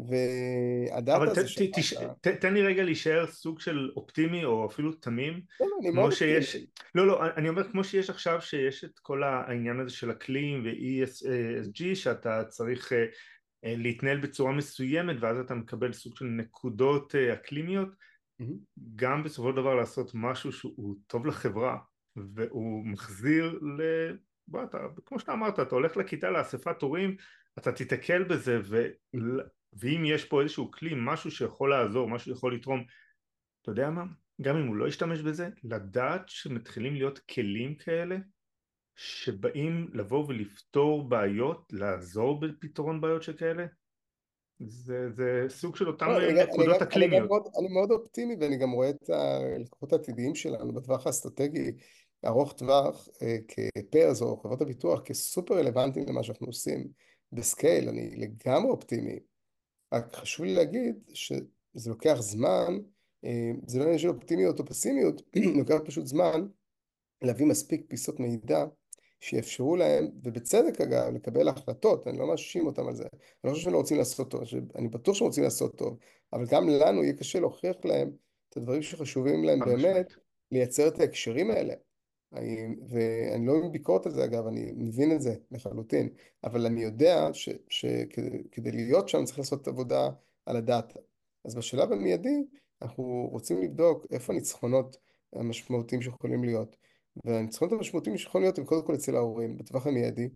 והדאטה 0.06 1.34
זה 1.34 1.48
ש... 1.48 1.94
אבל 1.94 2.36
תן 2.40 2.54
לי 2.54 2.64
רגע 2.64 2.84
להישאר 2.84 3.28
סוג 3.28 3.60
של 3.60 3.92
אופטימי 3.96 4.46
או 4.46 4.66
אפילו 4.66 4.92
תמים. 4.94 5.42
לא, 5.60 5.68
לא, 5.68 5.92
כמו 5.92 6.12
שיש... 6.12 6.58
לא, 6.96 7.08
לא, 7.08 7.26
אני 7.38 7.50
אומר 7.50 7.72
כמו 7.72 7.84
שיש 7.84 8.10
עכשיו 8.10 8.42
שיש 8.42 8.84
את 8.84 9.00
כל 9.00 9.24
העניין 9.24 9.80
הזה 9.80 9.92
של 9.92 10.12
אקלים 10.12 10.64
ו-ESG 10.66 11.96
שאתה 11.96 12.44
צריך 12.44 12.94
אה, 12.94 13.06
אה, 13.66 13.74
להתנהל 13.78 14.18
בצורה 14.18 14.52
מסוימת 14.52 15.16
ואז 15.20 15.38
אתה 15.40 15.56
מקבל 15.56 15.94
סוג 15.94 16.16
של 16.16 16.26
נקודות 16.26 17.16
אה, 17.16 17.34
אקלימיות. 17.34 17.90
גם 18.96 19.24
בסופו 19.24 19.50
של 19.50 19.56
דבר 19.56 19.76
לעשות 19.76 20.12
משהו 20.14 20.52
שהוא 20.52 20.96
טוב 21.08 21.26
לחברה 21.26 21.78
והוא 22.16 22.86
מחזיר 22.86 23.60
ל... 23.78 23.82
בוא, 24.48 24.64
אתה, 24.64 24.78
כמו 25.06 25.20
שאתה 25.20 25.34
אמרת, 25.34 25.60
אתה 25.60 25.76
הולך 25.76 25.98
לכיתה 25.98 26.30
לאספת 26.30 26.82
הורים, 26.82 27.16
אתה 27.58 27.72
תיתקל 27.72 28.24
בזה, 28.24 28.60
ו... 28.64 28.88
ואם 29.74 30.06
יש 30.06 30.26
פה 30.26 30.42
איזשהו 30.42 30.72
כלי, 30.72 30.94
משהו 30.98 31.32
שיכול 31.32 31.70
לעזור, 31.70 32.10
משהו 32.10 32.34
שיכול 32.34 32.56
לתרום, 32.56 32.84
אתה 33.62 33.72
יודע 33.72 33.90
מה? 33.90 34.04
גם 34.42 34.58
אם 34.58 34.68
הוא 34.68 34.76
לא 34.76 34.88
ישתמש 34.88 35.20
בזה, 35.20 35.50
לדעת 35.64 36.22
שמתחילים 36.30 36.96
להיות 36.96 37.20
כלים 37.20 37.76
כאלה 37.76 38.18
שבאים 38.96 39.90
לבוא 39.94 40.26
ולפתור 40.28 41.10
בעיות, 41.10 41.74
לעזור 41.74 42.40
בפתרון 42.40 43.02
בעיות 43.02 43.24
שכאלה, 43.24 43.66
זה, 44.60 45.10
זה 45.12 45.46
סוג 45.50 45.76
של 45.76 45.88
אותן 45.88 46.10
לא, 46.10 46.44
נקודות 46.44 46.82
אקלימיות. 46.82 47.32
אני, 47.32 47.66
אני 47.66 47.74
מאוד 47.74 47.92
אופטימי 47.92 48.36
ואני 48.40 48.58
גם 48.58 48.72
רואה 48.72 48.90
את 48.90 49.10
הלקוחות 49.10 49.94
העתידיים 49.94 50.36
שלנו 50.36 50.74
בטווח 50.74 51.06
האסטרטגי 51.06 51.72
ארוך 52.26 52.54
טווח 52.54 53.08
אה, 53.22 53.38
כפרס 53.48 54.22
או 54.22 54.38
חברות 54.38 54.62
הביטוח 54.62 55.02
כסופר 55.02 55.58
רלוונטיים 55.58 56.06
למה 56.10 56.24
שאנחנו 56.24 56.48
עושים 56.48 56.88
בסקייל, 57.32 57.90
אני 57.90 58.16
לגמרי 58.16 58.72
אופטימי. 58.72 59.20
רק 59.94 60.16
חשוב 60.16 60.46
לי 60.46 60.56
להגיד 60.56 60.96
שזה 61.14 61.90
לוקח 61.90 62.18
זמן, 62.20 62.78
אה, 63.26 63.52
זה 63.68 63.80
לא 63.80 63.84
עניין 63.84 64.00
של 64.00 64.10
אופטימיות 64.10 64.60
או 64.60 64.66
פסימיות, 64.66 65.22
לוקח 65.60 65.78
פשוט 65.86 66.08
זמן 66.08 66.48
להביא 67.22 67.46
מספיק 67.46 67.86
פיסות 67.88 68.20
מידע 68.20 68.66
שיאפשרו 69.20 69.76
להם, 69.76 70.08
ובצדק 70.24 70.82
אגב, 70.82 71.14
לקבל 71.14 71.48
החלטות, 71.48 72.08
אני 72.08 72.18
לא 72.18 72.28
מאשים 72.28 72.66
אותם 72.66 72.88
על 72.88 72.96
זה, 72.96 73.04
אני 73.04 73.20
לא 73.44 73.50
חושב 73.52 73.64
שהם 73.64 73.74
לא 73.74 73.78
רוצים 73.78 73.98
לעשות 73.98 74.32
טוב, 74.32 74.42
אני 74.76 74.88
בטוח 74.88 75.16
שהם 75.16 75.28
רוצים 75.28 75.44
לעשות 75.44 75.78
טוב, 75.78 75.98
אבל 76.34 76.46
גם 76.46 76.70
לנו 76.70 77.04
יהיה 77.04 77.14
קשה 77.14 77.40
להוכיח 77.40 77.76
להם 77.86 78.12
את 78.50 78.58
הדברים 78.58 78.82
שחשובים 78.82 79.44
להם 79.44 79.60
באמת, 79.60 80.14
לייצר 80.52 80.88
את 80.88 81.00
ההקשרים 81.00 81.52
האלה. 81.52 81.74
אני, 82.34 82.76
ואני 82.90 83.48
לא 83.48 83.56
עם 83.56 83.72
ביקורת 83.72 84.06
על 84.06 84.12
זה 84.12 84.26
אגב, 84.26 84.48
אני 84.48 84.72
מבין 84.76 85.12
את 85.12 85.22
זה 85.22 85.36
לחלוטין, 85.52 86.10
אבל 86.44 86.66
אני 86.66 86.84
יודע 86.84 87.30
שכדי 87.70 88.72
להיות 88.72 89.10
שם 89.10 89.26
צריך 89.26 89.38
לעשות 89.38 89.68
עבודה 89.68 90.10
על 90.46 90.56
הדאטה. 90.58 91.00
אז 91.46 91.56
בשלב 91.56 91.92
המיידי 91.92 92.44
אנחנו 92.82 93.28
רוצים 93.32 93.62
לבדוק 93.62 94.06
איפה 94.12 94.34
הניצחונות 94.34 94.98
המשמעותיים 95.34 96.02
שיכולים 96.02 96.44
להיות. 96.44 96.78
והניצחונות 97.26 97.74
המשמעותיים 97.74 98.18
שיכולים 98.18 98.44
להיות 98.44 98.58
הם 98.58 98.66
קודם 98.66 98.86
כל 98.86 98.96
אצל 98.96 99.16
ההורים 99.16 99.58
בטווח 99.58 99.88
המיידי, 99.88 100.30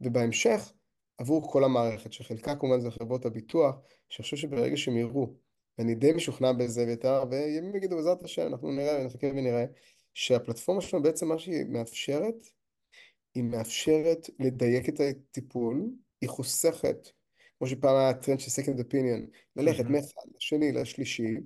ובהמשך 0.00 0.72
עבור 1.18 1.52
כל 1.52 1.64
המערכת, 1.64 2.12
שחלקה 2.12 2.56
כמובן 2.56 2.80
זה 2.80 2.90
חברות 2.90 3.26
הביטוח, 3.26 3.74
שאני 4.08 4.22
חושב 4.22 4.36
שברגע 4.36 4.76
שהם 4.76 4.96
יראו, 4.96 5.34
ואני 5.78 5.94
די 5.94 6.12
משוכנע 6.12 6.52
בזה, 6.52 6.84
ויתר, 6.86 7.24
וימים 7.30 7.76
יגידו 7.76 7.96
בעזרת 7.96 8.22
השם, 8.22 8.46
אנחנו 8.46 8.70
נראה 8.70 9.00
ונחכה 9.00 9.26
ונראה, 9.26 9.64
שהפלטפורמה 10.14 10.80
שלנו 10.80 11.02
בעצם 11.02 11.28
מה 11.28 11.38
שהיא 11.38 11.64
מאפשרת, 11.68 12.46
היא 13.34 13.44
מאפשרת 13.44 14.30
לדייק 14.38 14.88
את 14.88 15.00
הטיפול, 15.00 15.90
היא 16.20 16.28
חוסכת, 16.28 17.08
כמו 17.58 17.66
שפעם 17.68 17.96
היה 17.96 18.14
טרנד 18.14 18.40
של 18.40 18.62
second 18.62 18.78
opinion, 18.78 19.36
ללכת 19.56 19.84
מאחד 19.84 20.28
לשני 20.36 20.72
לשלישי, 20.72 21.36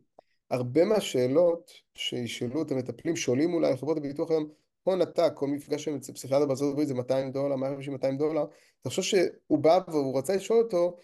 הרבה 0.51 0.85
מהשאלות 0.85 1.71
שישאלו 1.95 2.63
את 2.63 2.71
המטפלים, 2.71 3.17
שואלים 3.17 3.55
אולי 3.55 3.77
חברות 3.77 3.97
הביטוח 3.97 4.31
היום, 4.31 4.49
הון 4.83 5.03
עתק, 5.03 5.33
כל 5.35 5.47
מפגש 5.47 5.85
של 5.85 5.99
פסיכיאטר 6.15 6.47
בארצות 6.47 6.73
הברית 6.73 6.89
זה 6.89 6.95
200 6.95 7.33
דולר, 7.33 7.55
150-200 7.55 8.19
דולר, 8.19 8.45
אתה 8.81 8.89
חושב 8.89 9.03
שהוא 9.03 9.59
בא 9.59 9.79
והוא 9.89 10.19
רצה 10.19 10.37
לשאול 10.37 10.59
אותו, 10.59 10.97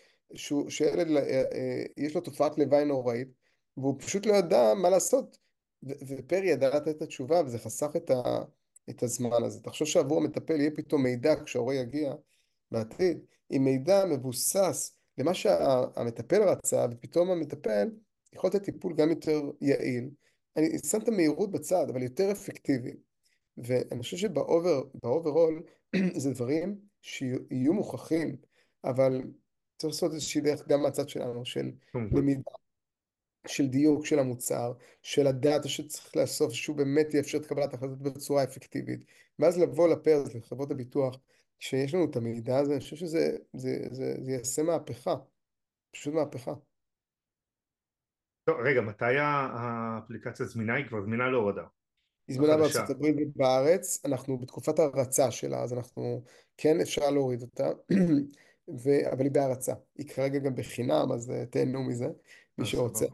שילד, 0.68 1.16
אה, 1.16 1.42
אה, 1.52 1.82
יש 1.96 2.14
לו 2.14 2.20
תופעת 2.20 2.58
לוואי 2.58 2.84
נוראית, 2.84 3.28
והוא 3.76 3.96
פשוט 3.98 4.26
לא 4.26 4.32
ידע 4.32 4.74
מה 4.74 4.90
לעשות 4.90 5.38
ופרי 5.83 6.49
ידע 6.49 6.76
לתת 6.76 6.89
את 6.89 7.03
התשובה 7.03 7.43
וזה 7.47 7.59
חסך 7.59 7.91
את, 7.97 8.11
ה, 8.11 8.22
את 8.91 9.03
הזמן 9.03 9.45
הזה. 9.45 9.61
תחשוב 9.61 9.89
שעבור 9.89 10.18
המטפל 10.18 10.61
יהיה 10.61 10.70
פתאום 10.76 11.03
מידע 11.03 11.35
כשההורה 11.45 11.74
יגיע 11.74 12.14
בעתיד, 12.70 13.18
עם 13.51 13.64
מידע 13.64 14.05
מבוסס 14.05 14.97
למה 15.18 15.35
שהמטפל 15.35 16.43
רצה, 16.43 16.87
ופתאום 16.91 17.30
המטפל 17.30 17.89
יכול 18.33 18.51
לתת 18.51 18.64
טיפול 18.64 18.95
גם 18.95 19.11
יותר 19.11 19.41
יעיל. 19.61 20.11
אני 20.57 20.78
שם 20.78 20.99
את 21.03 21.09
המהירות 21.09 21.51
בצד, 21.51 21.87
אבל 21.91 22.03
יותר 22.03 22.33
אפקטיבי. 22.33 22.93
ואני 23.57 24.03
חושב 24.03 24.16
שבאוברול 24.16 25.62
זה 26.22 26.30
דברים 26.30 26.78
שיהיו 27.03 27.72
מוכחים, 27.72 28.37
אבל 28.85 29.22
צריך 29.76 29.95
לעשות 29.95 30.12
איזושהי 30.12 30.41
דרך 30.41 30.68
גם 30.68 30.83
מהצד 30.83 31.09
שלנו, 31.09 31.45
של 31.45 31.70
למידה 31.95 32.51
של 33.47 33.66
דיוק 33.66 34.07
של 34.07 34.18
המוצר, 34.18 34.72
של 35.03 35.26
הדאטה 35.26 35.68
שצריך 35.68 36.16
לאסוף, 36.16 36.53
שהוא 36.53 36.76
באמת 36.76 37.14
יאפשר 37.14 37.38
את 37.38 37.47
קבלת 37.47 37.74
החלטות 37.74 37.99
בצורה 37.99 38.45
אפקטיבית. 38.45 39.05
ואז 39.38 39.59
לבוא 39.59 39.88
לפרס, 39.88 40.34
לחברות 40.34 40.70
הביטוח, 40.70 41.16
שיש 41.59 41.95
לנו 41.95 42.11
את 42.11 42.16
המידע 42.16 42.59
הזה, 42.59 42.72
אני 42.72 42.80
חושב 42.80 42.97
שזה 42.97 43.36
זה, 43.53 43.86
זה, 43.90 44.14
זה 44.20 44.32
יעשה 44.32 44.62
מהפכה. 44.62 45.14
פשוט 45.90 46.14
מהפכה. 46.14 46.53
טוב, 48.45 48.57
רגע, 48.61 48.80
מתי 48.80 49.18
האפליקציה 49.18 50.47
זמינה? 50.47 50.74
היא 50.74 50.86
כבר 50.88 51.03
זמינה 51.03 51.30
להורדה. 51.30 51.62
היא 52.28 52.36
זמינה. 52.36 52.57
בארצות 52.57 52.90
הברית 52.90 53.16
ובארץ, 53.20 54.05
אנחנו 54.05 54.38
בתקופת 54.38 54.78
הרצה 54.78 55.30
שלה, 55.30 55.62
אז 55.62 55.72
אנחנו, 55.72 56.22
כן 56.57 56.80
אפשר 56.80 57.11
להוריד 57.11 57.43
אותה, 57.43 57.70
ו... 58.84 58.90
אבל 59.12 59.24
היא 59.24 59.32
בהרצה. 59.32 59.74
היא 59.99 60.09
כרגע 60.09 60.38
גם 60.38 60.55
בחינם, 60.55 61.12
אז 61.14 61.30
אה, 61.30 61.47
תהנו 61.47 61.82
מזה, 61.82 62.07
מי 62.59 62.66
שרוצה. 62.66 63.07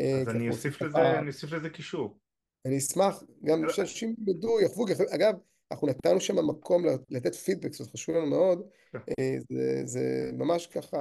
אה, 0.00 0.20
אז 0.20 0.28
אני 0.28 0.48
אוסיף 0.48 0.82
לזה, 0.82 1.18
אני 1.18 1.28
אוסיף 1.28 1.52
לזה 1.52 1.70
קישור. 1.70 2.18
אני 2.64 2.78
אשמח 2.78 3.22
גם 3.44 3.62
שאנשים 3.68 4.14
ילמדו, 4.18 4.60
יחוו, 4.60 4.84
אגב, 5.14 5.34
אנחנו 5.72 5.86
נתנו 5.86 6.20
שם 6.20 6.46
מקום 6.46 6.84
לתת 7.10 7.34
פידבק, 7.34 7.72
זאת 7.72 7.90
חשוב 7.90 8.14
לנו 8.14 8.26
מאוד, 8.26 8.62
כן. 8.92 8.98
אה, 8.98 9.36
זה, 9.50 9.82
זה 9.84 10.30
ממש 10.32 10.66
ככה, 10.66 10.98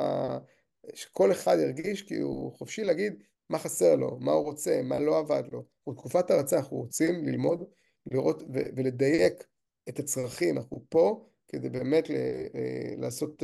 שכל 0.94 1.32
אחד 1.32 1.58
ירגיש 1.60 2.02
כי 2.02 2.16
הוא 2.16 2.54
חופשי 2.54 2.84
להגיד 2.84 3.14
מה 3.50 3.60
חסר 3.60 3.96
לו, 3.96 4.18
מה 4.20 4.32
הוא 4.32 4.44
רוצה, 4.44 4.82
מה 4.84 5.00
לא 5.00 5.20
עבד 5.20 5.44
לו. 5.52 5.64
בתקופת 5.90 6.32
הרצה 6.32 6.58
אנחנו 6.58 6.78
רוצים 6.78 7.26
ללמוד, 7.26 7.64
לראות 8.12 8.44
ולדייק 8.50 9.44
את 9.90 10.00
הצרכים, 10.00 10.58
אנחנו 10.58 10.86
פה 10.90 11.26
כדי 11.48 11.70
באמת 11.70 12.12
אה, 12.12 12.94
לעשות 12.98 13.44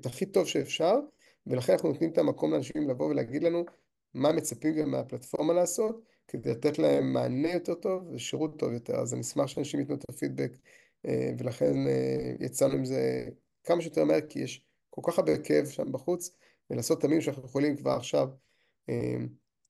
את 0.00 0.06
הכי 0.06 0.26
טוב 0.26 0.46
שאפשר, 0.46 0.94
ולכן 1.46 1.72
אנחנו 1.72 1.88
נותנים 1.88 2.10
את 2.10 2.18
המקום 2.18 2.52
לאנשים 2.52 2.90
לבוא 2.90 3.06
ולהגיד 3.06 3.42
לנו 3.42 3.64
מה 4.16 4.32
מצפים 4.32 4.74
גם 4.74 4.90
מהפלטפורמה 4.90 5.52
לעשות, 5.52 6.04
כדי 6.28 6.50
לתת 6.50 6.78
להם 6.78 7.12
מענה 7.12 7.52
יותר 7.52 7.74
טוב 7.74 8.08
ושירות 8.12 8.58
טוב 8.58 8.72
יותר. 8.72 8.96
אז 8.96 9.14
אני 9.14 9.20
אשמח 9.20 9.46
שאנשים 9.46 9.80
ייתנו 9.80 9.94
את 9.94 10.04
הפידבק, 10.08 10.52
אה, 11.06 11.30
ולכן 11.38 11.86
אה, 11.86 12.32
יצאנו 12.40 12.74
עם 12.74 12.84
זה 12.84 13.28
כמה 13.64 13.80
שיותר 13.80 14.04
מהר, 14.04 14.20
כי 14.28 14.38
יש 14.38 14.62
כל 14.90 15.00
כך 15.04 15.18
הרבה 15.18 15.38
כאב 15.38 15.66
שם 15.66 15.92
בחוץ, 15.92 16.36
ולעשות 16.70 17.04
המינימום 17.04 17.24
שאנחנו 17.24 17.44
יכולים 17.44 17.76
כבר 17.76 17.90
עכשיו 17.90 18.28
אה, 18.88 19.16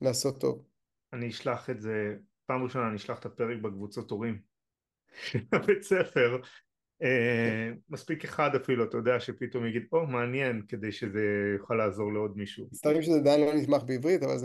לעשות 0.01 0.40
טוב. 0.40 0.64
אני 1.12 1.28
אשלח 1.28 1.70
את 1.70 1.80
זה, 1.80 2.16
פעם 2.47 2.64
ראשונה 2.64 2.88
אני 2.88 2.97
אשלח 2.97 3.18
את 3.18 3.26
הפרק 3.26 3.62
בקבוצות 3.62 4.11
הורים 4.11 4.40
של 5.26 5.38
הבית 5.53 5.82
ספר. 5.82 6.40
אה, 7.03 7.72
מספיק 7.90 8.24
אחד 8.24 8.55
אפילו, 8.55 8.84
אתה 8.84 8.97
יודע, 8.97 9.20
שפתאום 9.20 9.66
יגיד, 9.66 9.82
או, 9.92 10.07
מעניין, 10.07 10.62
כדי 10.68 10.92
שזה 10.92 11.22
יוכל 11.59 11.74
לעזור 11.74 12.12
לעוד 12.12 12.36
מישהו. 12.36 12.66
מצטערים 12.72 13.03
שזה 13.03 13.16
עדיין 13.16 13.40
לא 13.40 13.55
נתמך 13.55 13.82
בעברית, 13.86 14.22
אבל 14.22 14.38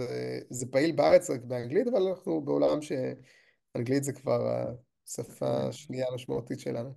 זה, 0.49 0.66
פעיל 0.72 0.95
בארץ 0.95 1.30
רק 1.30 1.41
באנגלית, 1.43 1.88
אבל 1.88 2.02
אנחנו 2.02 2.41
בעולם 2.41 2.78
שאנגלית 2.82 4.04
זה 4.04 4.14
כבר 4.14 4.68
השפה 5.08 5.68
השנייה 5.68 6.06
המשמעותית 6.12 6.60
שלנו. 6.60 6.95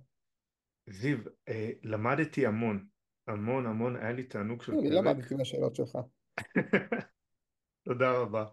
זיו, 0.89 1.17
אה, 1.49 1.71
למדתי 1.83 2.45
המון, 2.45 2.85
המון 3.27 3.65
המון, 3.65 3.95
היה 3.95 4.11
לי 4.11 4.23
תענוג 4.23 4.61
של 4.61 4.71
אני 4.73 4.89
פרק. 4.89 4.91
למדתי 4.91 5.35
מהשאלות 5.35 5.75
שלך. 5.75 5.97
תודה 7.85 8.11
רבה. 8.11 8.45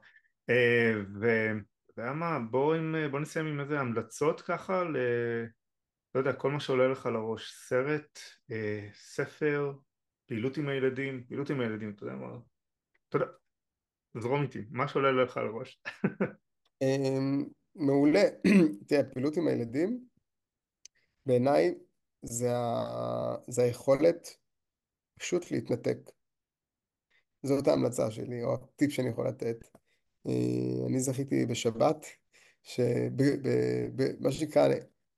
אה, 0.51 0.93
ואתה 1.21 2.01
יודע 2.01 2.13
מה, 2.13 2.39
בוא, 2.51 2.77
נסיים 3.21 3.47
עם 3.47 3.61
איזה 3.61 3.81
המלצות 3.81 4.41
ככה 4.41 4.85
ל... 4.85 4.97
לא 6.15 6.21
יודע, 6.21 6.33
כל 6.33 6.51
מה 6.51 6.61
שעולה 6.61 6.89
לך 6.89 7.07
לראש, 7.07 7.53
סרט, 7.53 8.19
אה, 8.51 8.89
ספר, 8.95 9.73
פעילות 10.27 10.57
עם 10.57 10.69
הילדים, 10.69 11.25
פעילות 11.29 11.51
עם 11.51 11.61
הילדים, 11.61 11.91
אתה 11.91 12.05
יודע 12.05 12.15
מה, 12.15 12.39
אתה 13.09 13.17
יודע, 13.17 13.27
זרום 14.19 14.43
איתי, 14.43 14.65
מה 14.71 14.89
שעולה 14.89 15.25
לך 15.25 15.37
לראש. 15.37 15.83
אמ, 16.83 17.45
מעולה. 17.75 18.23
תראה, 18.89 19.05
פעילות 19.05 19.37
עם 19.37 19.49
הילדים, 19.49 20.05
בעיניי 21.27 21.75
זה, 22.23 22.57
ה... 22.57 23.35
זה 23.49 23.63
היכולת 23.63 24.37
פשוט 25.19 25.51
להתנתק. 25.51 25.99
זאת 27.43 27.69
ההמלצה 27.69 28.11
שלי, 28.11 28.43
או 28.43 28.55
הטיפ 28.55 28.91
שאני 28.93 29.09
יכול 29.09 29.29
לתת. 29.29 29.57
אה, 30.27 30.87
אני 30.87 31.01
זכיתי 31.01 31.47
בשבת, 31.47 32.07
שמה 32.63 34.31
שנקרא, 34.31 34.69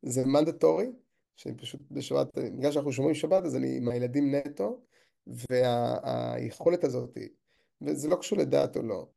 זה 0.07 0.27
מנדטורי, 0.27 0.93
שפשוט 1.37 1.81
בשבת, 1.91 2.39
בגלל 2.39 2.73
שאנחנו 2.73 2.93
שומרים 2.93 3.15
שבת, 3.15 3.45
אז 3.45 3.57
אני 3.57 3.77
עם 3.77 3.89
הילדים 3.89 4.35
נטו, 4.35 4.81
והיכולת 5.27 6.85
הזאת, 6.85 7.19
וזה 7.83 8.09
לא 8.09 8.17
קשור 8.17 8.39
לדת 8.39 8.77
או 8.77 8.83
לא, 8.83 9.09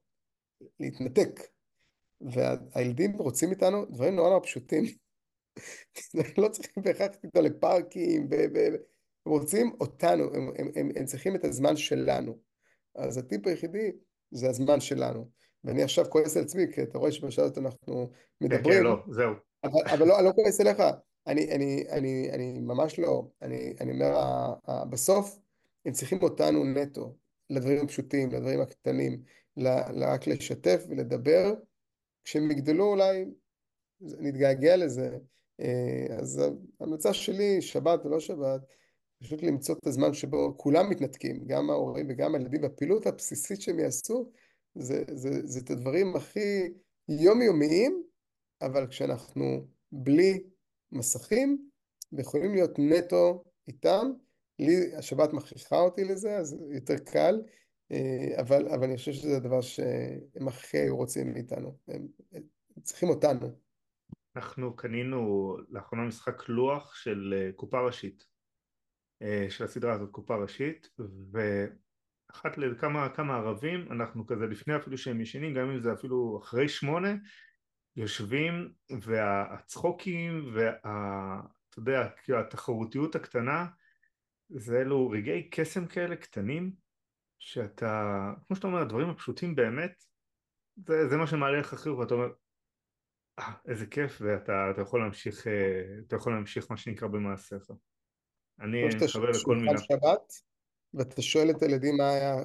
להתנתק. 0.80 1.40
והילדים 2.22 3.14
רוצים 3.14 3.52
איתנו 3.52 3.86
דברים 3.86 4.16
נורא 4.16 4.30
נורא 4.30 4.40
פשוטים. 4.40 4.84
לא 6.38 6.50
צריכים 6.50 6.84
בהכרח 6.84 7.16
איתו 7.24 7.42
לפארקים, 7.42 8.30
הם 9.26 9.32
רוצים 9.32 9.72
אותנו, 9.82 10.24
הם, 10.34 10.50
הם, 10.58 10.72
הם, 10.76 10.90
הם 10.96 11.06
צריכים 11.06 11.36
את 11.36 11.46
הזמן 11.46 11.76
שלנו. 11.76 12.38
אז 12.96 13.18
הטיפ 13.18 13.48
היחידי 13.48 13.92
זה 14.32 14.50
הזמן 14.50 14.80
שלנו. 14.80 15.30
ואני 15.64 15.84
עכשיו 15.84 16.06
כועס 16.10 16.38
על 16.38 16.44
עצמי, 16.44 16.64
כי 16.74 16.84
אתה 16.84 16.98
רואה 16.98 17.12
שבשעה 17.12 17.46
הזאת 17.46 17.58
אנחנו 17.58 18.12
מדברים. 18.42 18.64
כן, 18.64 18.72
כן, 18.72 18.84
לא, 18.84 19.04
זהו. 19.10 19.34
אבל, 19.94 20.08
לא, 20.08 20.20
אני 20.20 20.26
לא 20.26 20.32
כועס 20.32 20.62
עליך, 20.62 20.84
אני, 21.28 21.52
אני, 21.52 21.86
אני, 21.90 22.30
אני 22.34 22.60
ממש 22.60 23.00
לא. 23.00 23.28
אני, 23.42 23.74
אני 23.82 23.92
אומר, 23.92 24.14
בסוף 24.90 25.40
הם 25.86 25.94
צריכים 25.94 26.24
אותנו 26.24 26.64
נטו, 26.64 27.16
לדברים 27.50 27.84
הפשוטים, 27.84 28.32
לדברים 28.32 28.62
הקטנים, 28.62 29.22
רק 29.58 30.28
לשתף 30.28 30.86
ולדבר. 30.90 31.54
כשהם 32.24 32.52
יגדלו 32.52 32.86
אולי 32.86 33.26
נתגעגע 34.02 34.78
לזה. 34.78 35.18
אז 36.20 36.42
ההמלצה 36.80 37.14
שלי, 37.14 37.62
שבת 37.62 38.06
או 38.06 38.10
לא 38.10 38.20
שבת, 38.20 38.62
פשוט 39.20 39.44
למצוא 39.44 39.76
את 39.76 39.88
הזמן 39.88 40.14
שבו 40.14 40.54
כולם 40.58 40.90
מתנתקים, 40.90 41.46
גם 41.46 41.70
ההורים 41.70 42.06
וגם 42.10 42.36
הילדים, 42.36 42.64
והפעילות 42.64 43.08
הבסיסית 43.08 43.62
שהם 43.62 43.80
יעשו, 43.80 44.32
זה, 44.76 45.04
זה, 45.14 45.30
זה 45.48 45.60
את 45.60 45.70
הדברים 45.70 46.16
הכי 46.16 46.70
יומיומיים, 47.10 48.04
אבל 48.62 48.88
כשאנחנו 48.88 49.68
בלי 49.92 50.44
מסכים, 50.92 51.70
ויכולים 52.14 52.54
להיות 52.54 52.72
נטו 52.80 53.44
איתם, 53.68 54.12
לי 54.60 54.96
השבת 54.96 55.34
מכריחה 55.34 55.76
אותי 55.76 56.04
לזה, 56.04 56.38
אז 56.38 56.58
יותר 56.72 56.98
קל, 56.98 57.42
אבל, 58.40 58.68
אבל 58.68 58.84
אני 58.84 58.98
חושב 58.98 59.12
שזה 59.12 59.38
הדבר 59.38 59.62
שהם 59.62 60.48
הכי 60.48 60.78
היו 60.78 60.96
רוצים 60.96 61.34
מאיתנו, 61.34 61.78
הם, 61.88 62.08
הם 62.32 62.44
צריכים 62.84 63.10
אותנו. 63.10 63.48
אנחנו 64.36 64.76
קנינו 64.76 65.56
לאחרונה 65.70 66.04
משחק 66.08 66.50
לוח 66.50 66.96
של 66.96 67.52
קופה 67.56 67.82
ראשית, 67.82 68.26
של 69.50 69.64
הסדרה 69.64 69.94
הזאת, 69.94 70.12
קופה 70.12 70.36
ראשית, 70.36 70.90
ואחת 71.32 72.58
לכמה 72.58 73.10
כמה 73.16 73.36
ערבים, 73.36 73.92
אנחנו 73.92 74.28
כזה 74.28 74.46
לפני 74.46 74.76
אפילו 74.76 74.98
שהם 74.98 75.22
ישנים, 75.22 75.54
גם 75.54 75.70
אם 75.70 75.82
זה 75.82 75.94
אפילו 75.94 76.40
אחרי 76.44 76.70
שמונה, 76.70 77.16
יושבים 77.98 78.74
והצחוקים 79.02 80.52
ואתה 80.54 81.80
יודע, 81.80 82.10
כאילו 82.24 82.40
התחרותיות 82.40 83.16
הקטנה, 83.16 83.66
זה 84.50 84.82
אלו 84.82 85.10
רגעי 85.10 85.50
קסם 85.50 85.86
כאלה 85.86 86.16
קטנים, 86.16 86.72
שאתה, 87.40 88.34
כמו 88.48 88.56
שאתה 88.56 88.68
אומר, 88.68 88.82
הדברים 88.82 89.10
הפשוטים 89.10 89.56
באמת, 89.56 90.04
זה, 90.88 91.08
זה 91.10 91.18
מה 91.18 91.28
שמעלה 91.28 91.60
לך 91.60 91.74
חיוך, 91.74 92.00
ואתה 92.00 92.14
אומר, 92.14 92.28
אה, 93.40 93.54
איזה 93.68 93.86
כיף, 93.86 94.22
ואתה 94.22 94.82
יכול 94.82 95.00
להמשיך, 95.00 95.48
אתה 96.08 96.16
יכול 96.16 96.34
להמשיך 96.34 96.72
מה 96.72 96.78
שנקרא 96.78 97.08
במעשיך. 97.08 97.72
אני 98.60 98.86
מתחבר 98.86 99.30
לכל 99.30 99.56
מילה. 99.56 99.78
שבת, 99.78 100.34
ואתה 100.94 101.22
שואל 101.22 101.50
את 101.50 101.62
הילדים 101.62 101.98
מה 101.98 102.10
היה, 102.10 102.36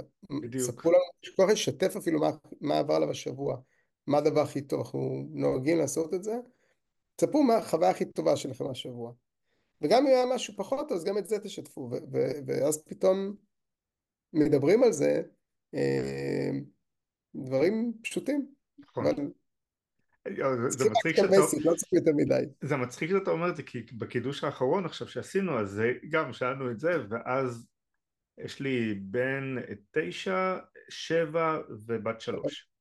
בדיוק. 0.42 0.70
ספרו 0.70 0.92
לנו, 0.92 1.00
שכל 1.22 1.44
אחד 1.44 1.52
ישתף 1.52 1.96
אפילו 1.96 2.20
מה, 2.20 2.30
מה 2.60 2.78
עבר 2.78 2.94
עליו 2.94 3.10
השבוע, 3.10 3.56
מה 4.06 4.18
הדבר 4.18 4.40
הכי 4.40 4.60
טוב, 4.60 4.80
אנחנו 4.80 5.26
נוהגים 5.30 5.78
לעשות 5.78 6.14
את 6.14 6.24
זה, 6.24 6.34
תספרו 7.16 7.42
מה 7.42 7.56
החוויה 7.56 7.90
הכי 7.90 8.04
טובה 8.04 8.36
שלכם 8.36 8.66
השבוע. 8.70 9.12
וגם 9.80 10.02
אם 10.02 10.06
היה 10.06 10.24
משהו 10.34 10.54
פחות, 10.56 10.92
אז 10.92 11.04
גם 11.04 11.18
את 11.18 11.26
זה 11.26 11.38
תשתפו, 11.38 11.90
ואז 12.46 12.84
פתאום 12.84 13.36
מדברים 14.32 14.82
על 14.82 14.92
זה, 14.92 15.22
דברים 17.34 17.92
פשוטים. 18.02 18.46
נכון. 18.78 19.06
אבל... 19.06 20.70
זה 20.70 20.90
מצחיק 20.90 21.16
שאתה... 21.16 21.36
לא 21.64 21.74
צריך 21.74 21.92
יותר 21.92 22.10
מדי. 22.16 22.44
זה 22.60 22.76
מצחיק 22.76 23.10
שאתה 23.10 23.30
אומר 23.30 23.50
את 23.50 23.56
זה, 23.56 23.62
כי 23.62 23.82
בקידוש 23.98 24.44
האחרון 24.44 24.84
עכשיו 24.84 25.08
שעשינו, 25.08 25.58
אז 25.58 25.82
גם 26.10 26.32
שאלנו 26.32 26.70
את 26.70 26.80
זה, 26.80 26.90
ואז 27.10 27.66
יש 28.38 28.60
לי 28.60 28.94
בן 28.94 29.56
תשע, 29.90 30.58
שבע 30.88 31.58
ובת 31.86 32.20
שלוש. 32.20 32.71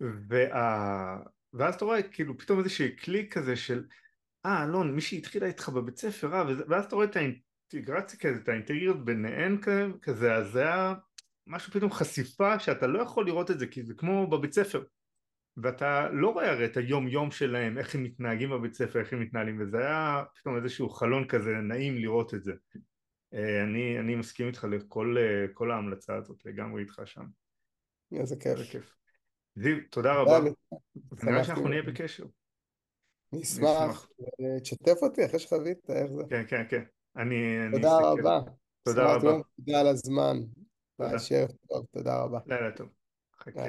וה... 0.00 1.16
ואז 1.52 1.74
אתה 1.74 1.84
רואה 1.84 2.02
כאילו 2.02 2.38
פתאום 2.38 2.58
איזשהו 2.58 2.86
קליק 2.96 3.38
כזה 3.38 3.56
של 3.56 3.84
אה 4.46 4.64
אלון 4.64 4.94
מישהי 4.94 5.18
התחילה 5.18 5.46
איתך 5.46 5.68
בבית 5.68 5.96
ספר 5.96 6.34
אה, 6.34 6.44
ואז 6.68 6.84
אתה 6.84 6.96
רואה 6.96 7.06
את 7.06 7.16
האינטגרציה 7.16 8.18
כזה, 8.18 8.40
את 8.42 8.48
האינטגריות 8.48 9.04
ביניהן 9.04 9.58
כזה, 10.02 10.34
אז 10.34 10.52
זה 10.52 10.62
היה 10.62 10.94
משהו 11.46 11.72
פתאום 11.72 11.90
חשיפה 11.90 12.58
שאתה 12.58 12.86
לא 12.86 13.02
יכול 13.02 13.26
לראות 13.26 13.50
את 13.50 13.58
זה 13.58 13.66
כי 13.66 13.82
זה 13.82 13.94
כמו 13.94 14.26
בבית 14.26 14.52
ספר 14.52 14.84
ואתה 15.62 16.08
לא 16.12 16.32
רואה 16.32 16.50
הרי 16.50 16.64
את 16.64 16.76
היום 16.76 17.08
יום 17.08 17.30
שלהם, 17.30 17.78
איך 17.78 17.94
הם 17.94 18.02
מתנהגים 18.02 18.50
בבית 18.50 18.74
ספר, 18.74 19.00
איך 19.00 19.12
הם 19.12 19.20
מתנהלים 19.20 19.60
וזה 19.60 19.78
היה 19.78 20.24
פתאום 20.34 20.56
איזשהו 20.56 20.88
חלון 20.88 21.28
כזה 21.28 21.50
נעים 21.50 21.96
לראות 21.98 22.34
את 22.34 22.44
זה 22.44 22.52
אני, 23.34 23.98
אני 23.98 24.14
מסכים 24.14 24.46
איתך 24.46 24.66
לכל 25.14 25.70
ההמלצה 25.70 26.16
הזאת 26.16 26.44
לגמרי 26.44 26.82
איתך 26.82 27.02
שם 27.04 27.24
איזה 28.12 28.36
כיף. 28.36 28.58
כיף. 28.70 28.94
זיו, 29.62 29.76
תודה 29.90 30.14
רבה. 30.14 30.50
ונראה 31.12 31.44
שאנחנו 31.44 31.68
נהיה 31.68 31.82
בקשר. 31.82 32.22
אני 32.22 32.30
אני 33.32 33.42
אשמח. 33.42 33.66
אשמח. 33.66 34.08
אה, 34.20 34.60
תשתף 34.60 35.02
אותי 35.02 35.26
אחרי 35.26 35.38
שחווית, 35.38 35.90
איך 35.90 36.10
זה. 36.12 36.22
כן, 36.30 36.42
כן, 36.48 36.62
כן. 36.68 36.82
אני, 37.16 37.36
תודה. 37.72 37.98
רבה. 38.00 38.40
תודה 38.82 39.14
רבה. 39.14 39.32
תודה 39.56 39.80
על 39.80 39.86
הזמן. 39.86 40.36
תודה. 40.96 41.16
תודה 41.92 42.18
רבה. 42.22 42.38
לילה 42.46 42.76
טוב. 42.76 42.88
חכה. 43.40 43.62